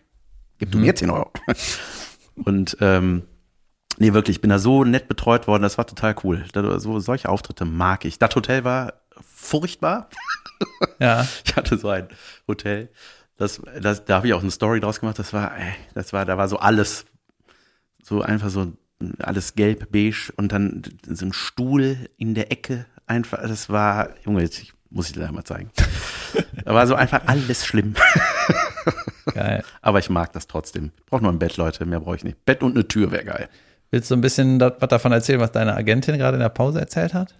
Gib 0.59 0.73
du 0.73 0.79
mir 0.79 0.95
10 0.95 1.11
Euro. 1.11 1.31
Und 2.45 2.77
ähm, 2.81 3.23
nee, 3.99 4.13
wirklich, 4.13 4.37
ich 4.37 4.41
bin 4.41 4.51
da 4.51 4.59
so 4.59 4.85
nett 4.85 5.09
betreut 5.09 5.47
worden, 5.47 5.63
das 5.63 5.79
war 5.79 5.87
total 5.87 6.15
cool. 6.25 6.45
Da, 6.53 6.79
so, 6.79 6.99
solche 7.01 7.29
Auftritte 7.29 7.65
mag 7.65 8.05
ich. 8.05 8.19
Das 8.19 8.35
Hotel 8.35 8.65
war 8.65 8.95
furchtbar. 9.21 10.09
Ja. 10.99 11.27
Ich 11.45 11.55
hatte 11.55 11.77
so 11.77 11.91
ein 11.91 12.09
Hotel, 12.49 12.89
das, 13.37 13.61
das, 13.81 14.07
da 14.07 14.17
habe 14.17 14.29
ich 14.29 14.33
auch 14.33 14.41
eine 14.41 14.51
Story 14.51 14.81
draus 14.81 15.01
gemacht. 15.01 15.19
Das 15.19 15.35
war, 15.35 15.55
ey, 15.55 15.75
das 15.95 16.15
war, 16.15 16.25
da 16.25 16.39
war 16.39 16.49
so 16.49 16.59
alles, 16.59 17.05
so 18.03 18.23
einfach 18.23 18.49
so 18.49 18.73
alles 19.19 19.55
gelb, 19.55 19.93
beige 19.93 20.33
und 20.37 20.53
dann 20.53 20.83
so 21.07 21.27
ein 21.27 21.33
Stuhl 21.33 22.09
in 22.17 22.35
der 22.35 22.51
Ecke. 22.51 22.87
Einfach, 23.07 23.43
das 23.43 23.69
war, 23.69 24.15
Junge, 24.25 24.43
jetzt 24.43 24.63
muss 24.89 25.09
ich 25.09 25.13
dir 25.13 25.31
mal 25.31 25.45
zeigen. 25.45 25.71
da 26.65 26.75
war 26.75 26.87
so 26.87 26.95
einfach 26.95 27.23
alles 27.27 27.67
schlimm. 27.67 27.95
Geil. 29.35 29.63
Aber 29.83 29.99
ich 29.99 30.11
mag 30.11 30.33
das 30.33 30.47
trotzdem. 30.47 30.93
Ich 30.99 31.07
brauche 31.07 31.23
nur 31.23 31.33
ein 31.33 31.39
Bett, 31.39 31.57
Leute, 31.57 31.85
mehr 31.87 32.01
brauche 32.01 32.17
ich 32.17 32.25
nicht. 32.25 32.45
Bett 32.45 32.63
und 32.63 32.75
eine 32.77 32.87
Tür 32.89 33.11
wäre 33.11 33.25
geil. 33.25 33.49
Willst 33.91 34.11
du 34.11 34.15
ein 34.17 34.21
bisschen 34.21 34.61
was 34.61 34.89
davon 34.89 35.13
erzählen, 35.13 35.41
was 35.41 35.53
deine 35.53 35.75
Agentin 35.75 36.19
gerade 36.19 36.37
in 36.37 36.41
der 36.43 36.49
Pause 36.49 36.81
erzählt 36.81 37.15
hat? 37.15 37.35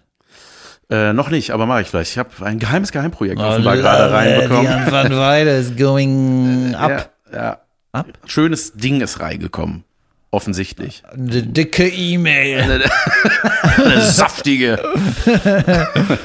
Äh, 0.89 1.11
noch 1.11 1.29
nicht, 1.29 1.51
aber 1.51 1.65
mache 1.65 1.81
ich 1.81 1.89
vielleicht. 1.89 2.11
Ich 2.11 2.17
habe 2.17 2.29
ein 2.45 2.59
geheimes 2.59 2.91
Geheimprojekt 2.91 3.39
offenbar 3.39 3.75
gerade 3.75 4.11
reinbekommen. 4.13 4.85
Die 4.85 4.91
van 4.91 5.17
Weide 5.17 5.51
is 5.51 5.75
going 5.75 6.73
up. 6.79 7.11
Ja, 7.31 7.37
ja. 7.37 7.61
Ab? 7.91 8.05
Schönes 8.25 8.73
Ding 8.73 9.01
ist 9.01 9.19
reingekommen. 9.19 9.83
Offensichtlich. 10.31 11.03
Die 11.15 11.41
dicke 11.41 11.87
E-Mail. 11.87 12.83
Eine 13.77 14.01
saftige. 14.01 14.79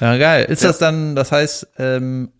Ja, 0.00 0.16
geil. 0.16 0.44
Ist 0.46 0.64
das 0.64 0.78
dann, 0.78 1.14
das 1.14 1.30
heißt, 1.30 1.68
ähm, 1.78 2.32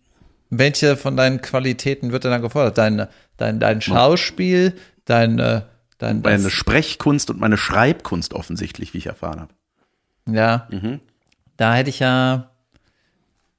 welche 0.49 0.97
von 0.97 1.17
deinen 1.17 1.41
Qualitäten 1.41 2.11
wird 2.11 2.23
denn 2.23 2.31
dann 2.31 2.41
gefordert? 2.41 2.77
Dein, 2.77 3.07
dein, 3.37 3.59
dein 3.59 3.81
Schauspiel, 3.81 4.75
dein, 5.05 5.39
äh, 5.39 5.61
dein, 5.97 6.21
Meine 6.21 6.49
Sprechkunst 6.49 7.29
und 7.29 7.39
meine 7.39 7.57
Schreibkunst 7.57 8.33
offensichtlich, 8.33 8.93
wie 8.93 8.99
ich 8.99 9.07
erfahren 9.07 9.41
habe. 9.41 9.53
ja. 10.29 10.67
Mhm. 10.71 10.99
Da 11.57 11.73
hätte 11.73 11.89
ich 11.89 11.99
ja, 11.99 12.49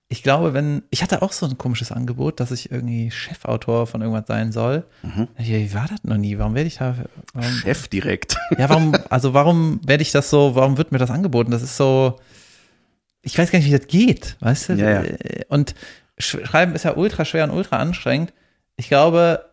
ich 0.08 0.22
glaube, 0.22 0.54
wenn, 0.54 0.82
ich 0.90 1.02
hatte 1.02 1.22
auch 1.22 1.32
so 1.32 1.46
ein 1.46 1.58
komisches 1.58 1.90
Angebot, 1.90 2.38
dass 2.38 2.50
ich 2.50 2.70
irgendwie 2.70 3.10
Chefautor 3.10 3.86
von 3.86 4.02
irgendwas 4.02 4.26
sein 4.28 4.52
soll. 4.52 4.84
Mhm. 5.02 5.28
Wie 5.36 5.74
war 5.74 5.86
das 5.88 6.04
noch 6.04 6.16
nie? 6.16 6.38
Warum 6.38 6.54
werde 6.54 6.68
ich 6.68 6.76
da, 6.76 6.94
warum, 7.32 7.50
Chef 7.50 7.88
direkt. 7.88 8.36
Ja, 8.58 8.68
warum, 8.68 8.94
also 9.10 9.34
warum 9.34 9.80
werde 9.84 10.02
ich 10.02 10.12
das 10.12 10.30
so, 10.30 10.54
warum 10.54 10.76
wird 10.78 10.92
mir 10.92 10.98
das 10.98 11.10
angeboten? 11.10 11.50
Das 11.50 11.62
ist 11.62 11.76
so, 11.76 12.20
ich 13.22 13.36
weiß 13.36 13.50
gar 13.50 13.58
nicht, 13.58 13.66
wie 13.66 13.76
das 13.76 13.88
geht, 13.88 14.36
weißt 14.40 14.68
du? 14.68 14.72
Ja, 14.74 15.02
ja. 15.02 15.16
Und 15.48 15.74
Schreiben 16.18 16.74
ist 16.74 16.84
ja 16.84 16.96
ultra 16.96 17.24
schwer 17.24 17.44
und 17.44 17.50
ultra 17.50 17.76
anstrengend. 17.76 18.32
Ich 18.76 18.88
glaube, 18.88 19.44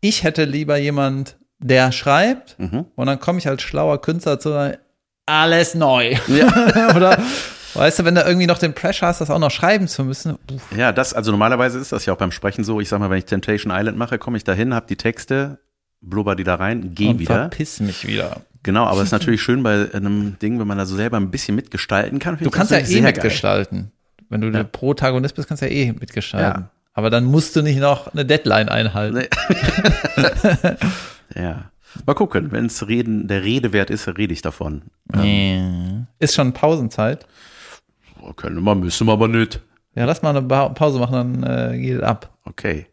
ich 0.00 0.24
hätte 0.24 0.44
lieber 0.44 0.76
jemand, 0.76 1.36
der 1.58 1.92
schreibt 1.92 2.58
Mhm. 2.58 2.86
und 2.94 3.06
dann 3.06 3.18
komme 3.20 3.38
ich 3.38 3.48
als 3.48 3.62
schlauer 3.62 4.00
Künstler 4.02 4.38
zu 4.40 4.50
sagen, 4.50 4.76
alles 5.26 5.74
neu. 5.74 6.16
Ja. 6.26 6.46
Oder, 6.96 7.18
weißt 7.74 8.00
du, 8.00 8.04
wenn 8.04 8.14
du 8.14 8.22
irgendwie 8.22 8.46
noch 8.46 8.58
den 8.58 8.74
Pressure 8.74 9.06
hast, 9.08 9.20
das 9.20 9.30
auch 9.30 9.38
noch 9.38 9.50
schreiben 9.50 9.86
zu 9.88 10.04
müssen. 10.04 10.32
Uff, 10.52 10.76
ja, 10.76 10.92
das, 10.92 11.14
also 11.14 11.30
normalerweise 11.30 11.78
ist 11.78 11.92
das 11.92 12.04
ja 12.06 12.12
auch 12.12 12.18
beim 12.18 12.32
Sprechen 12.32 12.64
so. 12.64 12.80
Ich 12.80 12.88
sag 12.88 12.98
mal, 12.98 13.08
wenn 13.10 13.18
ich 13.18 13.24
Temptation 13.26 13.72
Island 13.74 13.96
mache, 13.96 14.18
komme 14.18 14.36
ich 14.36 14.44
dahin, 14.44 14.74
hab 14.74 14.88
die 14.88 14.96
Texte, 14.96 15.60
blubber 16.00 16.34
die 16.34 16.44
da 16.44 16.56
rein, 16.56 16.90
geh 16.94 17.08
und 17.08 17.20
wieder. 17.20 17.34
verpiss 17.34 17.80
mich 17.80 18.06
wieder. 18.06 18.40
Genau, 18.64 18.84
aber 18.86 18.98
es 18.98 19.06
ist 19.06 19.12
natürlich 19.12 19.40
schön 19.42 19.62
bei 19.62 19.88
einem 19.92 20.36
Ding, 20.40 20.58
wenn 20.60 20.66
man 20.66 20.78
da 20.78 20.86
so 20.86 20.94
selber 20.96 21.16
ein 21.16 21.30
bisschen 21.30 21.54
mitgestalten 21.56 22.18
kann. 22.18 22.38
Du 22.38 22.50
kannst 22.50 22.70
ja 22.72 22.78
eh 22.78 23.00
mitgestalten. 23.00 23.92
Wenn 24.32 24.40
du 24.40 24.48
Ja. 24.48 24.52
der 24.54 24.64
Protagonist 24.64 25.36
bist, 25.36 25.46
kannst 25.48 25.62
du 25.62 25.66
ja 25.66 25.72
eh 25.72 25.92
mitgestalten. 25.92 26.62
Ja. 26.62 26.70
Aber 26.94 27.08
dann 27.10 27.24
musst 27.24 27.54
du 27.56 27.62
nicht 27.62 27.78
noch 27.78 28.08
eine 28.12 28.24
Deadline 28.26 28.68
einhalten. 28.68 29.18
Nee. 29.18 29.28
Ja. 31.34 31.70
Mal 32.06 32.14
gucken, 32.14 32.52
wenn 32.52 32.66
es 32.66 32.86
Reden, 32.88 33.26
der 33.28 33.42
Rede 33.42 33.72
wert 33.72 33.90
ist, 33.90 34.06
rede 34.08 34.32
ich 34.32 34.42
davon. 34.42 34.82
Ähm, 35.14 36.06
Ist 36.18 36.34
schon 36.34 36.52
Pausenzeit. 36.52 37.26
oh, 38.22 38.32
können 38.34 38.62
wir, 38.62 38.74
müssen 38.74 39.06
wir 39.06 39.12
aber 39.14 39.28
nicht. 39.28 39.60
Ja, 39.94 40.04
lass 40.06 40.22
mal 40.22 40.36
eine 40.36 40.42
Pause 40.70 40.98
machen, 40.98 41.42
dann 41.42 41.72
äh, 41.74 41.78
geht 41.78 41.96
es 41.98 42.02
ab. 42.02 42.36
Okay. 42.44 42.86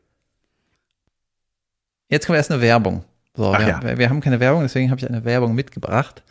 Jetzt 2.09 2.25
kommt 2.27 2.37
erst 2.37 2.51
eine 2.51 2.61
Werbung. 2.61 3.03
So, 3.35 3.51
wir, 3.53 3.67
ja. 3.67 3.97
wir 3.97 4.09
haben 4.09 4.19
keine 4.21 4.39
Werbung, 4.39 4.63
deswegen 4.63 4.89
habe 4.89 4.99
ich 4.99 5.07
eine 5.09 5.23
Werbung 5.23 5.55
mitgebracht. 5.55 6.23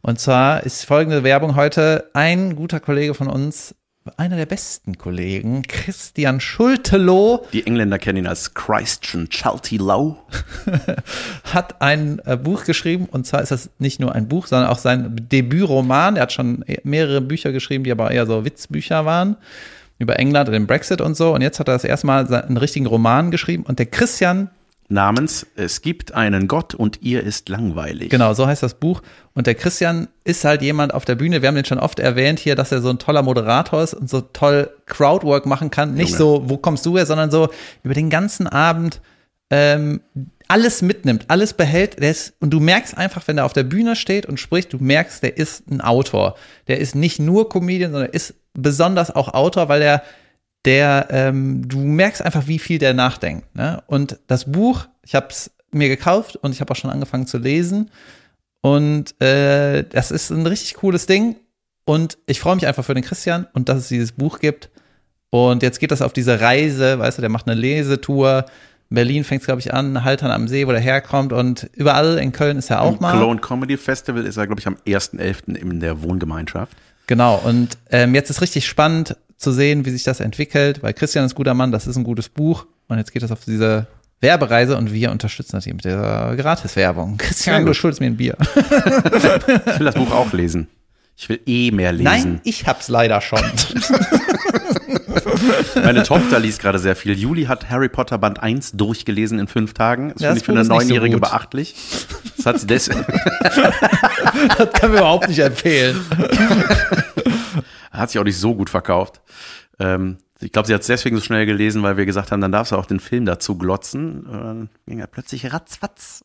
Und 0.00 0.20
zwar 0.20 0.62
ist 0.64 0.84
folgende 0.84 1.24
Werbung 1.24 1.56
heute 1.56 2.10
ein 2.12 2.54
guter 2.56 2.80
Kollege 2.80 3.14
von 3.14 3.28
uns, 3.28 3.74
einer 4.16 4.36
der 4.36 4.46
besten 4.46 4.98
Kollegen, 4.98 5.62
Christian 5.62 6.40
Schulteloh. 6.40 7.46
Die 7.52 7.66
Engländer 7.66 7.98
kennen 7.98 8.18
ihn 8.18 8.26
als 8.26 8.54
Christian 8.54 9.28
Chalty 9.28 9.76
Low. 9.76 10.18
hat 11.44 11.80
ein 11.80 12.20
äh, 12.24 12.36
Buch 12.36 12.64
geschrieben 12.64 13.06
und 13.10 13.26
zwar 13.26 13.42
ist 13.42 13.52
das 13.52 13.70
nicht 13.78 14.00
nur 14.00 14.14
ein 14.14 14.28
Buch, 14.28 14.46
sondern 14.46 14.70
auch 14.70 14.78
sein 14.78 15.14
Debütroman. 15.30 16.16
Er 16.16 16.22
hat 16.22 16.32
schon 16.32 16.64
mehrere 16.82 17.20
Bücher 17.20 17.52
geschrieben, 17.52 17.84
die 17.84 17.92
aber 17.92 18.10
eher 18.10 18.26
so 18.26 18.44
Witzbücher 18.44 19.04
waren 19.04 19.36
über 19.98 20.18
England 20.18 20.48
und 20.48 20.54
den 20.54 20.66
Brexit 20.66 21.00
und 21.00 21.16
so. 21.16 21.34
Und 21.34 21.42
jetzt 21.42 21.60
hat 21.60 21.68
er 21.68 21.74
das 21.74 21.84
erste 21.84 22.06
Mal 22.06 22.32
einen 22.34 22.56
richtigen 22.56 22.86
Roman 22.86 23.30
geschrieben 23.30 23.62
und 23.62 23.78
der 23.78 23.86
Christian 23.86 24.50
namens 24.88 25.46
Es 25.56 25.82
gibt 25.82 26.12
einen 26.14 26.48
Gott 26.48 26.74
und 26.74 27.02
ihr 27.02 27.22
ist 27.22 27.48
langweilig. 27.48 28.10
Genau, 28.10 28.34
so 28.34 28.46
heißt 28.46 28.62
das 28.62 28.74
Buch. 28.74 29.02
Und 29.34 29.46
der 29.46 29.54
Christian 29.54 30.08
ist 30.24 30.44
halt 30.44 30.62
jemand 30.62 30.92
auf 30.92 31.04
der 31.04 31.14
Bühne, 31.14 31.42
wir 31.42 31.48
haben 31.48 31.54
den 31.54 31.64
schon 31.64 31.78
oft 31.78 31.98
erwähnt 31.98 32.38
hier, 32.38 32.54
dass 32.54 32.72
er 32.72 32.82
so 32.82 32.90
ein 32.90 32.98
toller 32.98 33.22
Moderator 33.22 33.82
ist 33.82 33.94
und 33.94 34.10
so 34.10 34.20
toll 34.20 34.70
Crowdwork 34.86 35.46
machen 35.46 35.70
kann. 35.70 35.94
Nicht 35.94 36.10
Junge. 36.10 36.18
so, 36.18 36.42
wo 36.46 36.56
kommst 36.58 36.84
du 36.84 36.96
her, 36.96 37.06
sondern 37.06 37.30
so 37.30 37.48
über 37.82 37.94
den 37.94 38.10
ganzen 38.10 38.46
Abend 38.46 39.00
ähm, 39.50 40.00
alles 40.48 40.82
mitnimmt, 40.82 41.24
alles 41.28 41.54
behält. 41.54 41.98
Der 42.00 42.10
ist, 42.10 42.34
und 42.40 42.50
du 42.50 42.60
merkst 42.60 42.96
einfach, 42.96 43.26
wenn 43.26 43.38
er 43.38 43.46
auf 43.46 43.54
der 43.54 43.64
Bühne 43.64 43.96
steht 43.96 44.26
und 44.26 44.38
spricht, 44.38 44.72
du 44.72 44.78
merkst, 44.78 45.22
der 45.22 45.36
ist 45.38 45.70
ein 45.70 45.80
Autor. 45.80 46.36
Der 46.68 46.78
ist 46.78 46.94
nicht 46.94 47.18
nur 47.18 47.48
Comedian, 47.48 47.92
sondern 47.92 48.10
ist 48.10 48.34
besonders 48.52 49.10
auch 49.14 49.32
Autor, 49.32 49.68
weil 49.68 49.80
er 49.80 50.02
der, 50.64 51.08
ähm, 51.10 51.68
du 51.68 51.78
merkst 51.78 52.22
einfach, 52.22 52.46
wie 52.46 52.58
viel 52.58 52.78
der 52.78 52.94
nachdenkt. 52.94 53.54
Ne? 53.54 53.82
Und 53.86 54.18
das 54.26 54.50
Buch, 54.50 54.86
ich 55.02 55.14
habe 55.14 55.28
es 55.30 55.50
mir 55.72 55.88
gekauft 55.88 56.36
und 56.36 56.52
ich 56.52 56.60
habe 56.60 56.70
auch 56.70 56.76
schon 56.76 56.90
angefangen 56.90 57.26
zu 57.26 57.38
lesen. 57.38 57.90
Und 58.60 59.20
äh, 59.20 59.82
das 59.82 60.10
ist 60.10 60.30
ein 60.30 60.46
richtig 60.46 60.74
cooles 60.74 61.06
Ding. 61.06 61.36
Und 61.84 62.18
ich 62.26 62.38
freue 62.38 62.54
mich 62.54 62.66
einfach 62.66 62.84
für 62.84 62.94
den 62.94 63.02
Christian 63.02 63.48
und 63.54 63.68
dass 63.68 63.78
es 63.78 63.88
dieses 63.88 64.12
Buch 64.12 64.38
gibt. 64.38 64.70
Und 65.30 65.62
jetzt 65.62 65.80
geht 65.80 65.90
das 65.90 66.02
auf 66.02 66.12
diese 66.12 66.40
Reise, 66.40 66.98
weißt 66.98 67.18
du, 67.18 67.22
der 67.22 67.30
macht 67.30 67.48
eine 67.48 67.60
Lesetour. 67.60 68.44
In 68.90 68.94
Berlin 68.94 69.24
fängt 69.24 69.40
es, 69.40 69.46
glaube 69.46 69.60
ich, 69.60 69.72
an, 69.74 70.04
Haltern 70.04 70.30
am 70.30 70.46
See, 70.46 70.66
wo 70.68 70.72
der 70.72 70.80
herkommt. 70.80 71.32
Und 71.32 71.70
überall 71.72 72.18
in 72.18 72.30
Köln 72.30 72.58
ist 72.58 72.70
er 72.70 72.82
auch 72.82 72.94
Im 72.94 73.00
mal. 73.00 73.12
Cologne 73.12 73.40
Comedy 73.40 73.76
Festival 73.76 74.26
ist 74.26 74.36
er, 74.36 74.46
glaube 74.46 74.60
ich, 74.60 74.66
am 74.66 74.76
1.11. 74.86 75.56
in 75.56 75.80
der 75.80 76.02
Wohngemeinschaft. 76.02 76.76
Genau, 77.06 77.40
und 77.44 77.76
ähm, 77.90 78.14
jetzt 78.14 78.30
ist 78.30 78.42
richtig 78.42 78.66
spannend 78.66 79.16
zu 79.42 79.52
sehen, 79.52 79.84
wie 79.84 79.90
sich 79.90 80.04
das 80.04 80.20
entwickelt, 80.20 80.82
weil 80.82 80.92
Christian 80.94 81.24
ist 81.24 81.32
ein 81.32 81.36
guter 81.36 81.54
Mann, 81.54 81.72
das 81.72 81.86
ist 81.86 81.96
ein 81.96 82.04
gutes 82.04 82.28
Buch 82.28 82.66
und 82.88 82.98
jetzt 82.98 83.12
geht 83.12 83.22
es 83.22 83.30
auf 83.30 83.44
diese 83.44 83.86
Werbereise 84.20 84.76
und 84.76 84.92
wir 84.92 85.10
unterstützen 85.10 85.56
das 85.56 85.64
hier 85.64 85.74
mit 85.74 85.84
der 85.84 86.34
Gratiswerbung. 86.36 87.16
Christian, 87.18 87.66
du 87.66 87.74
schuldest 87.74 88.00
mir 88.00 88.06
ein 88.06 88.16
Bier. 88.16 88.36
ich 88.54 89.78
will 89.78 89.86
das 89.86 89.96
Buch 89.96 90.12
auch 90.12 90.32
lesen. 90.32 90.68
Ich 91.16 91.28
will 91.28 91.40
eh 91.46 91.70
mehr 91.70 91.92
lesen. 91.92 92.04
Nein, 92.04 92.40
ich 92.44 92.66
hab's 92.66 92.88
leider 92.88 93.20
schon. 93.20 93.42
Meine 95.74 96.02
Tochter 96.04 96.38
liest 96.38 96.60
gerade 96.60 96.78
sehr 96.78 96.96
viel. 96.96 97.18
Juli 97.18 97.44
hat 97.44 97.68
Harry 97.68 97.88
Potter 97.88 98.18
Band 98.18 98.42
1 98.42 98.72
durchgelesen 98.72 99.38
in 99.38 99.46
fünf 99.48 99.74
Tagen. 99.74 100.12
Das, 100.14 100.22
ja, 100.22 100.28
finde 100.28 100.40
ich 100.40 100.44
für 100.46 100.52
eine 100.52 100.64
Neunjährige 100.64 101.16
so 101.16 101.20
beachtlich. 101.20 101.74
Das 102.36 102.46
hat 102.46 102.60
sie 102.60 102.66
deswegen. 102.66 103.04
das 103.40 104.72
kann 104.72 104.92
wir 104.92 104.98
überhaupt 104.98 105.28
nicht 105.28 105.40
empfehlen. 105.40 106.00
Hat 107.92 108.10
sich 108.10 108.18
auch 108.18 108.24
nicht 108.24 108.38
so 108.38 108.54
gut 108.54 108.70
verkauft. 108.70 109.20
Ähm, 109.78 110.18
ich 110.40 110.50
glaube, 110.50 110.66
sie 110.66 110.74
hat 110.74 110.80
es 110.80 110.86
deswegen 110.88 111.16
so 111.16 111.22
schnell 111.22 111.46
gelesen, 111.46 111.82
weil 111.82 111.96
wir 111.96 112.06
gesagt 112.06 112.32
haben, 112.32 112.40
dann 112.40 112.52
darfst 112.52 112.72
du 112.72 112.76
auch 112.76 112.86
den 112.86 113.00
Film 113.00 113.26
dazu 113.26 113.56
glotzen. 113.56 114.26
Und 114.26 114.40
dann 114.40 114.68
ging 114.86 114.98
er 114.98 115.06
plötzlich 115.06 115.52
ratzfatz. 115.52 116.24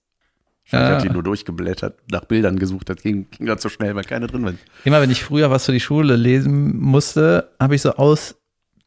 Ich 0.66 0.74
ja. 0.74 0.80
habe 0.80 1.02
die 1.02 1.10
nur 1.10 1.24
durchgeblättert, 1.24 1.98
nach 2.12 2.26
Bildern 2.26 2.60
gesucht, 2.60 2.90
das 2.90 2.98
ging, 2.98 3.30
ging 3.32 3.46
gerade 3.46 3.62
so 3.62 3.70
schnell, 3.70 3.96
weil 3.96 4.04
keine 4.04 4.28
drin 4.28 4.44
waren. 4.44 4.60
Immer 4.84 5.00
wenn 5.00 5.10
ich 5.10 5.24
früher 5.24 5.50
was 5.50 5.66
für 5.66 5.72
die 5.72 5.80
Schule 5.80 6.18
lesen 6.18 6.78
musste, 6.78 7.52
habe 7.58 7.76
ich 7.76 7.82
so 7.82 7.94
aus 7.94 8.36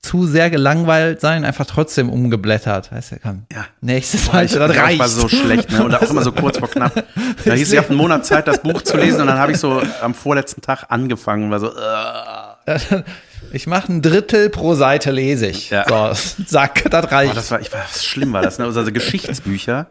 zu 0.03 0.27
sehr 0.27 0.51
gelangweilt 0.51 1.21
sein, 1.21 1.45
einfach 1.45 1.67
trotzdem 1.67 2.11
umgeblättert. 2.11 2.93
Weißt 2.93 3.13
du, 3.13 3.17
komm, 3.23 3.45
ja. 3.53 3.67
nächstes 3.81 4.27
Seite, 4.27 4.59
das 4.59 4.77
reicht. 4.77 4.99
war 4.99 5.09
so 5.09 5.29
schlecht, 5.29 5.71
ne? 5.71 5.85
Und 5.85 5.95
auch 5.95 6.11
immer 6.11 6.23
so 6.23 6.33
kurz 6.33 6.59
vor 6.59 6.69
knapp. 6.69 7.05
Da 7.45 7.55
hieß, 7.55 7.73
ich 7.73 7.79
habe 7.79 7.89
einen 7.89 7.99
Monat 7.99 8.27
Zeit, 8.27 8.47
das 8.47 8.63
Buch 8.63 8.83
zu 8.83 8.97
lesen 8.99 9.23
und 9.23 9.27
dann 9.27 9.39
habe 9.39 9.53
ich 9.53 9.59
so 9.59 9.83
am 10.03 10.15
vorletzten 10.15 10.61
Tag 10.63 10.85
angefangen 10.89 11.51
war 11.51 11.61
so, 11.61 11.69
uh. 11.69 12.50
Ich 13.53 13.67
mache 13.67 13.93
ein 13.93 14.03
Drittel 14.03 14.51
pro 14.51 14.75
Seite 14.75 15.11
lese 15.11 15.47
ich. 15.47 15.71
Ja. 15.71 16.15
So, 16.15 16.45
zack, 16.47 16.85
das 16.91 17.11
reicht. 17.11 17.33
Oh, 17.33 17.35
das 17.35 17.51
war, 17.51 17.61
ich 17.61 17.73
war, 17.73 17.87
schlimm 17.89 18.33
war 18.33 18.43
das, 18.43 18.59
ne? 18.59 18.67
Also 18.67 18.85
Geschichtsbücher. 18.93 19.89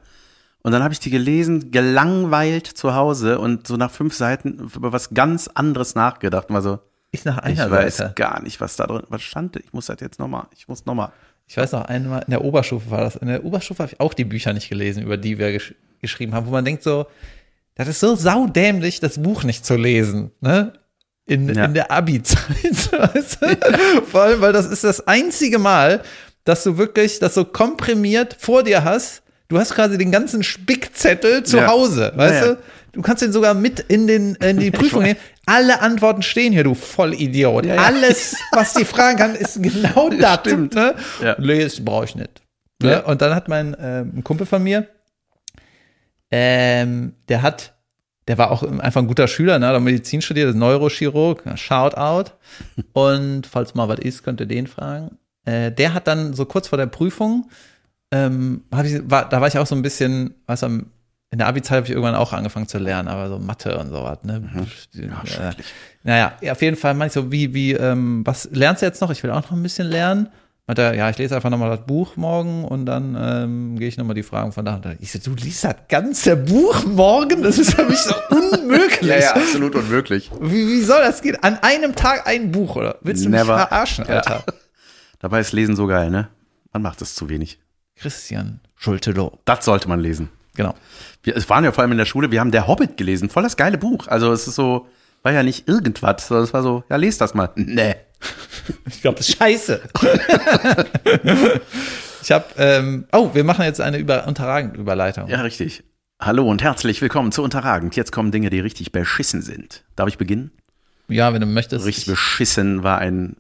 Und 0.62 0.72
dann 0.72 0.84
habe 0.84 0.94
ich 0.94 1.00
die 1.00 1.10
gelesen, 1.10 1.72
gelangweilt 1.72 2.68
zu 2.68 2.94
Hause 2.94 3.40
und 3.40 3.68
so 3.68 3.78
nach 3.78 3.92
fünf 3.92 4.14
Seiten 4.14 4.70
über 4.76 4.92
was 4.92 5.14
ganz 5.14 5.48
anderes 5.48 5.96
nachgedacht 5.96 6.50
und 6.50 6.56
war 6.56 6.62
so, 6.62 6.80
ich 7.12 7.26
nach 7.26 7.40
einer 7.40 7.66
ich 7.66 7.72
weiß 7.72 7.98
Seite. 7.98 8.14
gar 8.16 8.42
nicht, 8.42 8.62
was 8.62 8.76
da 8.76 8.86
drin, 8.86 9.04
was 9.10 9.22
stand. 9.24 9.56
Ich 9.56 9.74
muss 9.74 9.88
das 9.88 9.98
jetzt 10.00 10.20
nochmal, 10.20 10.48
ich 10.56 10.68
muss 10.68 10.86
nochmal. 10.86 11.12
Ich 11.48 11.58
weiß 11.58 11.72
noch 11.72 11.86
einmal, 11.86 12.22
in 12.28 12.32
der 12.32 12.44
Oberstufe 12.44 12.92
war 12.92 13.02
das. 13.02 13.16
In 13.16 13.28
der 13.28 13.44
Oberstufe 13.44 13.82
habe 13.82 13.92
ich 13.92 14.00
auch 14.00 14.14
die 14.14 14.26
Bücher 14.26 14.54
nicht 14.54 14.70
gelesen, 14.70 15.02
über 15.04 15.18
die 15.18 15.40
wir 15.40 15.52
gesch 15.52 15.74
geschrieben 16.02 16.34
haben, 16.34 16.46
wo 16.48 16.52
man 16.52 16.64
denkt 16.64 16.82
so, 16.84 17.08
das 17.76 17.90
ist 17.90 18.00
so 18.00 18.16
saudämlich, 18.16 19.02
das 19.02 19.22
Buch 19.22 19.44
nicht 19.44 19.66
zu 19.66 19.76
lesen, 19.76 20.32
ne? 20.40 20.74
In, 21.30 21.54
ja. 21.54 21.66
in 21.66 21.74
der 21.74 21.92
Abi-Zeit. 21.92 22.92
Weißt 22.92 23.40
du? 23.42 24.02
Vor 24.10 24.22
allem, 24.22 24.42
weil 24.42 24.52
das 24.52 24.66
ist 24.66 24.84
das 24.84 25.08
einzige 25.08 25.60
Mal, 25.60 26.02
dass 26.44 26.64
du 26.64 26.78
wirklich 26.78 27.20
das 27.20 27.36
so 27.36 27.46
komprimiert 27.46 28.36
vor 28.40 28.64
dir 28.64 28.84
hast. 28.84 29.22
Du 29.48 29.60
hast 29.60 29.74
quasi 29.74 29.98
den 29.98 30.12
ganzen 30.12 30.44
Spickzettel 30.44 31.44
zu 31.44 31.58
ja. 31.58 31.68
Hause, 31.68 32.12
weißt 32.16 32.46
ja, 32.46 32.48
du? 32.54 32.58
Du 32.92 33.02
kannst 33.02 33.22
den 33.22 33.32
sogar 33.32 33.54
mit 33.54 33.80
in, 33.80 34.08
den, 34.08 34.36
in 34.36 34.58
die 34.58 34.72
Prüfung 34.72 35.04
nehmen. 35.04 35.20
Alle 35.46 35.82
Antworten 35.82 36.22
stehen 36.22 36.54
hier, 36.54 36.64
du 36.64 36.76
Vollidiot. 36.76 37.66
Ja, 37.66 37.76
ja. 37.76 37.82
Alles, 37.84 38.36
was 38.52 38.74
die 38.74 38.86
fragen 38.86 39.18
kann, 39.18 39.36
ist 39.36 39.62
genau 39.62 40.10
das. 40.10 40.42
Stimmt. 40.42 40.76
Ne? 40.76 40.96
Ja. 41.24 41.36
Lesen 41.40 41.86
brauche 41.86 42.06
ich 42.06 42.16
nicht. 42.16 42.42
Ne? 42.82 42.92
Ja. 42.92 43.00
Und 43.02 43.22
dann 43.22 43.36
hat 43.36 43.48
mein 43.48 43.74
äh, 43.74 44.02
ein 44.02 44.24
Kumpel 44.24 44.46
von 44.46 44.64
mir, 44.64 44.88
ähm, 46.32 47.14
der 47.28 47.42
hat, 47.42 47.74
der 48.30 48.38
war 48.38 48.52
auch 48.52 48.62
einfach 48.62 49.02
ein 49.02 49.08
guter 49.08 49.28
Schüler, 49.28 49.58
ne? 49.58 49.72
der 49.72 49.80
Medizin 49.80 50.22
studiert, 50.22 50.50
ist 50.50 50.56
Neurochirurg, 50.56 51.44
Shout 51.56 51.96
out. 51.96 52.36
Und 52.94 53.48
falls 53.48 53.74
mal 53.74 53.90
was 53.90 54.00
ist, 54.00 54.24
könnt 54.24 54.40
ihr 54.40 54.46
den 54.46 54.68
fragen. 54.68 55.18
Äh, 55.46 55.72
der 55.72 55.96
hat 55.96 56.08
dann 56.08 56.34
so 56.34 56.46
kurz 56.46 56.68
vor 56.68 56.78
der 56.78 56.86
Prüfung, 56.86 57.50
ähm, 58.12 58.64
ich, 58.84 59.02
war, 59.10 59.28
da 59.28 59.42
war 59.42 59.48
ich 59.48 59.58
auch 59.58 59.66
so 59.66 59.76
ein 59.76 59.82
bisschen, 59.82 60.36
was 60.46 60.64
am 60.64 60.92
in 61.32 61.38
der 61.38 61.48
Abi-Zeit 61.48 61.78
habe 61.78 61.86
ich 61.86 61.92
irgendwann 61.92 62.16
auch 62.16 62.34
angefangen 62.34 62.68
zu 62.68 62.80
lernen, 62.80 63.08
aber 63.08 63.30
so 63.30 63.38
Mathe 63.38 63.78
und 63.78 63.90
sowas. 63.90 64.18
Ne? 64.24 64.40
Mhm. 64.40 64.68
Ja, 64.94 65.50
äh, 65.50 65.54
naja, 66.04 66.34
auf 66.52 66.62
jeden 66.62 66.76
Fall 66.76 66.96
meine 66.96 67.08
ich 67.08 67.14
so, 67.14 67.32
wie, 67.32 67.54
wie, 67.54 67.74
ähm, 67.74 68.22
was 68.26 68.50
lernst 68.52 68.82
du 68.82 68.88
jetzt 68.88 69.00
noch? 69.00 69.12
Ich 69.12 69.22
will 69.22 69.30
auch 69.30 69.44
noch 69.44 69.52
ein 69.52 69.62
bisschen 69.62 69.88
lernen. 69.88 70.30
Meinte 70.70 70.84
er, 70.84 70.94
ja, 70.94 71.10
ich 71.10 71.18
lese 71.18 71.36
einfach 71.36 71.50
nochmal 71.50 71.76
das 71.76 71.84
Buch 71.88 72.16
morgen 72.16 72.64
und 72.64 72.86
dann 72.86 73.18
ähm, 73.20 73.80
gehe 73.80 73.88
ich 73.88 73.98
nochmal 73.98 74.14
die 74.14 74.22
Fragen 74.22 74.52
von 74.52 74.66
da 74.66 74.76
und 74.76 74.86
da. 74.86 74.92
Ich 75.00 75.12
so, 75.12 75.18
du 75.18 75.34
liest 75.34 75.64
das 75.64 75.74
ganze 75.88 76.36
Buch 76.36 76.86
morgen? 76.86 77.42
Das 77.42 77.58
ist 77.58 77.74
für 77.74 77.86
mich 77.86 77.98
so 77.98 78.14
unmöglich. 78.30 79.10
ja, 79.10 79.18
ja, 79.18 79.34
absolut 79.34 79.74
unmöglich. 79.74 80.30
Wie, 80.40 80.68
wie 80.68 80.82
soll 80.84 81.02
das 81.02 81.24
gehen? 81.24 81.38
An 81.42 81.58
einem 81.64 81.96
Tag 81.96 82.28
ein 82.28 82.52
Buch, 82.52 82.76
oder? 82.76 83.00
Willst 83.02 83.26
du 83.26 83.30
Never. 83.30 83.56
mich 83.56 83.64
verarschen, 83.68 84.06
Alter? 84.06 84.44
Ja. 84.46 84.54
Dabei 85.20 85.40
ist 85.40 85.54
Lesen 85.54 85.76
so 85.76 85.88
geil, 85.88 86.12
ne? 86.12 86.28
Man 86.72 86.84
macht 86.84 87.02
es 87.02 87.16
zu 87.16 87.30
wenig. 87.30 87.58
Christian 87.96 88.60
Schulte-Loh. 88.76 89.40
Das 89.46 89.66
sollte 89.66 89.90
man 89.90 90.00
lesen. 90.00 90.30
Genau. 90.54 90.76
Wir, 91.24 91.36
es 91.36 91.50
waren 91.50 91.64
ja 91.64 91.72
vor 91.72 91.82
allem 91.82 91.94
in 91.94 91.98
der 91.98 92.06
Schule, 92.06 92.30
wir 92.30 92.42
haben 92.42 92.52
Der 92.52 92.68
Hobbit 92.68 92.96
gelesen, 92.96 93.32
voll 93.32 93.42
das 93.42 93.58
geile 93.58 93.80
Buch. 93.80 94.08
Also 94.08 94.32
es 94.32 94.48
ist 94.48 94.54
so, 94.54 94.86
war 95.24 95.32
ja 95.32 95.44
nicht 95.44 95.68
irgendwas, 95.68 96.28
sondern 96.28 96.44
es 96.46 96.54
war 96.54 96.64
so, 96.64 96.84
ja, 96.90 96.96
lest 96.96 97.22
das 97.22 97.34
mal. 97.34 97.50
Nee. 97.56 97.96
Ich 98.86 99.02
glaube, 99.02 99.18
das 99.18 99.28
ist 99.30 99.38
scheiße. 99.38 99.82
ich 102.22 102.32
habe, 102.32 102.46
ähm, 102.58 103.08
oh, 103.12 103.32
wir 103.34 103.44
machen 103.44 103.66
jetzt 103.66 103.82
eine 103.82 103.98
über, 103.98 104.28
unterragend 104.28 104.78
Überleitung. 104.78 105.28
Ja, 105.28 105.42
richtig. 105.42 105.84
Hallo 106.20 106.48
und 106.48 106.62
herzlich 106.62 107.02
willkommen 107.02 107.32
zu 107.32 107.42
Unterragend. 107.42 107.96
Jetzt 107.96 108.12
kommen 108.12 108.32
Dinge, 108.32 108.52
die 108.52 108.60
richtig 108.60 108.92
beschissen 108.92 109.42
sind. 109.42 109.86
Darf 109.96 110.08
ich 110.08 110.20
beginnen? 110.20 110.52
Ja, 111.08 111.34
wenn 111.34 111.42
du 111.42 111.48
möchtest. 111.48 111.86
Richtig 111.86 112.06
beschissen 112.06 112.84
war 112.84 113.00
ein 113.00 113.38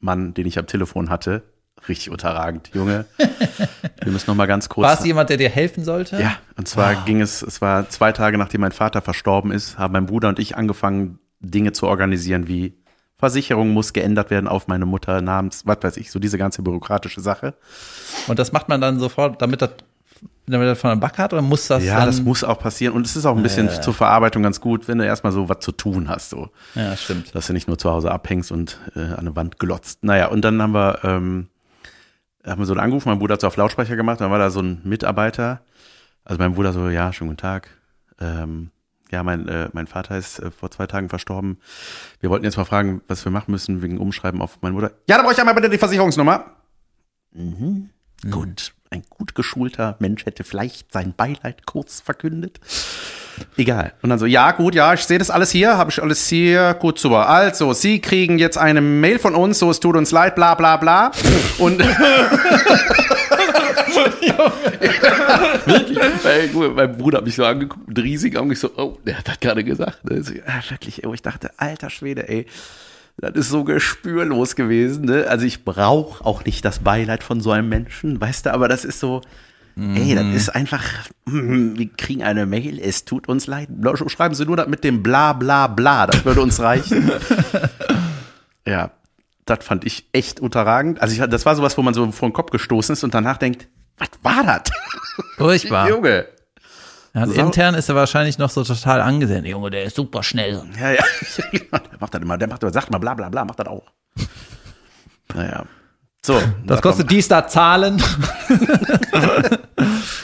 Mann, 0.00 0.34
den 0.34 0.46
ich 0.46 0.58
am 0.58 0.66
Telefon 0.66 1.08
hatte, 1.08 1.44
richtig 1.88 2.10
unterragend, 2.10 2.70
Junge. 2.74 3.04
Wir 4.02 4.12
müssen 4.12 4.30
noch 4.30 4.34
mal 4.36 4.46
ganz 4.46 4.68
kurz. 4.68 4.86
War 4.86 4.98
es 4.98 5.04
jemand, 5.04 5.30
der 5.30 5.36
dir 5.36 5.50
helfen 5.50 5.84
sollte? 5.84 6.20
Ja, 6.20 6.36
und 6.56 6.66
zwar 6.66 6.96
oh. 6.96 7.04
ging 7.04 7.20
es, 7.20 7.42
es 7.42 7.60
war 7.60 7.88
zwei 7.90 8.12
Tage 8.12 8.38
nachdem 8.38 8.62
mein 8.62 8.72
Vater 8.72 9.02
verstorben 9.02 9.50
ist, 9.52 9.78
haben 9.78 9.92
mein 9.92 10.06
Bruder 10.06 10.28
und 10.28 10.38
ich 10.38 10.56
angefangen, 10.56 11.18
Dinge 11.40 11.72
zu 11.72 11.86
organisieren 11.86 12.48
wie 12.48 12.74
Versicherung 13.16 13.70
muss 13.70 13.92
geändert 13.92 14.30
werden 14.30 14.46
auf 14.46 14.68
meine 14.68 14.86
Mutter, 14.86 15.20
Namens, 15.20 15.66
was 15.66 15.78
weiß 15.82 15.96
ich, 15.96 16.10
so 16.10 16.18
diese 16.18 16.38
ganze 16.38 16.62
bürokratische 16.62 17.20
Sache. 17.20 17.54
Und 18.28 18.38
das 18.38 18.52
macht 18.52 18.68
man 18.68 18.80
dann 18.80 18.98
sofort, 19.00 19.42
damit 19.42 19.60
das 19.62 19.70
damit 20.46 20.66
er 20.66 20.76
von 20.76 20.90
der 20.90 20.96
Backe 20.96 21.22
hat 21.22 21.32
oder 21.32 21.42
muss 21.42 21.66
das? 21.66 21.84
Ja, 21.84 22.06
das 22.06 22.22
muss 22.22 22.42
auch 22.42 22.58
passieren. 22.58 22.94
Und 22.94 23.06
es 23.06 23.16
ist 23.16 23.26
auch 23.26 23.36
ein 23.36 23.42
bisschen 23.42 23.68
äh. 23.68 23.80
zur 23.80 23.94
Verarbeitung 23.94 24.42
ganz 24.42 24.60
gut, 24.60 24.88
wenn 24.88 24.98
du 24.98 25.04
erstmal 25.04 25.32
so 25.32 25.48
was 25.48 25.58
zu 25.60 25.72
tun 25.72 26.08
hast. 26.08 26.30
So. 26.30 26.50
Ja, 26.74 26.96
stimmt. 26.96 27.34
Dass 27.34 27.46
du 27.46 27.52
nicht 27.52 27.68
nur 27.68 27.78
zu 27.78 27.90
Hause 27.90 28.10
abhängst 28.10 28.50
und 28.50 28.78
äh, 28.96 29.00
an 29.00 29.18
eine 29.18 29.36
Wand 29.36 29.58
glotzt. 29.58 30.04
Naja, 30.04 30.28
und 30.28 30.42
dann 30.42 30.60
haben 30.62 30.72
wir 30.72 31.00
ähm, 31.04 31.48
haben 32.50 32.60
wir 32.60 32.66
so 32.66 32.72
einen 32.72 32.80
Anruf, 32.80 33.06
mein 33.06 33.18
Bruder 33.18 33.34
hat 33.34 33.40
so 33.40 33.46
auf 33.46 33.56
Lautsprecher 33.56 33.96
gemacht, 33.96 34.20
dann 34.20 34.30
war 34.30 34.38
da 34.38 34.50
so 34.50 34.60
ein 34.60 34.80
Mitarbeiter. 34.84 35.62
Also 36.24 36.38
mein 36.38 36.54
Bruder 36.54 36.72
so, 36.72 36.88
ja, 36.88 37.12
schönen 37.12 37.30
guten 37.30 37.40
Tag. 37.40 37.70
Ähm, 38.20 38.70
ja, 39.10 39.22
mein, 39.22 39.48
äh, 39.48 39.70
mein 39.72 39.86
Vater 39.86 40.18
ist 40.18 40.38
äh, 40.38 40.50
vor 40.50 40.70
zwei 40.70 40.86
Tagen 40.86 41.08
verstorben. 41.08 41.58
Wir 42.20 42.30
wollten 42.30 42.44
jetzt 42.44 42.56
mal 42.56 42.64
fragen, 42.64 43.00
was 43.08 43.24
wir 43.24 43.32
machen 43.32 43.50
müssen 43.50 43.80
wegen 43.82 43.98
Umschreiben 43.98 44.42
auf 44.42 44.60
meinen 44.60 44.74
Bruder. 44.74 44.92
Ja, 45.08 45.16
da 45.16 45.22
brauche 45.22 45.32
ich 45.32 45.40
einmal 45.40 45.54
bitte 45.54 45.70
die 45.70 45.78
Versicherungsnummer. 45.78 46.44
Mhm. 47.32 47.90
Mhm. 48.24 48.30
Gut, 48.30 48.74
ein 48.90 49.02
gut 49.08 49.34
geschulter 49.34 49.96
Mensch 49.98 50.26
hätte 50.26 50.44
vielleicht 50.44 50.92
sein 50.92 51.14
Beileid 51.16 51.66
kurz 51.66 52.00
verkündet. 52.00 52.60
Egal. 53.56 53.92
Und 54.02 54.10
dann 54.10 54.18
so, 54.18 54.26
ja, 54.26 54.50
gut, 54.52 54.74
ja, 54.74 54.92
ich 54.94 55.04
sehe 55.04 55.18
das 55.18 55.30
alles 55.30 55.50
hier, 55.50 55.76
habe 55.76 55.90
ich 55.90 56.02
alles 56.02 56.26
hier, 56.28 56.74
gut, 56.74 56.98
super. 56.98 57.28
Also, 57.28 57.72
Sie 57.72 58.00
kriegen 58.00 58.38
jetzt 58.38 58.58
eine 58.58 58.80
Mail 58.80 59.18
von 59.18 59.34
uns, 59.34 59.58
so, 59.58 59.70
es 59.70 59.80
tut 59.80 59.96
uns 59.96 60.10
leid, 60.10 60.34
bla, 60.34 60.54
bla, 60.54 60.76
bla. 60.76 61.12
Und 61.58 61.78
wirklich, 65.66 65.98
mein 66.74 66.96
Bruder 66.96 67.18
hat 67.18 67.24
mich 67.24 67.36
so 67.36 67.44
angeguckt, 67.44 67.88
mit 67.88 67.98
riesig 67.98 68.36
Augen, 68.36 68.50
ich 68.52 68.60
so, 68.60 68.70
oh, 68.76 68.98
der 69.04 69.18
hat 69.18 69.28
das 69.28 69.40
gerade 69.40 69.64
gesagt. 69.64 70.04
Ne? 70.04 70.22
So, 70.22 70.32
ja, 70.34 70.62
wirklich, 70.68 71.06
oh, 71.06 71.14
ich 71.14 71.22
dachte, 71.22 71.50
alter 71.56 71.90
Schwede, 71.90 72.28
ey. 72.28 72.46
Das 73.20 73.32
ist 73.34 73.48
so 73.48 73.64
gespürlos 73.64 74.54
gewesen. 74.54 75.06
Ne? 75.06 75.26
Also 75.28 75.44
ich 75.44 75.64
brauche 75.64 76.24
auch 76.24 76.44
nicht 76.44 76.64
das 76.64 76.78
Beileid 76.78 77.24
von 77.24 77.40
so 77.40 77.50
einem 77.50 77.68
Menschen, 77.68 78.20
weißt 78.20 78.46
du, 78.46 78.54
aber 78.54 78.68
das 78.68 78.84
ist 78.84 79.00
so, 79.00 79.22
ey, 79.76 80.14
das 80.14 80.26
ist 80.26 80.48
einfach, 80.50 80.84
mm, 81.26 81.76
wir 81.76 81.88
kriegen 81.96 82.22
eine 82.22 82.46
Mail, 82.46 82.78
es 82.78 83.04
tut 83.04 83.28
uns 83.28 83.48
leid. 83.48 83.68
Schreiben 84.06 84.36
Sie 84.36 84.46
nur 84.46 84.56
das 84.56 84.68
mit 84.68 84.84
dem 84.84 85.02
bla 85.02 85.32
bla 85.32 85.66
bla, 85.66 86.06
das 86.06 86.24
würde 86.24 86.42
uns 86.42 86.60
reichen. 86.60 87.10
ja, 88.66 88.92
das 89.44 89.64
fand 89.64 89.84
ich 89.84 90.08
echt 90.12 90.38
unterragend. 90.38 91.02
Also 91.02 91.20
ich, 91.20 91.28
das 91.28 91.44
war 91.44 91.56
sowas, 91.56 91.76
wo 91.76 91.82
man 91.82 91.94
so 91.94 92.10
vor 92.12 92.28
den 92.28 92.32
Kopf 92.32 92.50
gestoßen 92.50 92.92
ist 92.92 93.02
und 93.02 93.14
danach 93.14 93.38
denkt, 93.38 93.66
was 93.98 94.10
war 94.22 94.44
das? 94.44 94.62
Furchtbar. 95.36 95.88
Junge. 95.90 96.26
Ja, 97.14 97.22
und 97.24 97.34
So. 97.34 97.40
intern 97.40 97.74
ist 97.74 97.88
er 97.88 97.94
wahrscheinlich 97.94 98.38
noch 98.38 98.50
so 98.50 98.62
total 98.64 99.00
angesehen. 99.00 99.44
Junge, 99.44 99.70
der 99.70 99.84
ist 99.84 99.96
super 99.96 100.22
schnell. 100.22 100.62
Ja, 100.78 100.92
ja. 100.92 101.04
der 101.62 101.98
macht 102.00 102.14
das 102.14 102.22
immer, 102.22 102.38
der 102.38 102.48
macht, 102.48 102.62
sagt 102.72 102.90
mal 102.90 102.98
bla 102.98 103.14
bla 103.14 103.28
bla, 103.28 103.44
macht 103.44 103.58
das 103.58 103.66
auch. 103.66 103.84
Naja. 105.34 105.64
So. 106.24 106.40
Das 106.66 106.82
kostet 106.82 107.10
dies 107.10 107.28
da 107.28 107.46
Zahlen. 107.46 108.02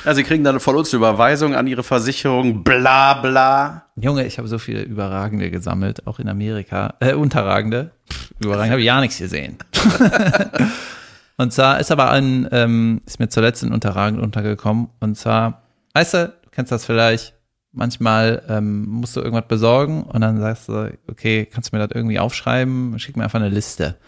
Ja, 0.04 0.12
sie 0.12 0.22
kriegen 0.22 0.44
dann 0.44 0.60
von 0.60 0.76
uns 0.76 0.92
eine 0.92 0.98
Überweisung 0.98 1.54
an 1.54 1.66
ihre 1.66 1.82
Versicherung, 1.82 2.62
bla 2.62 3.14
bla. 3.14 3.86
Junge, 3.96 4.26
ich 4.26 4.36
habe 4.36 4.48
so 4.48 4.58
viele 4.58 4.82
Überragende 4.82 5.50
gesammelt, 5.50 6.06
auch 6.06 6.18
in 6.18 6.28
Amerika. 6.28 6.94
Äh, 7.00 7.14
Unterragende. 7.14 7.90
Pff, 8.12 8.32
Überragend 8.38 8.72
habe 8.72 8.80
ich 8.80 8.86
ja 8.86 9.00
nichts 9.00 9.16
gesehen. 9.18 9.56
und 11.38 11.54
zwar 11.54 11.80
ist 11.80 11.90
aber 11.90 12.10
ein, 12.10 12.46
ähm, 12.52 13.00
ist 13.06 13.18
mir 13.18 13.28
zuletzt 13.30 13.62
ein 13.64 13.72
Unterragend 13.72 14.20
untergekommen. 14.20 14.88
Und 15.00 15.16
zwar, 15.16 15.62
weißt 15.94 16.14
du 16.14 16.34
kennst 16.54 16.72
das 16.72 16.84
vielleicht, 16.84 17.34
manchmal 17.72 18.42
ähm, 18.48 18.86
musst 18.86 19.16
du 19.16 19.20
irgendwas 19.20 19.48
besorgen 19.48 20.04
und 20.04 20.20
dann 20.20 20.40
sagst 20.40 20.68
du, 20.68 20.96
okay, 21.08 21.46
kannst 21.46 21.72
du 21.72 21.76
mir 21.76 21.86
das 21.86 21.94
irgendwie 21.94 22.18
aufschreiben? 22.18 22.98
Schick 22.98 23.16
mir 23.16 23.24
einfach 23.24 23.40
eine 23.40 23.48
Liste. 23.48 23.98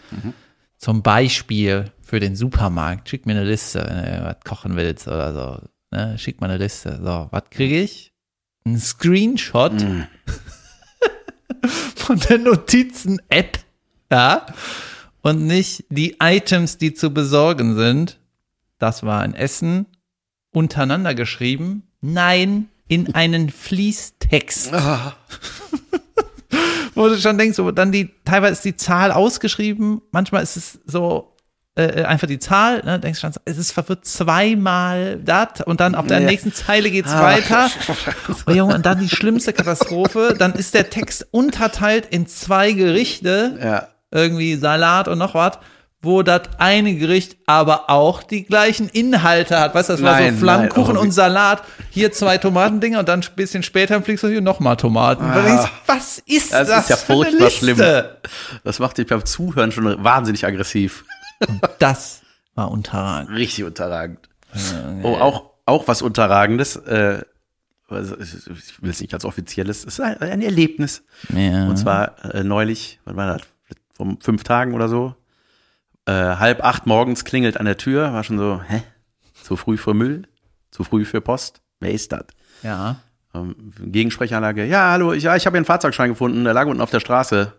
Zum 0.77 1.01
Beispiel 1.01 1.91
für 2.01 2.19
den 2.19 2.35
Supermarkt, 2.35 3.09
schick 3.09 3.25
mir 3.25 3.33
eine 3.33 3.43
Liste, 3.43 3.79
wenn 3.79 4.19
du 4.19 4.25
was 4.25 4.37
kochen 4.43 4.75
willst 4.75 5.07
oder 5.07 5.33
so. 5.33 5.67
Ne? 5.91 6.17
Schick 6.17 6.39
mal 6.39 6.49
eine 6.49 6.57
Liste. 6.57 6.99
So, 7.03 7.27
was 7.31 7.43
kriege 7.49 7.81
ich? 7.81 8.13
Ein 8.65 8.79
Screenshot 8.79 9.73
von 11.95 12.19
der 12.19 12.37
Notizen-App, 12.37 13.59
ja, 14.11 14.45
und 15.21 15.45
nicht 15.45 15.85
die 15.89 16.17
Items, 16.21 16.77
die 16.77 16.93
zu 16.93 17.13
besorgen 17.13 17.75
sind. 17.75 18.19
Das 18.79 19.03
war 19.03 19.21
ein 19.21 19.33
Essen, 19.33 19.87
untereinander 20.51 21.15
geschrieben. 21.15 21.86
Nein, 22.01 22.69
in 22.87 23.13
einen 23.15 23.49
Fließtext. 23.49 24.71
Wo 26.95 27.07
du 27.09 27.17
schon 27.19 27.37
denkst, 27.37 27.59
dann 27.75 27.91
die, 27.91 28.09
teilweise 28.25 28.53
ist 28.53 28.65
die 28.65 28.75
Zahl 28.75 29.11
ausgeschrieben, 29.11 30.01
manchmal 30.11 30.41
ist 30.41 30.57
es 30.57 30.79
so, 30.85 31.35
äh, 31.75 32.03
einfach 32.03 32.27
die 32.27 32.39
Zahl, 32.39 32.81
ne, 32.83 32.99
denkst 32.99 33.19
schon, 33.19 33.31
es 33.45 33.57
ist 33.57 33.71
verwirrt 33.71 34.05
zweimal 34.05 35.17
das 35.23 35.61
und 35.65 35.79
dann 35.79 35.93
auf 35.93 36.07
der 36.07 36.21
Ja. 36.21 36.25
nächsten 36.27 36.53
Zeile 36.53 36.89
geht's 36.89 37.11
weiter. 37.13 37.69
Oh 38.47 38.51
Junge, 38.51 38.73
und 38.75 38.85
dann 38.85 38.99
die 38.99 39.09
schlimmste 39.09 39.53
Katastrophe, 39.53 40.33
dann 40.37 40.53
ist 40.53 40.73
der 40.73 40.89
Text 40.89 41.27
unterteilt 41.31 42.07
in 42.09 42.25
zwei 42.27 42.71
Gerichte, 42.71 43.59
Ja. 43.61 43.87
irgendwie 44.09 44.55
Salat 44.55 45.07
und 45.07 45.17
noch 45.19 45.33
was, 45.35 45.59
wo 46.01 46.21
das 46.21 46.41
eine 46.59 46.95
Gericht 46.95 47.37
aber 47.47 47.89
auch 47.89 48.21
die 48.23 48.43
gleichen 48.45 48.87
Inhalte 48.89 49.59
hat. 49.59 49.73
Weißt 49.73 49.89
du, 49.89 49.93
das 49.93 50.03
war 50.03 50.11
Nein, 50.19 50.35
so 50.35 50.39
Flammkuchen 50.41 50.93
nein, 50.93 51.03
wie- 51.03 51.07
und 51.07 51.11
Salat, 51.11 51.63
hier 51.89 52.11
zwei 52.11 52.37
Tomatendinger 52.37 52.99
und 52.99 53.09
dann 53.09 53.21
ein 53.21 53.35
bisschen 53.35 53.63
später 53.63 54.01
fliegst 54.01 54.23
du 54.23 54.27
hier 54.27 54.41
nochmal 54.41 54.77
Tomaten. 54.77 55.25
Und 55.25 55.33
du 55.33 55.41
denkst, 55.41 55.71
was 55.87 56.19
ist 56.19 56.53
Das, 56.53 56.67
das, 56.67 56.83
ist 56.83 56.89
ja 56.89 56.95
für 56.97 57.13
eine 57.13 57.23
furchtbar 57.23 57.45
Liste? 57.45 57.59
schlimm. 57.59 57.77
Das 58.63 58.79
macht 58.79 58.97
dich 58.99 59.07
beim 59.07 59.25
Zuhören 59.25 59.71
schon 59.71 60.03
wahnsinnig 60.03 60.45
aggressiv. 60.45 61.03
Das 61.79 62.21
war 62.55 62.69
unterragend. 62.71 63.31
Richtig 63.35 63.63
unterragend. 63.63 64.29
Oh, 65.03 65.15
auch, 65.15 65.51
auch 65.65 65.87
was 65.87 66.01
Unterragendes. 66.01 66.75
Äh, 66.75 67.21
also 67.89 68.17
ich 68.19 68.81
will 68.81 68.89
es 68.89 69.01
nicht 69.01 69.13
als 69.13 69.25
offizielles. 69.25 69.79
Es 69.79 69.93
ist 69.93 70.01
ein, 70.01 70.17
ein 70.21 70.41
Erlebnis. 70.41 71.03
Ja. 71.29 71.67
Und 71.67 71.77
zwar 71.77 72.23
äh, 72.33 72.43
neulich, 72.43 72.99
wann 73.05 73.15
war 73.15 73.37
das? 73.37 73.47
Vor 73.93 74.15
fünf 74.19 74.43
Tagen 74.43 74.73
oder 74.73 74.89
so. 74.89 75.15
Äh, 76.07 76.37
halb 76.37 76.63
acht 76.63 76.85
morgens 76.87 77.25
klingelt 77.25 77.57
an 77.57 77.65
der 77.65 77.77
Tür. 77.77 78.13
War 78.13 78.23
schon 78.23 78.37
so, 78.37 78.61
hä? 78.65 78.81
Zu 79.43 79.57
früh 79.57 79.77
für 79.77 79.93
Müll? 79.93 80.23
Zu 80.71 80.83
früh 80.83 81.05
für 81.05 81.21
Post? 81.21 81.61
Wer 81.79 81.91
ist 81.91 82.11
das? 82.11 82.25
ja. 82.63 82.97
Ähm, 83.33 83.73
Gegensprechanlage. 83.81 84.65
Ja, 84.65 84.91
hallo, 84.91 85.11
ich, 85.11 85.23
ja, 85.23 85.35
ich 85.35 85.45
habe 85.45 85.55
hier 85.55 85.59
einen 85.59 85.65
Fahrzeugschein 85.65 86.09
gefunden. 86.09 86.45
Der 86.45 86.53
lag 86.53 86.65
unten 86.65 86.81
auf 86.81 86.91
der 86.91 87.01
Straße. 87.01 87.53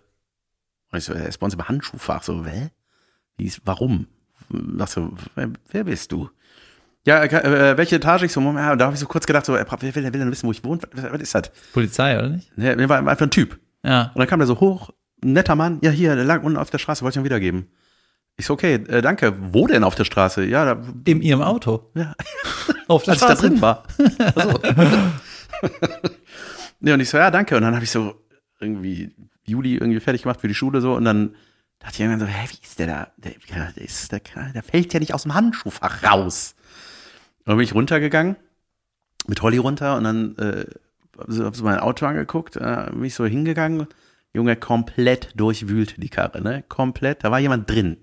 Und 0.91 0.99
ich 0.99 1.05
so, 1.05 1.13
er 1.13 1.29
ist 1.29 1.39
bei 1.39 1.45
uns 1.45 1.53
im 1.55 1.69
Handschuhfach. 1.69 2.23
So, 2.23 2.45
hä? 2.47 2.71
Wie 3.37 3.45
ist, 3.45 3.61
warum? 3.67 4.07
Ach 4.81 4.89
so, 4.89 5.13
wer, 5.35 5.51
wer 5.71 5.85
bist 5.85 6.11
du? 6.11 6.31
Ja, 7.05 7.23
äh, 7.23 7.77
welche 7.77 7.97
Etage? 7.97 8.23
Ich 8.23 8.33
so, 8.33 8.41
Moment, 8.41 8.67
ja, 8.67 8.77
da 8.77 8.87
habe 8.87 8.95
ich 8.95 9.01
so 9.01 9.07
kurz 9.07 9.27
gedacht, 9.27 9.45
so, 9.45 9.53
wer 9.53 9.71
will, 9.71 9.95
wer 9.95 10.03
will 10.13 10.21
denn 10.21 10.31
wissen, 10.31 10.47
wo 10.47 10.53
ich 10.53 10.65
wohne? 10.65 10.81
Was, 10.93 11.13
was 11.13 11.21
ist 11.21 11.35
das? 11.35 11.51
Polizei, 11.75 12.19
oder 12.19 12.31
nicht? 12.31 12.51
Der, 12.57 12.77
der 12.77 12.89
war 12.89 12.99
einfach 12.99 13.21
ein 13.21 13.31
Typ. 13.31 13.59
Ja. 13.85 14.11
Und 14.15 14.19
dann 14.19 14.27
kam 14.27 14.41
der 14.41 14.47
so 14.47 14.59
hoch, 14.59 14.91
ein 15.23 15.35
netter 15.35 15.55
Mann, 15.55 15.79
ja, 15.83 15.91
hier, 15.91 16.17
der 16.17 16.25
lag 16.25 16.43
unten 16.43 16.59
auf 16.59 16.71
der 16.71 16.79
Straße, 16.79 17.03
wollte 17.03 17.19
ich 17.19 17.23
ihm 17.23 17.25
wiedergeben. 17.25 17.69
Ich 18.41 18.47
so, 18.47 18.55
okay, 18.55 18.75
äh, 18.75 19.03
danke. 19.03 19.35
Wo 19.53 19.67
denn 19.67 19.83
auf 19.85 19.97
der 19.97 20.05
Straße? 20.05 20.45
Ja, 20.45 20.75
da, 20.75 20.83
In 21.07 21.21
ihrem 21.23 21.43
Auto. 21.43 21.91
ja, 21.95 22.15
Auf 22.89 23.03
der 23.03 23.13
als 23.15 23.23
ich 23.23 23.27
da 23.29 23.35
Straße. 23.37 23.51
drin 23.51 23.61
war. 23.61 23.85
Also. 24.35 24.61
nee, 26.81 26.93
und 26.93 27.01
ich 27.01 27.11
so, 27.11 27.19
ja, 27.19 27.31
danke. 27.31 27.57
Und 27.57 27.63
dann 27.63 27.75
habe 27.75 27.85
ich 27.85 27.91
so 27.91 28.15
irgendwie 28.61 29.15
Juli 29.45 29.75
irgendwie 29.75 30.01
fertig 30.01 30.23
gemacht 30.23 30.41
für 30.41 30.49
die 30.49 30.55
Schule 30.55 30.81
so 30.81 30.95
und 30.95 31.05
dann 31.05 31.35
dachte 31.81 31.95
ich 31.95 32.01
irgendwann 32.01 32.21
so, 32.21 32.27
hä, 32.27 32.47
wie 32.51 32.63
ist 32.65 32.79
der 32.79 32.87
da? 32.87 33.09
Der, 33.17 33.33
der, 33.75 33.85
ist, 33.85 34.13
der, 34.13 34.21
der 34.55 34.63
fällt 34.63 34.93
ja 34.93 35.01
nicht 35.01 35.15
aus 35.15 35.23
dem 35.25 35.35
Handschuhfach 35.35 36.03
raus. 36.05 36.55
Und 37.41 37.47
dann 37.49 37.57
bin 37.57 37.65
ich 37.65 37.75
runtergegangen, 37.75 38.37
mit 39.27 39.43
Holly 39.43 39.59
runter 39.59 39.97
und 39.97 40.05
dann 40.05 40.37
äh, 40.39 40.65
so, 41.27 41.45
hab 41.45 41.57
so 41.57 41.65
mein 41.65 41.79
Auto 41.81 42.07
angeguckt, 42.07 42.57
äh, 42.57 42.87
bin 42.93 43.05
ich 43.05 43.15
so 43.15 43.27
hingegangen. 43.27 43.87
Junge, 44.35 44.55
komplett 44.57 45.33
durchwühlt 45.35 46.01
die 46.03 46.09
Karre, 46.11 46.41
ne? 46.43 46.63
Komplett. 46.69 47.25
Da 47.25 47.31
war 47.31 47.39
jemand 47.41 47.69
drin. 47.69 47.97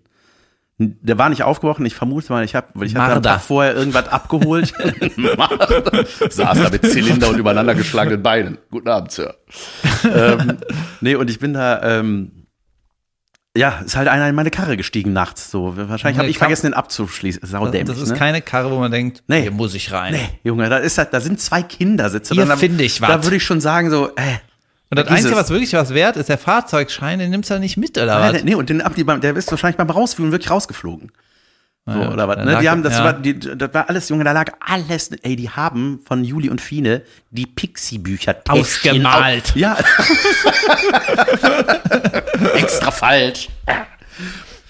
Der 0.78 1.18
war 1.18 1.30
nicht 1.30 1.44
aufgebrochen, 1.44 1.86
ich 1.86 1.96
vermute 1.96 2.32
mal, 2.34 2.44
ich 2.44 2.54
habe, 2.54 2.68
weil 2.74 2.88
ich 2.88 2.96
hatte 2.96 3.16
am. 3.16 3.24
Tag 3.24 3.40
vorher 3.42 3.76
irgendwas 3.76 4.10
abgeholt. 4.10 4.74
Saß 6.30 6.58
da 6.64 6.70
mit 6.70 6.86
Zylinder 6.86 7.30
und 7.30 7.38
übereinander 7.38 7.76
geschlagenen 7.76 8.22
Beinen. 8.22 8.58
Guten 8.72 8.90
Abend, 8.90 9.12
Sir. 9.12 9.36
ähm, 10.04 10.58
nee, 11.02 11.16
und 11.16 11.30
ich 11.30 11.40
bin 11.40 11.54
da, 11.54 11.82
ähm, 12.00 12.48
ja, 13.58 13.80
ist 13.86 13.96
halt 13.96 14.10
einer 14.10 14.28
in 14.28 14.36
meine 14.36 14.52
Karre 14.52 14.76
gestiegen 14.76 15.14
nachts. 15.14 15.50
So, 15.50 15.78
wahrscheinlich 15.78 16.18
habe 16.20 16.28
ich 16.28 16.38
vergessen, 16.38 16.66
den 16.68 16.74
abzuschließen. 16.74 17.48
Saudämlich, 17.48 17.88
Das 17.88 18.02
ist 18.02 18.10
ne? 18.12 18.18
keine 18.18 18.42
Karre, 18.42 18.70
wo 18.70 18.78
man 18.80 18.92
denkt, 18.92 19.24
Nee. 19.28 19.44
hier 19.44 19.52
muss 19.52 19.74
ich 19.76 19.94
rein. 19.94 20.12
Nee, 20.14 20.28
Junge, 20.44 20.68
da 20.68 20.78
ist 20.78 20.98
halt, 20.98 21.14
da 21.14 21.22
sind 21.22 21.40
zwei 21.40 21.64
Kindersitze. 21.64 22.34
Hier 22.34 22.46
da, 22.46 22.58
finde 22.58 22.84
ich 22.84 23.00
Da 23.00 23.08
was. 23.20 23.24
würde 23.26 23.38
ich 23.38 23.44
schon 23.46 23.62
sagen, 23.62 23.90
so, 23.90 24.10
äh, 24.18 24.22
Und 24.90 25.00
das 25.00 25.08
Einzige, 25.08 25.36
was 25.36 25.50
wirklich 25.50 25.74
was 25.74 25.94
wert 25.94 26.16
ist, 26.16 26.30
der 26.30 26.38
Fahrzeugschein, 26.38 27.20
den 27.20 27.32
nimmst 27.32 27.50
du 27.50 27.56
ja 27.56 27.60
nicht 27.60 27.76
mit, 27.78 27.98
oder 27.98 28.20
Nein, 28.20 28.36
was? 28.36 28.44
nee, 28.44 28.56
und 28.56 28.70
den, 28.70 28.82
ab- 28.82 28.94
die- 28.96 29.04
der 29.04 29.36
ist 29.36 29.50
wahrscheinlich 29.52 29.78
beim 29.78 29.90
Rausführen 29.90 30.32
wirklich 30.32 30.52
rausgeflogen. 30.52 31.12
So, 31.88 32.00
Ja, 32.00 32.12
oder 32.12 32.28
was, 32.28 32.38
ne? 32.44 32.58
Die 32.62 32.70
haben, 32.70 32.82
das 32.84 32.94
ja. 32.98 33.04
war, 33.04 33.14
die, 33.14 33.38
das 33.38 33.74
war 33.74 33.90
alles, 33.90 34.10
Junge, 34.10 34.24
da 34.24 34.32
lag 34.32 34.54
alles, 34.60 35.12
ey, 35.22 35.36
die 35.36 35.50
haben 35.52 36.00
von 36.06 36.24
Juli 36.24 36.50
und 36.50 36.60
Fine 36.62 37.02
die 37.30 37.46
Pixie-Bücher 37.46 38.36
Ausgemalt. 38.48 39.56
Ja. 39.56 39.78
Extra 42.56 42.92
falsch. 42.92 43.50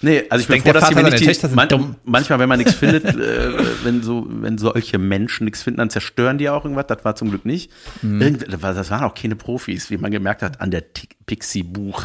Nee, 0.02 0.24
also 0.30 0.42
ich 0.42 0.48
bin 0.48 0.62
denke, 0.62 0.74
dass 0.80 0.90
seiner 0.90 1.10
nicht 1.10 1.20
die, 1.22 1.26
Töchter 1.26 1.48
sind 1.48 1.56
man, 1.56 1.70
dumm. 1.70 1.96
manchmal, 2.04 2.38
wenn 2.40 2.50
man 2.50 2.58
nichts 2.60 2.74
findet, 2.76 3.06
äh, 3.06 3.54
wenn 3.84 4.04
so, 4.04 4.28
wenn 4.30 4.58
solche 4.58 4.98
Menschen 4.98 5.46
nichts 5.46 5.64
finden, 5.64 5.78
dann 5.80 5.90
zerstören 5.90 6.38
die 6.38 6.50
auch 6.50 6.64
irgendwas. 6.66 6.88
Das 6.88 7.04
war 7.06 7.16
zum 7.16 7.30
Glück 7.30 7.46
nicht. 7.46 7.72
Mhm. 8.02 8.22
Irgendwie, 8.22 8.46
das 8.46 8.62
war- 8.62 8.74
das 8.74 8.90
waren 8.92 9.04
auch 9.04 9.14
keine 9.16 9.36
Profis, 9.36 9.90
wie 9.90 9.98
man 9.98 10.12
gemerkt 10.12 10.42
hat 10.42 10.62
an 10.62 10.70
der 10.72 10.84
Pixie-Buch. 11.26 12.04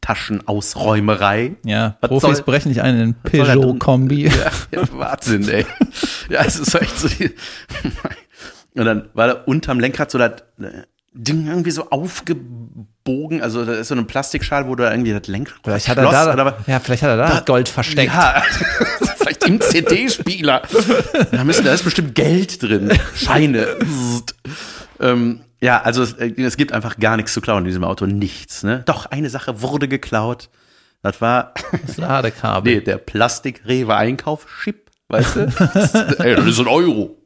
Taschenausräumerei. 0.00 1.56
Ja, 1.64 1.96
Was 2.00 2.08
Profis 2.08 2.36
soll- 2.38 2.44
brechen 2.44 2.68
nicht 2.68 2.82
ein 2.82 2.98
in 3.00 3.14
soll 3.32 3.46
da 3.46 3.54
drin? 3.54 3.62
Peugeot-Kombi. 3.62 4.26
Ja, 4.28 4.32
ja, 4.72 4.82
Wahnsinn, 4.92 5.48
ey. 5.48 5.66
Ja, 6.30 6.44
es 6.44 6.58
ist 6.58 6.74
echt 6.74 6.98
so. 6.98 7.08
Die 7.08 7.32
Und 8.74 8.84
dann 8.84 9.08
war 9.14 9.26
da 9.26 9.32
unterm 9.44 9.80
Lenkrad 9.80 10.10
so 10.10 10.18
das 10.18 10.32
äh, 10.60 10.82
Ding 11.14 11.48
irgendwie 11.48 11.72
so 11.72 11.90
aufgebohrt 11.90 12.86
Bogen, 13.08 13.40
also 13.40 13.64
da 13.64 13.72
ist 13.72 13.88
so 13.88 13.94
ein 13.94 14.06
Plastikschal, 14.06 14.66
wo 14.66 14.74
du 14.74 14.82
da 14.82 14.90
irgendwie 14.90 15.14
das 15.14 15.26
Lenk 15.28 15.54
Vielleicht 15.64 15.88
hat 15.88 15.96
er 15.96 16.10
da, 16.10 16.30
oder 16.34 16.58
ja, 16.66 16.78
vielleicht 16.78 17.02
hat 17.02 17.08
er 17.08 17.16
da, 17.16 17.40
Gold 17.40 17.66
versteckt. 17.66 18.12
Ja, 18.12 18.42
vielleicht 19.16 19.46
im 19.46 19.62
CD-Spieler. 19.62 20.60
Da, 21.30 21.42
müssen, 21.42 21.64
da 21.64 21.72
ist 21.72 21.84
bestimmt 21.84 22.14
Geld 22.14 22.62
drin. 22.62 22.92
Scheine. 23.14 23.66
ähm, 25.00 25.40
ja, 25.62 25.80
also 25.80 26.02
es, 26.02 26.16
es, 26.18 26.58
gibt 26.58 26.72
einfach 26.72 26.98
gar 26.98 27.16
nichts 27.16 27.32
zu 27.32 27.40
klauen 27.40 27.60
in 27.60 27.64
diesem 27.64 27.82
Auto. 27.82 28.04
Nichts. 28.04 28.62
Ne? 28.62 28.82
Doch, 28.84 29.06
eine 29.06 29.30
Sache 29.30 29.62
wurde 29.62 29.88
geklaut. 29.88 30.50
Das 31.00 31.22
war 31.22 31.54
das 31.86 31.96
Ladekabel. 31.96 32.74
Nee, 32.74 32.80
der 32.82 32.98
Plastik-Rewe-Einkauf-Chip, 32.98 34.90
weißt 35.08 35.36
du? 35.36 35.40
Ey, 36.18 36.36
das 36.36 36.44
ist 36.44 36.60
ein 36.60 36.66
Euro. 36.66 37.17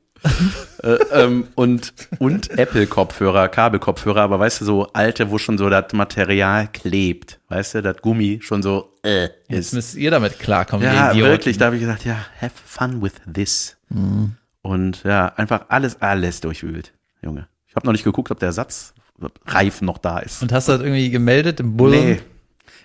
Äh, 0.83 0.95
ähm, 1.12 1.49
und 1.55 1.93
und 2.18 2.51
Apple-Kopfhörer, 2.59 3.49
Kabelkopfhörer, 3.49 4.20
aber 4.20 4.39
weißt 4.39 4.61
du, 4.61 4.64
so 4.64 4.87
alte, 4.93 5.31
wo 5.31 5.39
schon 5.39 5.59
so 5.59 5.68
das 5.68 5.93
Material 5.93 6.68
klebt, 6.73 7.41
weißt 7.49 7.77
du, 7.77 7.83
das 7.83 7.97
Gummi 7.99 8.41
schon 8.43 8.62
so 8.62 8.93
äh, 9.03 9.27
ist. 9.27 9.33
Jetzt 9.49 9.75
müsst 9.75 9.95
ihr 9.97 10.11
damit 10.11 10.39
klarkommen, 10.39 10.85
Ja, 10.85 11.14
wirklich, 11.14 11.59
da 11.59 11.66
habe 11.66 11.77
ich 11.77 11.83
gesagt, 11.83 12.05
ja, 12.05 12.16
have 12.41 12.53
fun 12.64 13.03
with 13.03 13.14
this. 13.33 13.77
Mhm. 13.89 14.37
Und 14.62 15.03
ja, 15.05 15.33
einfach 15.37 15.66
alles, 15.68 16.01
alles 16.01 16.41
durchwühlt, 16.41 16.93
Junge. 17.20 17.49
Ich 17.68 17.75
habe 17.75 17.87
noch 17.87 17.93
nicht 17.93 18.05
geguckt, 18.05 18.31
ob 18.31 18.39
der 18.39 18.53
Satzreif 18.53 19.83
noch 19.83 19.99
da 19.99 20.18
ist. 20.18 20.43
Und 20.43 20.53
hast 20.53 20.68
du 20.68 20.73
das 20.73 20.83
irgendwie 20.83 21.11
gemeldet 21.11 21.61
im 21.61 21.77
Bullen? 21.77 22.05
Nee. 22.05 22.20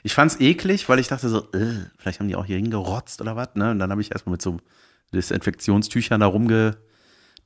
Ich 0.04 0.14
fand's 0.14 0.40
eklig, 0.40 0.88
weil 0.90 1.00
ich 1.00 1.08
dachte 1.08 1.28
so, 1.28 1.40
äh, 1.52 1.86
vielleicht 1.98 2.20
haben 2.20 2.28
die 2.28 2.36
auch 2.36 2.46
hier 2.46 2.56
hingerotzt 2.56 3.22
oder 3.22 3.36
was, 3.36 3.50
ne? 3.56 3.72
Und 3.72 3.80
dann 3.80 3.92
habe 3.92 4.02
ich 4.02 4.12
erstmal 4.12 4.32
mit 4.32 4.42
so 4.42 4.58
Desinfektionstüchern 5.14 6.22
da 6.22 6.28
rumge 6.28 6.78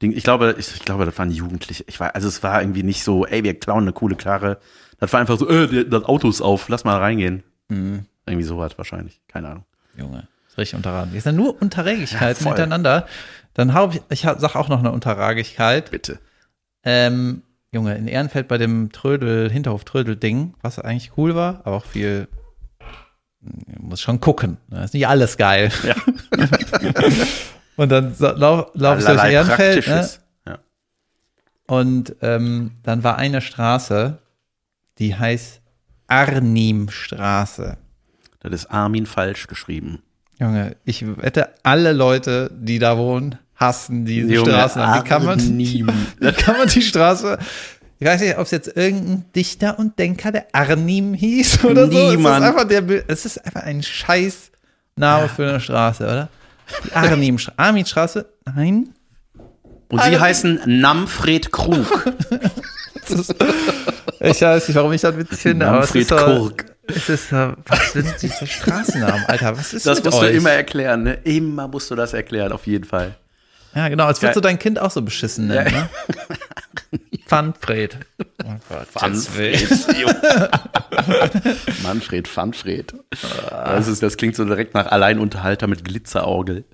Ding. 0.02 0.12
Ich 0.12 0.24
glaube, 0.24 0.56
ich, 0.58 0.74
ich, 0.76 0.84
glaube, 0.84 1.06
das 1.06 1.18
waren 1.18 1.32
Jugendliche. 1.32 1.84
Ich 1.88 2.00
war, 2.00 2.16
also 2.16 2.28
es 2.28 2.44
war 2.44 2.62
irgendwie 2.62 2.84
nicht 2.84 3.04
so, 3.04 3.26
ey, 3.26 3.44
wir 3.44 3.60
klauen 3.60 3.84
eine 3.84 3.94
coole 3.94 4.16
Karre. 4.16 4.58
Das 5.00 5.14
war 5.14 5.20
einfach 5.20 5.38
so, 5.38 5.48
äh, 5.50 5.86
das 5.86 6.04
Auto 6.04 6.30
ist 6.30 6.42
auf, 6.42 6.70
lass 6.70 6.84
mal 6.84 6.98
reingehen. 6.98 7.44
Mhm. 7.70 8.06
Irgendwie 8.26 8.46
sowas 8.46 8.78
wahrscheinlich. 8.78 9.22
Keine 9.28 9.50
Ahnung. 9.50 9.66
Junge, 9.98 10.28
ist 10.48 10.58
richtig 10.58 10.76
unterragen. 10.76 11.12
Das 11.14 11.24
sind 11.24 11.36
nur 11.36 11.62
Unterragigkeiten 11.62 12.44
ja, 12.44 12.50
hintereinander. 12.50 13.08
Dann 13.54 13.74
habe 13.74 13.96
ich, 13.96 14.02
ich 14.10 14.22
sag 14.22 14.56
auch 14.56 14.70
noch 14.70 14.80
eine 14.80 14.92
Unterragigkeit. 14.92 15.92
Bitte. 15.92 16.20
Ähm, 16.84 17.44
Junge, 17.72 17.96
in 17.96 18.08
Ehrenfeld 18.08 18.48
bei 18.48 18.58
dem 18.58 18.92
Trödel, 18.92 19.50
Hinterhof-Trödel-Ding, 19.50 20.56
was 20.62 20.80
eigentlich 20.80 21.12
cool 21.18 21.36
war, 21.36 21.62
aber 21.64 21.78
auch 21.78 21.86
viel 21.86 22.28
muss 23.80 24.02
schon 24.02 24.20
gucken. 24.20 24.58
Das 24.70 24.80
ne? 24.80 24.86
ist 24.86 24.94
nicht 24.94 25.08
alles 25.08 25.38
geil. 25.38 25.72
Ja. 25.84 25.96
Und 27.82 27.90
dann 27.90 28.16
lau 28.20 28.70
laufe 28.76 29.00
ich 29.00 29.06
durch 29.08 29.24
Ehrenfeld. 29.24 29.88
Ne? 29.88 30.08
Ja. 30.46 30.60
Und 31.66 32.16
ähm, 32.22 32.74
dann 32.84 33.04
war 33.04 33.18
eine 33.18 33.42
Straße, 33.42 34.20
die 35.00 35.16
heißt 35.16 35.62
Arnimstraße. 36.06 37.78
Das 38.42 38.52
ist 38.52 38.68
Armin 38.68 39.08
falsch 39.08 39.48
geschrieben. 39.48 40.04
Junge, 40.40 40.76
ich 40.86 41.04
wette, 41.18 41.50
alle 41.64 41.94
Leute, 41.94 42.52
die 42.54 42.78
da 42.78 43.00
wohnen, 43.00 43.40
hassen 43.56 44.06
diese 44.06 44.32
Junge, 44.32 44.52
Straßen. 44.52 44.82
Wie 44.82 45.08
kann 45.08 45.26
man, 45.26 45.40
wie 45.58 46.32
kann 46.34 46.58
man 46.60 46.68
die 46.68 46.84
Straße 46.84 47.40
ich 47.98 48.08
weiß 48.08 48.22
nicht, 48.22 48.38
ob 48.38 48.46
es 48.46 48.52
jetzt 48.52 48.78
irgendein 48.78 49.26
Dichter 49.36 49.80
und 49.80 49.98
Denker, 49.98 50.32
der 50.32 50.48
Arnim 50.54 51.16
hieß 51.16 51.64
oder 51.66 51.88
Niemand. 51.88 52.22
so. 52.22 52.30
Es 52.30 52.38
ist 52.38 52.44
einfach, 52.44 52.68
der, 52.68 53.10
es 53.10 53.26
ist 53.26 53.46
einfach 53.46 53.64
ein 53.64 53.82
scheiß 53.82 54.52
Name 54.96 55.24
ja. 55.24 55.28
für 55.28 55.50
eine 55.50 55.60
Straße, 55.60 56.04
oder? 56.04 56.30
Armin-Straße? 56.94 58.26
Nein. 58.56 58.94
Und 59.90 60.02
sie 60.04 60.18
heißen 60.18 60.62
Namfred 60.66 61.52
Krug. 61.52 62.06
ist, 63.10 63.36
ich 64.22 64.42
weiß 64.42 64.68
nicht, 64.68 64.76
warum 64.76 64.94
ich 64.94 65.02
das 65.02 65.18
witzig 65.18 65.40
finde, 65.40 65.66
Namfred 65.66 66.12
aber 66.12 66.22
es 66.22 66.30
ist 66.30 66.38
Krug. 66.38 66.66
Es 66.88 67.10
ist, 67.10 67.32
was 67.32 67.94
sind 67.94 68.16
diese 68.22 68.48
Straßennamen, 68.48 69.26
Alter? 69.26 69.58
Was 69.58 69.74
ist 69.74 69.86
das 69.86 69.98
mit 69.98 70.06
musst 70.06 70.18
euch? 70.20 70.32
du 70.32 70.38
immer 70.38 70.52
erklären, 70.52 71.04
ne? 71.04 71.14
Immer 71.24 71.68
musst 71.68 71.92
du 71.92 71.96
das 71.96 72.14
erklären, 72.14 72.52
auf 72.52 72.68
jeden 72.68 72.86
Fall. 72.86 73.16
Ja, 73.76 73.88
genau, 73.88 74.06
als 74.06 74.22
würdest 74.22 74.38
du 74.38 74.42
dein 74.42 74.60
Kind 74.60 74.80
auch 74.80 74.92
so 74.92 75.02
beschissen 75.02 75.48
nennen, 75.48 75.74
ja. 75.74 75.82
ne? 75.82 75.90
Funfred. 77.32 77.98
Oh 78.44 78.56
Gott, 78.68 78.88
Funfred. 78.88 79.70
Manfred, 81.84 82.28
Funfred. 82.28 82.94
Das, 83.50 83.88
ist, 83.88 84.04
das 84.04 84.18
klingt 84.18 84.36
so 84.36 84.44
direkt 84.44 84.74
nach 84.74 84.88
Alleinunterhalter 84.88 85.68
mit 85.68 85.86
Glitzerorgel. 85.86 86.66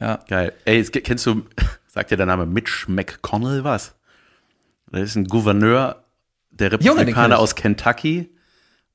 Ja. 0.00 0.20
Geil. 0.28 0.54
Ey, 0.64 0.82
kennst 0.82 1.26
du, 1.26 1.42
sagt 1.88 2.10
dir 2.10 2.16
der 2.16 2.24
Name 2.24 2.46
Mitch 2.46 2.86
McConnell 2.88 3.64
was? 3.64 3.94
Das 4.90 5.02
ist 5.02 5.16
ein 5.16 5.26
Gouverneur 5.26 6.02
der 6.52 6.72
Republikaner 6.72 7.38
aus 7.38 7.54
Kentucky. 7.54 8.30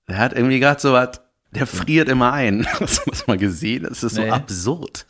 Der 0.08 0.18
hat 0.18 0.34
irgendwie 0.34 0.60
gerade 0.60 0.82
so 0.82 0.94
was, 0.94 1.22
der 1.52 1.68
friert 1.68 2.10
immer 2.10 2.34
ein. 2.34 2.66
Das 2.80 3.06
muss 3.06 3.28
man 3.28 3.38
gesehen. 3.38 3.86
Das 3.88 4.02
ist 4.02 4.18
nee. 4.18 4.30
so 4.30 4.34
absurd. 4.34 5.06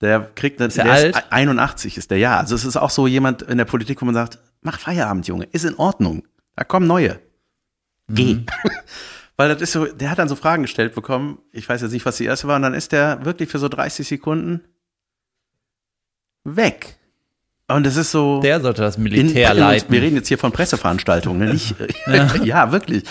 Der 0.00 0.28
kriegt, 0.34 0.60
ist 0.60 0.78
der, 0.78 0.84
der 0.84 0.92
alt? 0.92 1.16
Ist 1.16 1.24
81 1.30 1.96
ist 1.96 2.10
der, 2.10 2.18
ja. 2.18 2.38
Also 2.38 2.56
es 2.56 2.64
ist 2.64 2.76
auch 2.76 2.90
so 2.90 3.06
jemand 3.06 3.42
in 3.42 3.56
der 3.56 3.66
Politik, 3.66 4.00
wo 4.00 4.06
man 4.06 4.16
sagt, 4.16 4.40
mach 4.62 4.78
Feierabend, 4.78 5.26
Junge, 5.26 5.44
ist 5.52 5.64
in 5.64 5.74
Ordnung. 5.76 6.24
Da 6.56 6.64
kommen 6.64 6.86
neue. 6.86 7.20
Geh. 8.08 8.34
Mhm. 8.34 8.46
Weil 9.36 9.48
das 9.48 9.62
ist 9.62 9.72
so, 9.72 9.86
der 9.86 10.10
hat 10.10 10.18
dann 10.18 10.28
so 10.28 10.36
Fragen 10.36 10.62
gestellt 10.62 10.94
bekommen. 10.94 11.38
Ich 11.52 11.66
weiß 11.66 11.80
jetzt 11.80 11.92
nicht, 11.92 12.04
was 12.04 12.18
die 12.18 12.26
erste 12.26 12.46
war. 12.46 12.56
Und 12.56 12.62
dann 12.62 12.74
ist 12.74 12.92
der 12.92 13.24
wirklich 13.24 13.48
für 13.48 13.58
so 13.58 13.68
30 13.68 14.06
Sekunden 14.06 14.60
weg. 16.44 16.98
Und 17.68 17.86
es 17.86 17.96
ist 17.96 18.10
so. 18.10 18.40
Der 18.40 18.60
sollte 18.60 18.82
das 18.82 18.98
Militär 18.98 19.52
in, 19.52 19.58
leiten. 19.58 19.90
Wir 19.90 20.02
reden 20.02 20.16
jetzt 20.16 20.28
hier 20.28 20.38
von 20.38 20.52
Presseveranstaltungen, 20.52 21.46
ne? 21.46 21.52
nicht. 21.54 21.74
ja. 22.06 22.34
ja. 22.42 22.72
wirklich. 22.72 23.04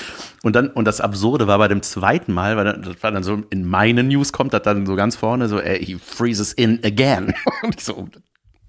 Und 0.44 0.56
dann, 0.56 0.70
und 0.70 0.86
das 0.86 1.02
Absurde 1.02 1.48
war 1.48 1.58
bei 1.58 1.68
dem 1.68 1.82
zweiten 1.82 2.34
Mal, 2.34 2.58
weil 2.58 2.66
das 2.80 3.02
war 3.02 3.12
dann 3.12 3.24
so, 3.24 3.42
in 3.50 3.66
meinen 3.66 4.10
News 4.10 4.32
kommt 4.32 4.54
das 4.54 4.62
dann 4.62 4.86
so 4.86 4.96
ganz 4.96 5.16
vorne, 5.16 5.48
so, 5.48 5.60
ey, 5.60 5.84
he 5.84 5.98
freezes 5.98 6.54
in 6.54 6.80
again. 6.84 7.34
Und 7.64 7.76
ich 7.78 7.84
so, 7.84 8.08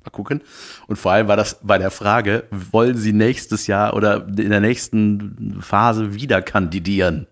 mal 0.05 0.11
gucken. 0.11 0.43
Und 0.87 0.97
vor 0.97 1.13
allem 1.13 1.29
war 1.29 1.37
das 1.37 1.59
bei 1.63 1.79
der 1.79 1.91
Frage, 1.91 2.45
wollen 2.51 2.97
Sie 2.97 3.13
nächstes 3.13 3.67
Jahr 3.67 3.95
oder 3.95 4.27
in 4.27 4.51
der 4.51 4.61
nächsten 4.61 5.61
Phase 5.61 6.15
wieder 6.15 6.43
kandidieren? 6.43 7.27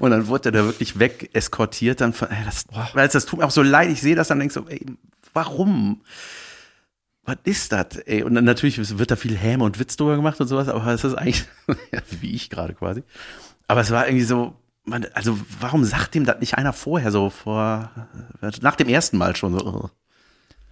Und 0.00 0.10
dann 0.10 0.26
wurde 0.26 0.48
er 0.48 0.52
da 0.52 0.64
wirklich 0.64 0.98
weg 0.98 1.30
eskortiert. 1.32 2.00
Dann, 2.00 2.12
ey, 2.12 2.44
das, 2.44 2.66
weil 2.94 3.08
das 3.08 3.26
tut 3.26 3.38
mir 3.38 3.46
auch 3.46 3.50
so 3.50 3.62
leid. 3.62 3.90
Ich 3.90 4.00
sehe 4.00 4.14
das 4.16 4.28
dann 4.28 4.38
denke 4.38 4.54
so, 4.54 4.66
ey, 4.68 4.84
warum? 5.32 6.02
Was 7.24 7.36
ist 7.44 7.72
das? 7.72 7.98
Ey, 7.98 8.22
und 8.24 8.34
dann 8.34 8.44
natürlich 8.44 8.98
wird 8.98 9.10
da 9.10 9.16
viel 9.16 9.36
Häme 9.36 9.64
und 9.64 9.78
Witz 9.78 9.96
drüber 9.96 10.16
gemacht 10.16 10.40
und 10.40 10.48
sowas, 10.48 10.68
aber 10.68 10.84
es 10.88 11.04
ist 11.04 11.14
eigentlich, 11.14 11.44
wie 12.20 12.34
ich 12.34 12.50
gerade 12.50 12.74
quasi. 12.74 13.04
Aber 13.68 13.80
es 13.80 13.90
war 13.92 14.08
irgendwie 14.08 14.24
so, 14.24 14.56
man, 14.84 15.06
also 15.14 15.38
warum 15.60 15.84
sagt 15.84 16.14
ihm 16.14 16.24
das 16.24 16.40
nicht 16.40 16.54
einer 16.54 16.72
vorher 16.72 17.10
so 17.10 17.30
vor, 17.30 17.90
nach 18.60 18.76
dem 18.76 18.88
ersten 18.88 19.16
Mal 19.16 19.36
schon 19.36 19.58
so, 19.58 19.64
oh, 19.64 19.90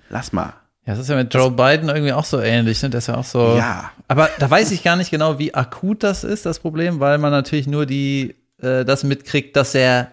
lass 0.08 0.32
mal. 0.32 0.54
Ja, 0.86 0.94
das 0.94 1.00
ist 1.00 1.08
ja 1.08 1.16
mit 1.16 1.32
Joe 1.32 1.52
das, 1.52 1.56
Biden 1.56 1.88
irgendwie 1.88 2.12
auch 2.12 2.24
so 2.24 2.40
ähnlich, 2.40 2.82
ne? 2.82 2.90
Der 2.90 2.98
ist 2.98 3.06
ja 3.06 3.16
auch 3.16 3.24
so. 3.24 3.56
Ja. 3.56 3.92
Aber 4.08 4.30
da 4.38 4.50
weiß 4.50 4.70
ich 4.70 4.82
gar 4.82 4.96
nicht 4.96 5.10
genau, 5.10 5.38
wie 5.38 5.54
akut 5.54 6.02
das 6.02 6.24
ist, 6.24 6.46
das 6.46 6.58
Problem, 6.58 7.00
weil 7.00 7.18
man 7.18 7.30
natürlich 7.30 7.66
nur 7.66 7.86
die 7.86 8.34
äh, 8.60 8.84
das 8.84 9.04
mitkriegt, 9.04 9.56
dass 9.56 9.74
er 9.74 10.12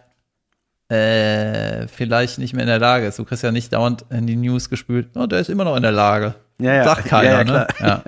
äh, 0.89 1.87
vielleicht 1.87 2.37
nicht 2.37 2.53
mehr 2.53 2.63
in 2.63 2.69
der 2.69 2.79
Lage 2.79 3.07
ist. 3.07 3.17
Du 3.17 3.25
kriegst 3.25 3.43
ja 3.43 3.51
nicht 3.51 3.73
dauernd 3.73 4.05
in 4.09 4.27
die 4.27 4.35
News 4.35 4.69
gespült, 4.69 5.09
oh, 5.15 5.25
der 5.25 5.39
ist 5.39 5.49
immer 5.49 5.63
noch 5.63 5.75
in 5.75 5.83
der 5.83 5.91
Lage. 5.91 6.35
Ja, 6.59 6.73
ja. 6.73 6.83
Sagt 6.83 7.05
keiner, 7.05 7.29
ja, 7.29 7.37
ja, 7.39 7.43
ne? 7.43 7.67
Ja. 7.79 8.03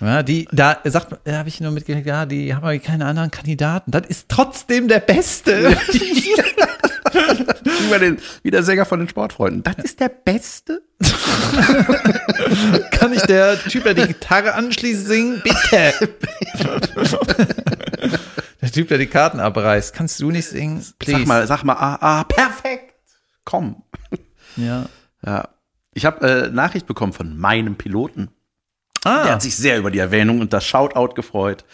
Ja, 0.00 0.22
die, 0.22 0.46
da 0.52 0.78
sagt, 0.84 1.18
da 1.24 1.38
habe 1.38 1.48
ich 1.48 1.60
nur 1.60 1.72
mitgekriegt, 1.72 2.06
ja, 2.06 2.24
die 2.24 2.54
haben 2.54 2.62
aber 2.62 2.78
keine 2.78 3.06
anderen 3.06 3.30
Kandidaten. 3.30 3.90
Das 3.90 4.06
ist 4.06 4.28
trotzdem 4.28 4.86
der 4.86 5.00
Beste. 5.00 5.70
wie, 7.12 7.98
den, 7.98 8.18
wie 8.42 8.50
der 8.50 8.62
Sänger 8.62 8.84
von 8.84 9.00
den 9.00 9.08
Sportfreunden. 9.08 9.64
Das 9.64 9.76
ist 9.84 9.98
der 9.98 10.08
Beste? 10.10 10.82
Kann 12.92 13.12
ich 13.12 13.22
der 13.22 13.58
Typ, 13.58 13.84
der 13.84 13.94
die 13.94 14.06
Gitarre 14.06 14.54
anschließt, 14.54 15.06
singen? 15.06 15.42
Bitte. 15.42 15.92
Der 18.60 18.72
Typ, 18.72 18.88
der 18.88 18.98
die 18.98 19.06
Karten 19.06 19.38
abreißt. 19.40 19.94
Kannst 19.94 20.20
du 20.20 20.30
nicht 20.30 20.48
singen? 20.48 20.84
Please. 20.98 21.18
Sag 21.18 21.26
mal, 21.26 21.46
sag 21.46 21.62
mal, 21.62 21.74
ah, 21.74 21.98
ah, 22.00 22.24
perfekt. 22.24 22.94
Komm. 23.44 23.84
Ja. 24.56 24.86
Ja. 25.24 25.48
Ich 25.94 26.04
habe 26.04 26.28
äh, 26.28 26.50
Nachricht 26.50 26.86
bekommen 26.86 27.12
von 27.12 27.38
meinem 27.38 27.76
Piloten. 27.76 28.30
Ah. 29.04 29.22
Der 29.24 29.32
hat 29.34 29.42
sich 29.42 29.56
sehr 29.56 29.78
über 29.78 29.90
die 29.90 29.98
Erwähnung 29.98 30.40
und 30.40 30.52
das 30.52 30.64
Shoutout 30.64 31.14
gefreut. 31.14 31.64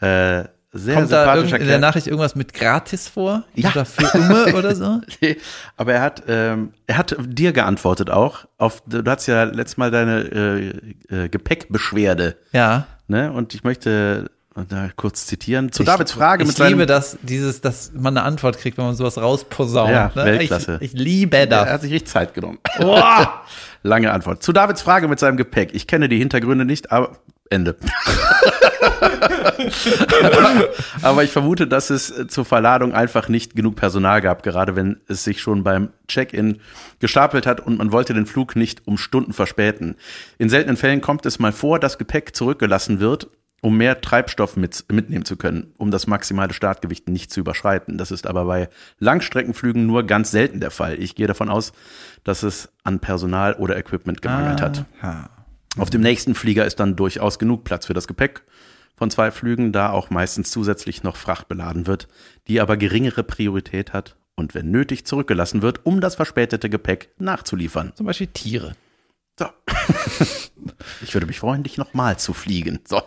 Äh, 0.00 0.44
sehr 0.76 0.96
Kommt 0.96 1.12
da 1.12 1.34
in 1.36 1.66
der 1.68 1.78
Nachricht 1.78 2.08
irgendwas 2.08 2.34
mit 2.34 2.52
gratis 2.52 3.06
vor? 3.06 3.44
Ja. 3.54 3.70
Oder 3.70 3.84
für 3.84 4.18
immer 4.18 4.54
oder 4.58 4.74
so? 4.74 5.00
nee, 5.20 5.36
aber 5.76 5.94
er 5.94 6.02
hat, 6.02 6.24
ähm, 6.26 6.72
er 6.88 6.98
hat 6.98 7.14
dir 7.20 7.52
geantwortet 7.52 8.10
auch. 8.10 8.46
Auf, 8.58 8.82
du 8.84 9.04
hast 9.08 9.26
ja 9.26 9.44
letztes 9.44 9.76
Mal 9.76 9.92
deine 9.92 10.72
äh, 11.10 11.24
äh, 11.24 11.28
Gepäckbeschwerde. 11.28 12.36
Ja. 12.52 12.88
Ne? 13.06 13.30
Und 13.30 13.54
ich 13.54 13.62
möchte 13.62 14.32
da 14.54 14.88
kurz 14.94 15.26
zitieren. 15.26 15.72
Zu 15.72 15.82
Davids 15.82 16.12
Frage 16.12 16.44
ich 16.44 16.48
mit 16.48 16.58
Ich 16.58 16.68
liebe 16.68 16.86
das, 16.86 17.18
dieses, 17.22 17.60
dass 17.60 17.92
man 17.92 18.16
eine 18.16 18.24
Antwort 18.24 18.58
kriegt, 18.58 18.78
wenn 18.78 18.84
man 18.84 18.94
sowas 18.94 19.18
rausposaunt. 19.18 19.90
Ja, 19.90 20.12
ne? 20.14 20.24
Weltklasse. 20.24 20.78
Ich, 20.80 20.94
ich 20.94 21.00
liebe 21.00 21.36
er 21.36 21.46
das. 21.46 21.68
hat 21.68 21.82
sich 21.82 21.92
richtig 21.92 22.10
Zeit 22.10 22.34
genommen. 22.34 22.58
Boah. 22.78 23.42
Lange 23.82 24.12
Antwort. 24.12 24.42
Zu 24.42 24.52
Davids 24.52 24.82
Frage 24.82 25.08
mit 25.08 25.18
seinem 25.18 25.36
Gepäck. 25.36 25.74
Ich 25.74 25.86
kenne 25.86 26.08
die 26.08 26.18
Hintergründe 26.18 26.64
nicht, 26.64 26.92
aber 26.92 27.18
Ende. 27.50 27.76
aber 31.02 31.24
ich 31.24 31.30
vermute, 31.30 31.66
dass 31.66 31.90
es 31.90 32.10
äh, 32.10 32.26
zur 32.26 32.44
Verladung 32.44 32.94
einfach 32.94 33.28
nicht 33.28 33.54
genug 33.54 33.76
Personal 33.76 34.20
gab, 34.20 34.42
gerade 34.42 34.76
wenn 34.76 35.00
es 35.08 35.24
sich 35.24 35.40
schon 35.40 35.62
beim 35.62 35.90
Check-in 36.08 36.60
gestapelt 37.00 37.46
hat 37.46 37.60
und 37.60 37.76
man 37.78 37.92
wollte 37.92 38.14
den 38.14 38.26
Flug 38.26 38.56
nicht 38.56 38.86
um 38.86 38.96
Stunden 38.96 39.32
verspäten. 39.32 39.96
In 40.38 40.48
seltenen 40.48 40.76
Fällen 40.76 41.00
kommt 41.00 41.26
es 41.26 41.38
mal 41.38 41.52
vor, 41.52 41.78
dass 41.78 41.98
Gepäck 41.98 42.34
zurückgelassen 42.34 43.00
wird, 43.00 43.28
um 43.64 43.78
mehr 43.78 44.02
Treibstoff 44.02 44.58
mit, 44.58 44.84
mitnehmen 44.92 45.24
zu 45.24 45.36
können, 45.36 45.72
um 45.78 45.90
das 45.90 46.06
maximale 46.06 46.52
Startgewicht 46.52 47.08
nicht 47.08 47.32
zu 47.32 47.40
überschreiten. 47.40 47.96
Das 47.96 48.10
ist 48.10 48.26
aber 48.26 48.44
bei 48.44 48.68
Langstreckenflügen 48.98 49.86
nur 49.86 50.02
ganz 50.02 50.30
selten 50.30 50.60
der 50.60 50.70
Fall. 50.70 51.00
Ich 51.02 51.14
gehe 51.14 51.26
davon 51.26 51.48
aus, 51.48 51.72
dass 52.24 52.42
es 52.42 52.68
an 52.82 53.00
Personal 53.00 53.54
oder 53.54 53.78
Equipment 53.78 54.20
gemangelt 54.20 54.60
hat. 54.60 54.84
Aha. 55.00 55.30
Auf 55.78 55.88
dem 55.88 56.02
nächsten 56.02 56.34
Flieger 56.34 56.66
ist 56.66 56.78
dann 56.78 56.94
durchaus 56.94 57.38
genug 57.38 57.64
Platz 57.64 57.86
für 57.86 57.94
das 57.94 58.06
Gepäck 58.06 58.42
von 58.96 59.10
zwei 59.10 59.30
Flügen, 59.30 59.72
da 59.72 59.88
auch 59.90 60.10
meistens 60.10 60.50
zusätzlich 60.50 61.02
noch 61.02 61.16
Fracht 61.16 61.48
beladen 61.48 61.86
wird, 61.86 62.06
die 62.48 62.60
aber 62.60 62.76
geringere 62.76 63.24
Priorität 63.24 63.94
hat 63.94 64.16
und 64.36 64.54
wenn 64.54 64.70
nötig 64.70 65.06
zurückgelassen 65.06 65.62
wird, 65.62 65.86
um 65.86 66.02
das 66.02 66.16
verspätete 66.16 66.68
Gepäck 66.68 67.08
nachzuliefern. 67.18 67.92
Zum 67.94 68.04
Beispiel 68.04 68.26
Tiere. 68.26 68.74
So. 69.38 69.46
ich 71.02 71.14
würde 71.14 71.26
mich 71.26 71.40
freuen, 71.40 71.62
dich 71.62 71.78
nochmal 71.78 72.18
zu 72.18 72.32
fliegen. 72.32 72.80
So. 72.86 73.02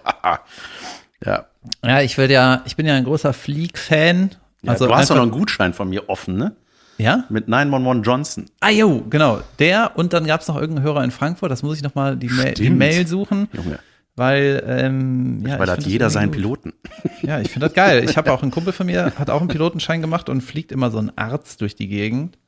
ja. 1.26 1.46
Ja, 1.84 2.02
ich 2.02 2.18
will 2.18 2.32
ja, 2.32 2.62
ich 2.66 2.76
bin 2.76 2.86
ja 2.86 2.96
ein 2.96 3.04
großer 3.04 3.34
Flieg-Fan. 3.34 4.32
ja 4.62 4.72
also 4.72 4.88
du 4.88 4.96
hast 4.96 5.10
doch 5.10 5.16
noch 5.16 5.24
einen 5.24 5.32
Gutschein 5.32 5.74
von 5.74 5.90
mir 5.90 6.10
offen, 6.10 6.38
ne? 6.38 6.56
Ja? 6.98 7.26
Mit 7.30 7.48
911 7.48 8.06
Johnson. 8.06 8.46
Ah, 8.60 8.70
jo, 8.70 9.06
genau. 9.10 9.42
Der 9.60 9.92
und 9.96 10.14
dann 10.14 10.26
gab 10.26 10.42
es 10.42 10.48
noch 10.48 10.56
irgendeinen 10.56 10.86
Hörer 10.86 11.04
in 11.04 11.12
Frankfurt, 11.12 11.52
das 11.52 11.64
muss 11.64 11.78
ich 11.78 11.84
nochmal 11.84 12.18
die, 12.18 12.30
Ma 12.30 12.46
die. 12.46 12.70
Mail 12.70 13.06
suchen, 13.06 13.48
Junge, 13.54 13.80
weil, 14.16 14.64
ähm, 14.66 15.46
ja, 15.46 15.60
weil 15.60 15.70
hat 15.70 15.84
jeder 15.84 16.10
seinen 16.10 16.30
gut. 16.30 16.38
Piloten. 16.38 16.74
Ja, 17.22 17.40
ich 17.40 17.52
finde 17.52 17.68
das 17.68 17.76
geil. 17.76 18.04
Ich 18.04 18.18
habe 18.18 18.32
auch 18.32 18.42
einen 18.42 18.52
Kumpel 18.52 18.74
von 18.74 18.88
mir, 18.88 19.14
hat 19.18 19.30
auch 19.30 19.42
einen 19.42 19.50
Pilotenschein 19.50 20.02
gemacht 20.02 20.28
und 20.28 20.42
fliegt 20.42 20.72
immer 20.72 20.90
so 20.90 20.98
ein 20.98 21.16
Arzt 21.16 21.62
durch 21.62 21.76
die 21.76 21.88
Gegend. 21.88 22.40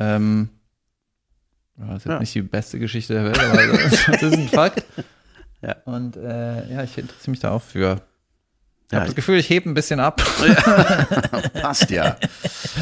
Ähm, 0.00 0.48
das 1.76 1.88
ist 1.88 2.04
jetzt 2.04 2.06
Ja. 2.12 2.18
nicht 2.20 2.34
die 2.34 2.42
beste 2.42 2.78
Geschichte 2.78 3.14
der 3.14 3.24
Welt, 3.24 3.38
aber 3.40 3.66
das, 3.78 4.04
das 4.06 4.22
ist 4.22 4.34
ein 4.38 4.48
Fakt. 4.48 4.84
Ja. 5.62 5.76
Und 5.86 6.14
äh, 6.18 6.70
ja, 6.74 6.82
ich 6.82 6.98
interessiere 6.98 7.30
mich 7.30 7.40
da 7.40 7.52
auch 7.52 7.62
für. 7.62 8.02
Ich 8.88 8.92
Ja, 8.92 8.98
habe 8.98 9.06
das 9.06 9.14
Gefühl, 9.14 9.38
ich 9.38 9.48
hebe 9.48 9.70
ein 9.70 9.72
bisschen 9.72 9.98
ab. 9.98 10.20
Passt 11.54 11.90
ja. 11.90 12.18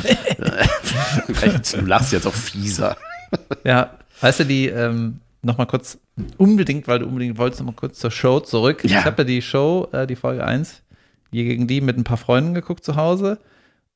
Du 1.73 1.81
lachst 1.87 2.13
jetzt 2.13 2.27
auch 2.27 2.35
fieser. 2.35 2.97
Ja, 3.65 3.91
weißt 4.21 4.41
du, 4.41 4.45
die, 4.47 4.67
ähm, 4.69 5.21
noch 5.43 5.59
mal 5.59 5.67
kurz, 5.67 5.99
unbedingt, 6.39 6.89
weil 6.89 6.99
du 7.01 7.07
unbedingt 7.07 7.39
wolltest, 7.39 7.61
noch 7.61 7.67
mal 7.69 7.75
kurz 7.77 7.99
zur 7.99 8.11
Show 8.11 8.41
zurück. 8.41 8.83
Ja. 8.85 8.99
Ich 9.01 9.05
habe 9.05 9.23
ja 9.23 9.25
die 9.27 9.43
Show, 9.43 9.89
äh, 9.93 10.07
die 10.07 10.17
Folge 10.17 10.45
1, 10.45 10.83
hier 11.31 11.45
gegen 11.45 11.67
die 11.67 11.81
mit 11.81 11.97
ein 11.97 12.05
paar 12.05 12.17
Freunden 12.17 12.55
geguckt 12.55 12.85
zu 12.85 12.97
Hause. 12.97 13.39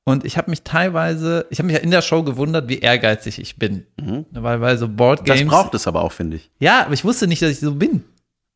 Und 0.09 0.25
ich 0.25 0.37
habe 0.39 0.51
mich 0.51 0.63
teilweise, 0.63 1.47
ich 1.51 1.59
habe 1.59 1.67
mich 1.67 1.75
ja 1.77 1.83
in 1.83 1.91
der 1.91 2.01
Show 2.01 2.23
gewundert, 2.23 2.69
wie 2.69 2.79
ehrgeizig 2.79 3.41
ich 3.41 3.57
bin. 3.59 3.87
Weil 4.31 4.59
bei 4.61 4.77
so 4.77 4.87
Das 4.87 4.97
Boardgames. 4.97 5.47
braucht 5.47 5.75
es 5.75 5.89
aber 5.89 6.03
auch, 6.03 6.13
finde 6.13 6.37
ich. 6.37 6.49
ja, 6.61 6.83
aber 6.85 6.95
ich 6.95 7.05
wusste 7.05 7.27
nicht, 7.27 7.43
dass 7.43 7.51
ich 7.51 7.59
so 7.61 7.75
bin. 7.75 8.05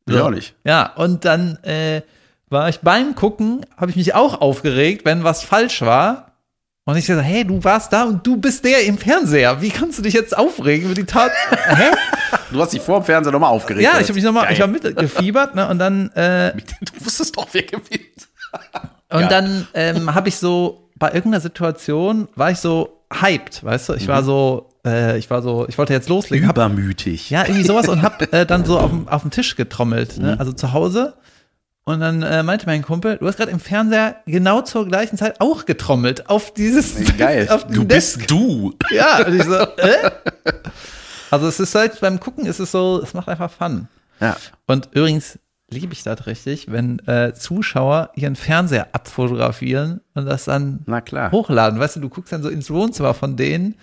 Ich 0.06 0.14
So. 0.14 0.24
auch 0.24 0.30
nicht. 0.30 0.54
Ja, 0.64 0.92
und 0.94 1.24
dann 1.24 1.56
äh, 1.64 2.02
war 2.50 2.68
ich 2.68 2.78
beim 2.80 3.16
Gucken, 3.16 3.66
habe 3.76 3.90
ich 3.90 3.96
mich 3.96 4.14
auch 4.14 4.40
aufgeregt, 4.40 5.04
wenn 5.04 5.24
was 5.24 5.42
falsch 5.42 5.82
war. 5.82 6.26
Und 6.84 6.96
ich 6.96 7.06
gesagt, 7.06 7.26
hey, 7.26 7.44
du 7.44 7.62
warst 7.64 7.92
da 7.92 8.04
und 8.04 8.24
du 8.26 8.36
bist 8.36 8.64
der 8.64 8.84
im 8.86 8.96
Fernseher. 8.96 9.60
Wie 9.60 9.70
kannst 9.70 9.98
du 9.98 10.02
dich 10.02 10.14
jetzt 10.14 10.36
aufregen 10.36 10.86
über 10.86 10.94
die 10.94 11.04
Tat? 11.04 11.30
Hä? 11.66 11.90
Du 12.52 12.60
hast 12.60 12.72
dich 12.72 12.80
vor 12.80 13.00
dem 13.00 13.04
Fernseher 13.04 13.32
nochmal 13.32 13.50
aufgeregt. 13.50 13.82
Ja, 13.84 13.98
ich 14.00 14.04
habe 14.04 14.14
mich 14.14 14.24
nochmal, 14.24 14.52
ich 14.52 14.60
habe 14.60 14.72
mitgefiebert, 14.72 15.54
ne? 15.56 15.68
Und 15.68 15.78
dann, 15.80 16.10
äh, 16.12 16.52
Du 16.80 17.04
wusstest 17.04 17.36
doch, 17.36 17.46
wer 17.52 17.62
gewinnt. 17.62 18.28
und 19.10 19.30
dann 19.30 19.66
ähm, 19.74 20.14
habe 20.14 20.28
ich 20.28 20.36
so 20.36 20.89
bei 21.00 21.08
irgendeiner 21.08 21.40
Situation 21.40 22.28
war 22.36 22.52
ich 22.52 22.58
so 22.58 23.00
hyped, 23.12 23.64
weißt 23.64 23.88
du? 23.88 23.94
Ich 23.94 24.06
war 24.06 24.22
so, 24.22 24.68
äh, 24.86 25.18
ich 25.18 25.28
war 25.30 25.42
so, 25.42 25.66
ich 25.68 25.76
wollte 25.78 25.92
jetzt 25.92 26.08
loslegen, 26.08 26.46
hab, 26.46 26.56
Übermütig. 26.56 27.30
ja 27.30 27.42
irgendwie 27.44 27.64
sowas 27.64 27.88
und 27.88 28.02
hab 28.02 28.32
äh, 28.32 28.46
dann 28.46 28.64
so 28.64 28.78
auf 28.78 28.90
dem 28.90 29.08
auf 29.08 29.22
dem 29.22 29.32
Tisch 29.32 29.56
getrommelt, 29.56 30.18
ne? 30.18 30.36
Also 30.38 30.52
zu 30.52 30.72
Hause. 30.72 31.14
Und 31.84 31.98
dann 32.00 32.22
äh, 32.22 32.42
meinte 32.44 32.66
mein 32.66 32.82
Kumpel, 32.82 33.16
du 33.16 33.26
hast 33.26 33.38
gerade 33.38 33.50
im 33.50 33.58
Fernseher 33.58 34.16
genau 34.26 34.60
zur 34.60 34.86
gleichen 34.86 35.16
Zeit 35.16 35.40
auch 35.40 35.64
getrommelt 35.64 36.28
auf 36.28 36.54
dieses 36.54 36.94
Geil. 37.16 37.48
auf 37.50 37.66
Du 37.66 37.82
Desk. 37.82 38.18
bist 38.18 38.30
du. 38.30 38.74
Ja, 38.90 39.26
und 39.26 39.34
ich 39.34 39.42
so, 39.44 39.54
äh? 39.78 40.10
Also 41.30 41.48
es 41.48 41.58
ist 41.58 41.74
halt 41.74 41.98
beim 42.00 42.20
Gucken 42.20 42.44
ist 42.46 42.60
es 42.60 42.70
so, 42.70 43.00
es 43.02 43.14
macht 43.14 43.28
einfach 43.28 43.50
Fun. 43.50 43.88
Ja. 44.20 44.36
Und 44.66 44.90
übrigens 44.92 45.38
liebe 45.70 45.92
ich 45.92 46.02
das 46.02 46.26
richtig, 46.26 46.70
wenn 46.70 46.98
äh, 47.06 47.32
Zuschauer 47.34 48.10
ihren 48.14 48.36
Fernseher 48.36 48.88
abfotografieren 48.92 50.00
und 50.14 50.26
das 50.26 50.44
dann 50.44 50.84
hochladen. 50.86 51.78
Weißt 51.78 51.96
du, 51.96 52.00
du 52.00 52.08
guckst 52.08 52.32
dann 52.32 52.42
so 52.42 52.48
ins 52.48 52.70
Wohnzimmer 52.70 53.14
von 53.14 53.36
denen, 53.36 53.76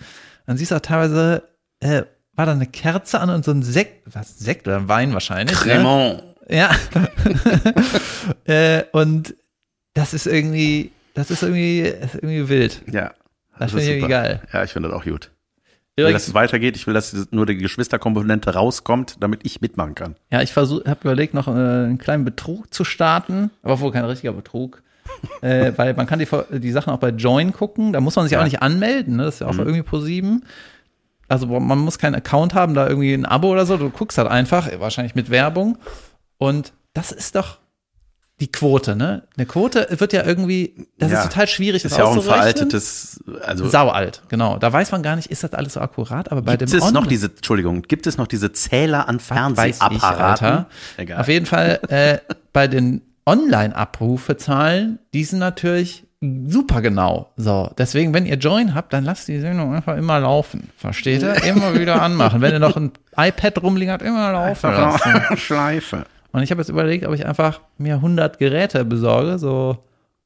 dann 0.46 0.56
siehst 0.56 0.70
du 0.70 0.76
auch 0.76 0.80
teilweise, 0.80 1.42
äh, 1.80 2.02
war 2.34 2.46
da 2.46 2.52
eine 2.52 2.66
Kerze 2.66 3.20
an 3.20 3.30
und 3.30 3.44
so 3.44 3.50
ein 3.50 3.62
Sekt, 3.62 4.02
was, 4.14 4.38
Sekt 4.38 4.68
oder 4.68 4.88
Wein 4.88 5.12
wahrscheinlich. 5.12 5.58
Ne? 5.64 5.72
Cremant. 5.72 6.22
Ja. 6.48 6.70
äh, 8.44 8.84
und 8.92 9.34
das 9.94 10.14
ist 10.14 10.26
irgendwie, 10.26 10.92
das 11.14 11.30
ist 11.30 11.42
irgendwie, 11.42 11.80
ist 11.80 12.14
irgendwie 12.14 12.48
wild. 12.48 12.82
Ja. 12.90 13.12
Das 13.58 13.72
ist 13.72 13.78
finde 13.78 13.82
ich 13.82 13.90
irgendwie 13.90 14.08
geil. 14.08 14.40
Ja, 14.52 14.62
ich 14.62 14.72
finde 14.72 14.88
das 14.88 14.98
auch 14.98 15.04
gut. 15.04 15.30
Ich 15.98 16.04
will, 16.06 16.12
dass 16.12 16.28
es 16.28 16.34
weitergeht. 16.34 16.76
Ich 16.76 16.86
will, 16.86 16.94
dass 16.94 17.28
nur 17.32 17.44
die 17.44 17.56
Geschwisterkomponente 17.56 18.54
rauskommt, 18.54 19.16
damit 19.20 19.40
ich 19.42 19.60
mitmachen 19.60 19.94
kann. 19.94 20.14
Ja, 20.30 20.42
ich 20.42 20.54
habe 20.54 20.96
überlegt, 21.02 21.34
noch 21.34 21.48
äh, 21.48 21.50
einen 21.50 21.98
kleinen 21.98 22.24
Betrug 22.24 22.72
zu 22.72 22.84
starten, 22.84 23.50
aber 23.62 23.80
wohl 23.80 23.90
kein 23.90 24.04
richtiger 24.04 24.32
Betrug. 24.32 24.82
äh, 25.40 25.72
weil 25.76 25.94
man 25.94 26.06
kann 26.06 26.18
die, 26.18 26.28
die 26.58 26.70
Sachen 26.70 26.92
auch 26.92 26.98
bei 26.98 27.08
Join 27.08 27.52
gucken, 27.52 27.92
da 27.92 28.00
muss 28.00 28.14
man 28.14 28.26
sich 28.26 28.32
Ja. 28.32 28.40
auch 28.40 28.44
nicht 28.44 28.62
anmelden, 28.62 29.16
ne? 29.16 29.24
das 29.24 29.34
ist 29.36 29.40
ja 29.40 29.48
auch 29.48 29.58
irgendwie 29.58 29.82
pro 29.82 29.98
sieben. 29.98 30.44
Also 31.28 31.46
man 31.46 31.78
muss 31.78 31.98
keinen 31.98 32.14
Account 32.14 32.54
haben, 32.54 32.74
da 32.74 32.88
irgendwie 32.88 33.12
ein 33.14 33.26
Abo 33.26 33.50
oder 33.50 33.66
so, 33.66 33.76
du 33.76 33.90
guckst 33.90 34.18
halt 34.18 34.28
einfach, 34.28 34.68
wahrscheinlich 34.78 35.14
mit 35.14 35.30
Werbung. 35.30 35.78
Und 36.36 36.72
das 36.94 37.10
ist 37.10 37.34
doch 37.34 37.58
die 38.40 38.52
Quote, 38.52 38.94
ne? 38.94 39.24
Eine 39.36 39.46
Quote 39.46 39.88
wird 39.90 40.12
ja 40.12 40.24
irgendwie, 40.24 40.86
das 40.98 41.10
Ja. 41.10 41.22
ist 41.22 41.30
total 41.32 41.48
schwierig, 41.48 41.82
Das 41.82 41.92
ist 41.92 41.98
ja 41.98 42.04
auch 42.04 42.14
ein 42.14 42.22
veraltetes, 42.22 43.18
also 43.44 43.68
Saualt, 43.68 44.22
genau. 44.28 44.58
Da 44.58 44.72
weiß 44.72 44.92
man 44.92 45.02
gar 45.02 45.16
nicht, 45.16 45.28
ist 45.30 45.42
das 45.42 45.54
alles 45.54 45.72
so 45.72 45.80
akkurat, 45.80 46.30
aber 46.30 46.42
bei 46.42 46.56
gibt 46.56 46.70
dem 46.72 46.78
es 46.78 46.84
noch 46.84 46.88
Online- 46.88 47.08
diese, 47.08 47.26
Entschuldigung, 47.26 47.82
gibt 47.82 48.06
es 48.06 48.16
noch 48.16 48.28
diese 48.28 48.52
Zähler 48.52 49.08
an 49.08 49.16
ich, 49.16 49.22
Fernsehapparaten? 49.22 50.66
Egal. 50.96 51.20
Auf 51.20 51.28
jeden 51.28 51.46
Fall 51.46 51.80
äh, 51.88 52.18
bei 52.52 52.68
den 52.68 53.02
Online-Abrufezahlen, 53.26 54.98
die 55.14 55.24
sind 55.24 55.38
natürlich 55.38 56.04
super 56.20 56.80
genau. 56.80 57.30
So, 57.36 57.70
deswegen, 57.78 58.12
wenn 58.14 58.26
ihr 58.26 58.36
Join 58.36 58.74
habt, 58.74 58.92
dann 58.92 59.04
lasst 59.04 59.28
die 59.28 59.38
Sendung 59.40 59.74
einfach 59.74 59.96
immer 59.96 60.18
laufen. 60.18 60.70
Versteht 60.76 61.22
ihr? 61.22 61.42
Immer 61.44 61.78
wieder 61.78 62.02
anmachen. 62.02 62.40
Wenn 62.40 62.52
ihr 62.52 62.58
noch 62.58 62.76
ein 62.76 62.92
iPad 63.16 63.62
rumliegen 63.62 63.92
habt, 63.92 64.02
immer 64.02 64.32
laufen 64.32 64.70
lassen. 64.70 65.12
Schleife. 65.36 66.04
Und 66.32 66.42
ich 66.42 66.50
habe 66.50 66.60
jetzt 66.60 66.68
überlegt, 66.68 67.06
ob 67.06 67.14
ich 67.14 67.24
einfach 67.26 67.60
mir 67.78 67.94
100 67.94 68.38
Geräte 68.38 68.84
besorge, 68.84 69.38
so 69.38 69.78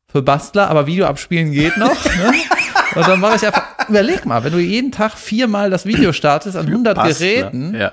für 0.09 0.23
Bastler, 0.23 0.69
aber 0.69 0.87
Video 0.87 1.07
abspielen 1.07 1.53
geht 1.53 1.77
noch. 1.77 2.05
ne? 2.05 2.33
Und 2.95 3.09
dann 3.09 3.21
mache 3.21 3.37
ich 3.37 3.47
einfach, 3.47 3.89
überleg 3.89 4.27
mal, 4.27 4.45
wenn 4.45 4.53
du 4.53 4.59
jeden 4.59 4.93
Tag 4.93 5.13
viermal 5.17 5.71
das 5.71 5.87
Video 5.87 6.13
startest 6.13 6.57
an 6.57 6.67
100 6.67 6.95
Passt, 6.97 7.21
ne? 7.21 7.27
Geräten, 7.27 7.75
Ja. 7.75 7.93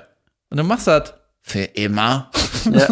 und 0.50 0.58
du 0.58 0.64
machst 0.64 0.86
das 0.86 1.14
für 1.42 1.62
immer. 1.62 2.30
ja. 2.70 2.88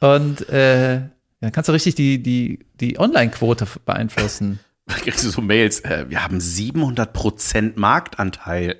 Und 0.00 0.48
äh, 0.50 1.00
dann 1.40 1.52
kannst 1.52 1.68
du 1.68 1.72
richtig 1.72 1.94
die, 1.94 2.22
die, 2.22 2.66
die 2.80 2.98
Online-Quote 2.98 3.66
beeinflussen. 3.86 4.60
Da 4.86 4.94
kriegst 4.96 5.24
du 5.24 5.30
so 5.30 5.40
Mails, 5.40 5.80
äh, 5.80 6.04
wir 6.08 6.22
haben 6.22 6.38
700% 6.38 7.72
Marktanteil. 7.76 8.76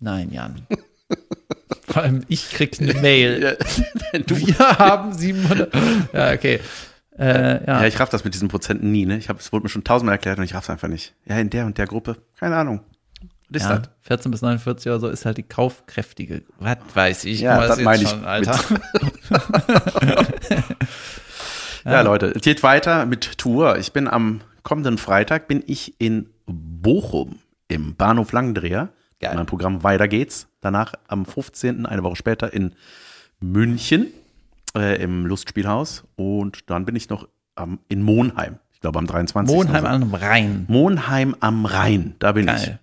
Nein, 0.00 0.30
Jan. 0.32 0.66
Vor 1.90 2.02
allem 2.02 2.24
ich 2.28 2.50
krieg 2.50 2.80
eine 2.80 2.94
Mail. 2.94 3.42
Ja, 3.42 4.26
Wir 4.36 4.78
haben 4.78 5.12
700. 5.12 5.74
Ja, 6.12 6.32
okay. 6.32 6.60
Äh, 7.18 7.66
ja. 7.66 7.80
ja, 7.80 7.86
ich 7.86 8.00
raff 8.00 8.08
das 8.08 8.24
mit 8.24 8.32
diesen 8.32 8.48
Prozenten 8.48 8.90
nie, 8.90 9.04
ne? 9.04 9.18
Ich 9.18 9.28
hab, 9.28 9.38
es 9.40 9.52
wurde 9.52 9.64
mir 9.64 9.68
schon 9.68 9.84
tausendmal 9.84 10.14
erklärt 10.14 10.38
und 10.38 10.44
ich 10.44 10.54
raff's 10.54 10.70
einfach 10.70 10.88
nicht. 10.88 11.14
Ja, 11.26 11.38
in 11.38 11.50
der 11.50 11.66
und 11.66 11.76
der 11.76 11.86
Gruppe, 11.86 12.16
keine 12.38 12.56
Ahnung. 12.56 12.80
Was 13.50 13.62
ist 13.62 13.68
ja, 13.68 13.78
das? 13.78 13.90
14 14.02 14.30
bis 14.30 14.42
49 14.42 14.86
oder 14.86 15.00
so 15.00 15.08
ist 15.08 15.26
halt 15.26 15.36
die 15.36 15.42
kaufkräftige. 15.42 16.42
Was 16.58 16.78
weiß 16.94 17.24
ich? 17.24 17.40
Ja, 17.40 17.66
das 17.66 17.80
meine 17.80 18.04
ich 18.04 18.08
schon, 18.08 18.24
Alter. 18.24 18.58
Ja, 21.84 22.02
Leute, 22.02 22.26
es 22.26 22.42
geht 22.42 22.62
weiter 22.62 23.06
mit 23.06 23.38
Tour. 23.38 23.78
Ich 23.78 23.92
bin 23.92 24.06
am 24.06 24.42
kommenden 24.62 24.98
Freitag 24.98 25.48
bin 25.48 25.62
ich 25.66 25.94
in 25.98 26.28
Bochum 26.46 27.38
im 27.68 27.94
Bahnhof 27.96 28.32
Langdreher. 28.32 28.90
Geil. 29.20 29.34
Mein 29.34 29.46
Programm 29.46 29.82
Weiter 29.82 30.08
geht's. 30.08 30.48
Danach 30.60 30.94
am 31.08 31.26
15., 31.26 31.86
eine 31.86 32.02
Woche 32.02 32.16
später 32.16 32.52
in 32.52 32.72
München. 33.38 34.08
äh, 34.76 35.02
im 35.02 35.26
Lustspielhaus. 35.26 36.04
Und 36.16 36.70
dann 36.70 36.84
bin 36.84 36.96
ich 36.96 37.08
noch 37.10 37.28
am, 37.54 37.80
in 37.88 38.02
Monheim. 38.02 38.58
Ich 38.72 38.80
glaube 38.80 38.98
am 38.98 39.06
23. 39.06 39.54
Monheim 39.54 39.84
oder 39.84 39.98
so. 39.98 40.02
am 40.04 40.14
Rhein. 40.14 40.64
Monheim 40.68 41.36
am 41.40 41.66
Rhein. 41.66 42.14
Da 42.18 42.32
bin 42.32 42.46
Geil. 42.46 42.78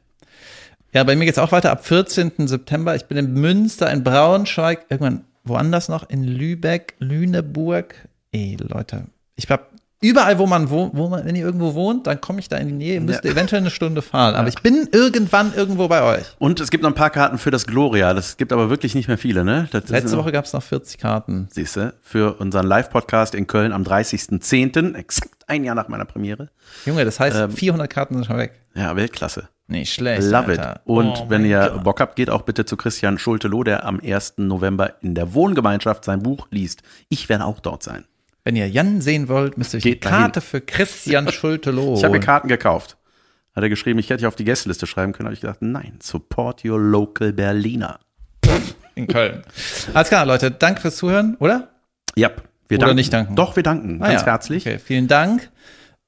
Ja, 0.94 1.04
bei 1.04 1.16
mir 1.16 1.26
geht's 1.26 1.38
auch 1.40 1.52
weiter 1.52 1.72
ab 1.72 1.86
14. 1.86 2.48
September. 2.48 2.96
Ich 2.96 3.06
bin 3.06 3.18
in 3.18 3.34
Münster, 3.34 3.92
in 3.92 4.04
Braunschweig, 4.04 4.86
irgendwann 4.90 5.26
woanders 5.44 5.90
noch, 5.90 6.10
in 6.10 6.24
Lübeck, 6.24 6.96
Lüneburg. 7.00 7.96
Ey, 8.32 8.58
Leute, 8.60 9.06
ich 9.36 9.50
hab 9.50 9.70
überall, 10.02 10.38
wo 10.38 10.46
man 10.46 10.70
wohnt, 10.70 10.92
wo 10.96 11.08
man, 11.10 11.26
wenn 11.26 11.36
ihr 11.36 11.46
irgendwo 11.46 11.74
wohnt, 11.74 12.08
dann 12.08 12.22
komme 12.22 12.40
ich 12.40 12.50
da 12.50 12.58
in 12.58 12.68
die 12.68 12.74
Nähe. 12.74 12.94
Ihr 12.96 13.02
müsst 13.02 13.24
Ja. 13.24 13.32
eventuell 13.32 13.62
eine 13.62 13.70
Stunde 13.72 14.02
fahren. 14.02 14.36
Aber 14.36 14.48
ich 14.48 14.62
bin 14.62 14.88
irgendwann 14.92 15.54
irgendwo 15.56 15.88
bei 15.88 16.02
euch. 16.04 16.26
Und 16.40 16.60
es 16.60 16.70
gibt 16.70 16.84
noch 16.84 16.92
ein 16.92 16.96
paar 16.96 17.10
Karten 17.10 17.38
für 17.38 17.52
das 17.52 17.66
Gloria. 17.66 18.14
Das 18.14 18.38
gibt 18.38 18.54
aber 18.54 18.70
wirklich 18.70 18.96
nicht 18.96 19.08
mehr 19.08 19.18
viele, 19.18 19.44
ne? 19.44 19.68
Das 19.72 19.90
Letzte 19.90 20.18
Woche 20.18 20.32
gab's 20.32 20.54
noch 20.54 20.64
40 20.64 20.98
Karten. 20.98 21.48
Siehste, 21.52 21.96
für 22.02 22.40
unseren 22.40 22.66
Live-Podcast 22.68 23.34
in 23.36 23.48
Köln 23.48 23.72
am 23.74 23.84
30.10., 23.84 24.96
exakt 24.96 25.44
ein 25.48 25.64
Jahr 25.64 25.76
nach 25.76 25.88
meiner 25.88 26.06
Premiere. 26.06 26.50
Junge, 26.86 27.06
das 27.06 27.20
heißt, 27.20 27.38
Ähm, 27.38 27.52
400 27.52 27.90
Karten 27.90 28.16
sind 28.16 28.26
schon 28.26 28.38
weg. 28.38 28.54
Ja, 28.76 28.96
Weltklasse. 28.96 29.50
Nicht 29.70 29.94
schlecht. 29.94 30.24
Love 30.24 30.48
Alter. 30.52 30.76
it. 30.76 30.82
Und 30.86 31.08
Oh 31.08 31.26
wenn 31.30 31.44
ihr 31.44 31.72
Gott. 31.74 31.84
Bock 31.84 32.00
habt, 32.00 32.16
geht 32.16 32.30
auch 32.30 32.44
bitte 32.44 32.64
zu 32.66 32.78
Christian 32.78 33.18
Schulte-Loh, 33.18 33.64
der 33.64 33.86
am 33.86 34.00
1. 34.02 34.36
November 34.38 34.94
in 35.02 35.14
der 35.14 35.34
Wohngemeinschaft 35.34 36.06
sein 36.06 36.24
Buch 36.24 36.48
liest. 36.52 36.84
Ich 37.10 37.28
werde 37.28 37.44
auch 37.46 37.60
dort 37.60 37.84
sein. 37.84 38.06
Wenn 38.48 38.56
ihr 38.56 38.70
Jan 38.70 39.02
sehen 39.02 39.28
wollt, 39.28 39.58
müsst 39.58 39.74
ihr 39.74 39.80
euch 39.80 39.84
Geht 39.84 40.06
eine 40.08 40.16
Karte 40.16 40.40
für 40.40 40.62
Christian 40.62 41.28
Schulte-Loh 41.34 41.96
Ich 41.98 42.06
habe 42.06 42.14
mir. 42.14 42.22
Karten 42.22 42.48
gekauft. 42.48 42.96
Hat 43.54 43.62
er 43.62 43.68
geschrieben, 43.68 44.00
ich 44.00 44.10
hätte 44.10 44.20
dich 44.20 44.26
auf 44.26 44.38
die 44.38 44.46
Gästeliste 44.46 44.88
schreiben 44.88 45.12
können. 45.12 45.28
habe 45.28 45.34
ich 45.34 45.42
gesagt, 45.42 45.62
nein, 45.62 46.00
support 46.02 46.64
your 46.64 46.80
local 46.80 47.34
Berliner. 47.34 48.00
in 48.96 49.08
Köln. 49.08 49.44
Alles 49.94 50.08
klar, 50.08 50.26
Leute, 50.26 50.50
danke 50.50 50.80
fürs 50.80 50.96
Zuhören, 50.96 51.36
oder? 51.42 51.68
Ja, 52.16 52.32
wir 52.70 52.78
Oder 52.78 52.86
danken. 52.86 52.96
nicht 52.96 53.12
danken? 53.12 53.36
Doch, 53.36 53.58
wir 53.58 53.64
danken. 53.64 54.02
Ah 54.02 54.08
Ganz 54.08 54.22
ja, 54.22 54.28
herzlich. 54.28 54.66
Okay, 54.66 54.80
vielen 54.80 55.10
Dank. 55.10 55.50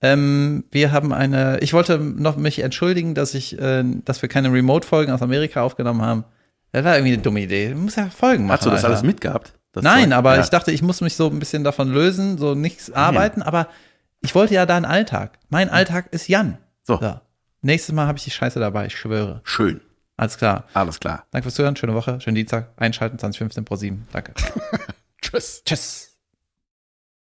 Ähm, 0.02 0.64
wir 0.72 0.94
haben 0.94 1.12
eine, 1.12 1.60
ich 1.60 1.74
wollte 1.74 1.98
noch 2.00 2.38
mich 2.38 2.60
entschuldigen, 2.60 3.16
dass 3.16 3.34
ich, 3.34 3.60
äh, 3.60 3.84
dass 4.06 4.22
wir 4.22 4.30
keine 4.30 4.54
Remote-Folgen 4.54 5.12
aus 5.12 5.22
Amerika 5.22 5.62
aufgenommen 5.62 6.04
haben. 6.04 6.24
Das 6.72 6.86
war 6.86 6.96
irgendwie 6.96 7.16
eine 7.16 7.22
dumme 7.22 7.42
Idee. 7.42 7.72
Du 7.72 7.76
musst 7.76 7.98
ja 7.98 8.10
Folgen 8.10 8.46
machen. 8.46 8.60
Hast 8.60 8.66
du 8.66 8.70
das 8.70 8.86
Alter. 8.86 8.94
alles 8.96 9.04
mitgehabt? 9.04 9.59
Nein, 9.76 10.06
Zeug? 10.06 10.14
aber 10.14 10.36
ja. 10.36 10.42
ich 10.42 10.50
dachte, 10.50 10.72
ich 10.72 10.82
muss 10.82 11.02
mich 11.02 11.16
so 11.16 11.28
ein 11.28 11.40
bisschen 11.40 11.64
davon 11.64 11.92
lösen, 11.92 12.38
so 12.38 12.56
nichts 12.56 12.92
arbeiten, 12.92 13.42
aber 13.42 13.68
ich 14.22 14.36
wollte 14.36 14.54
ja 14.54 14.66
da 14.66 14.76
einen 14.76 14.86
Alltag. 14.86 15.40
Mein 15.50 15.70
Alltag 15.70 16.12
ist 16.12 16.28
Jan. 16.28 16.58
So. 16.84 17.00
Nächstes 17.62 17.94
Mal 17.94 18.08
habe 18.08 18.18
ich 18.18 18.24
die 18.24 18.32
Scheiße 18.32 18.60
dabei, 18.60 18.88
ich 18.88 18.98
schwöre. 18.98 19.42
Schön. 19.44 19.82
Alles 20.18 20.38
klar. 20.38 20.66
Alles 20.74 21.00
klar. 21.00 21.26
Danke 21.32 21.44
fürs 21.44 21.56
Zuhören, 21.56 21.76
schöne 21.76 21.94
Woche, 21.94 22.20
schönen 22.20 22.36
Dienstag, 22.36 22.72
einschalten 22.78 23.20
2015 23.20 23.66
pro 23.66 23.76
7. 23.76 24.08
Danke. 24.12 24.34
Tschüss. 25.22 25.64
Tschüss. 25.66 26.09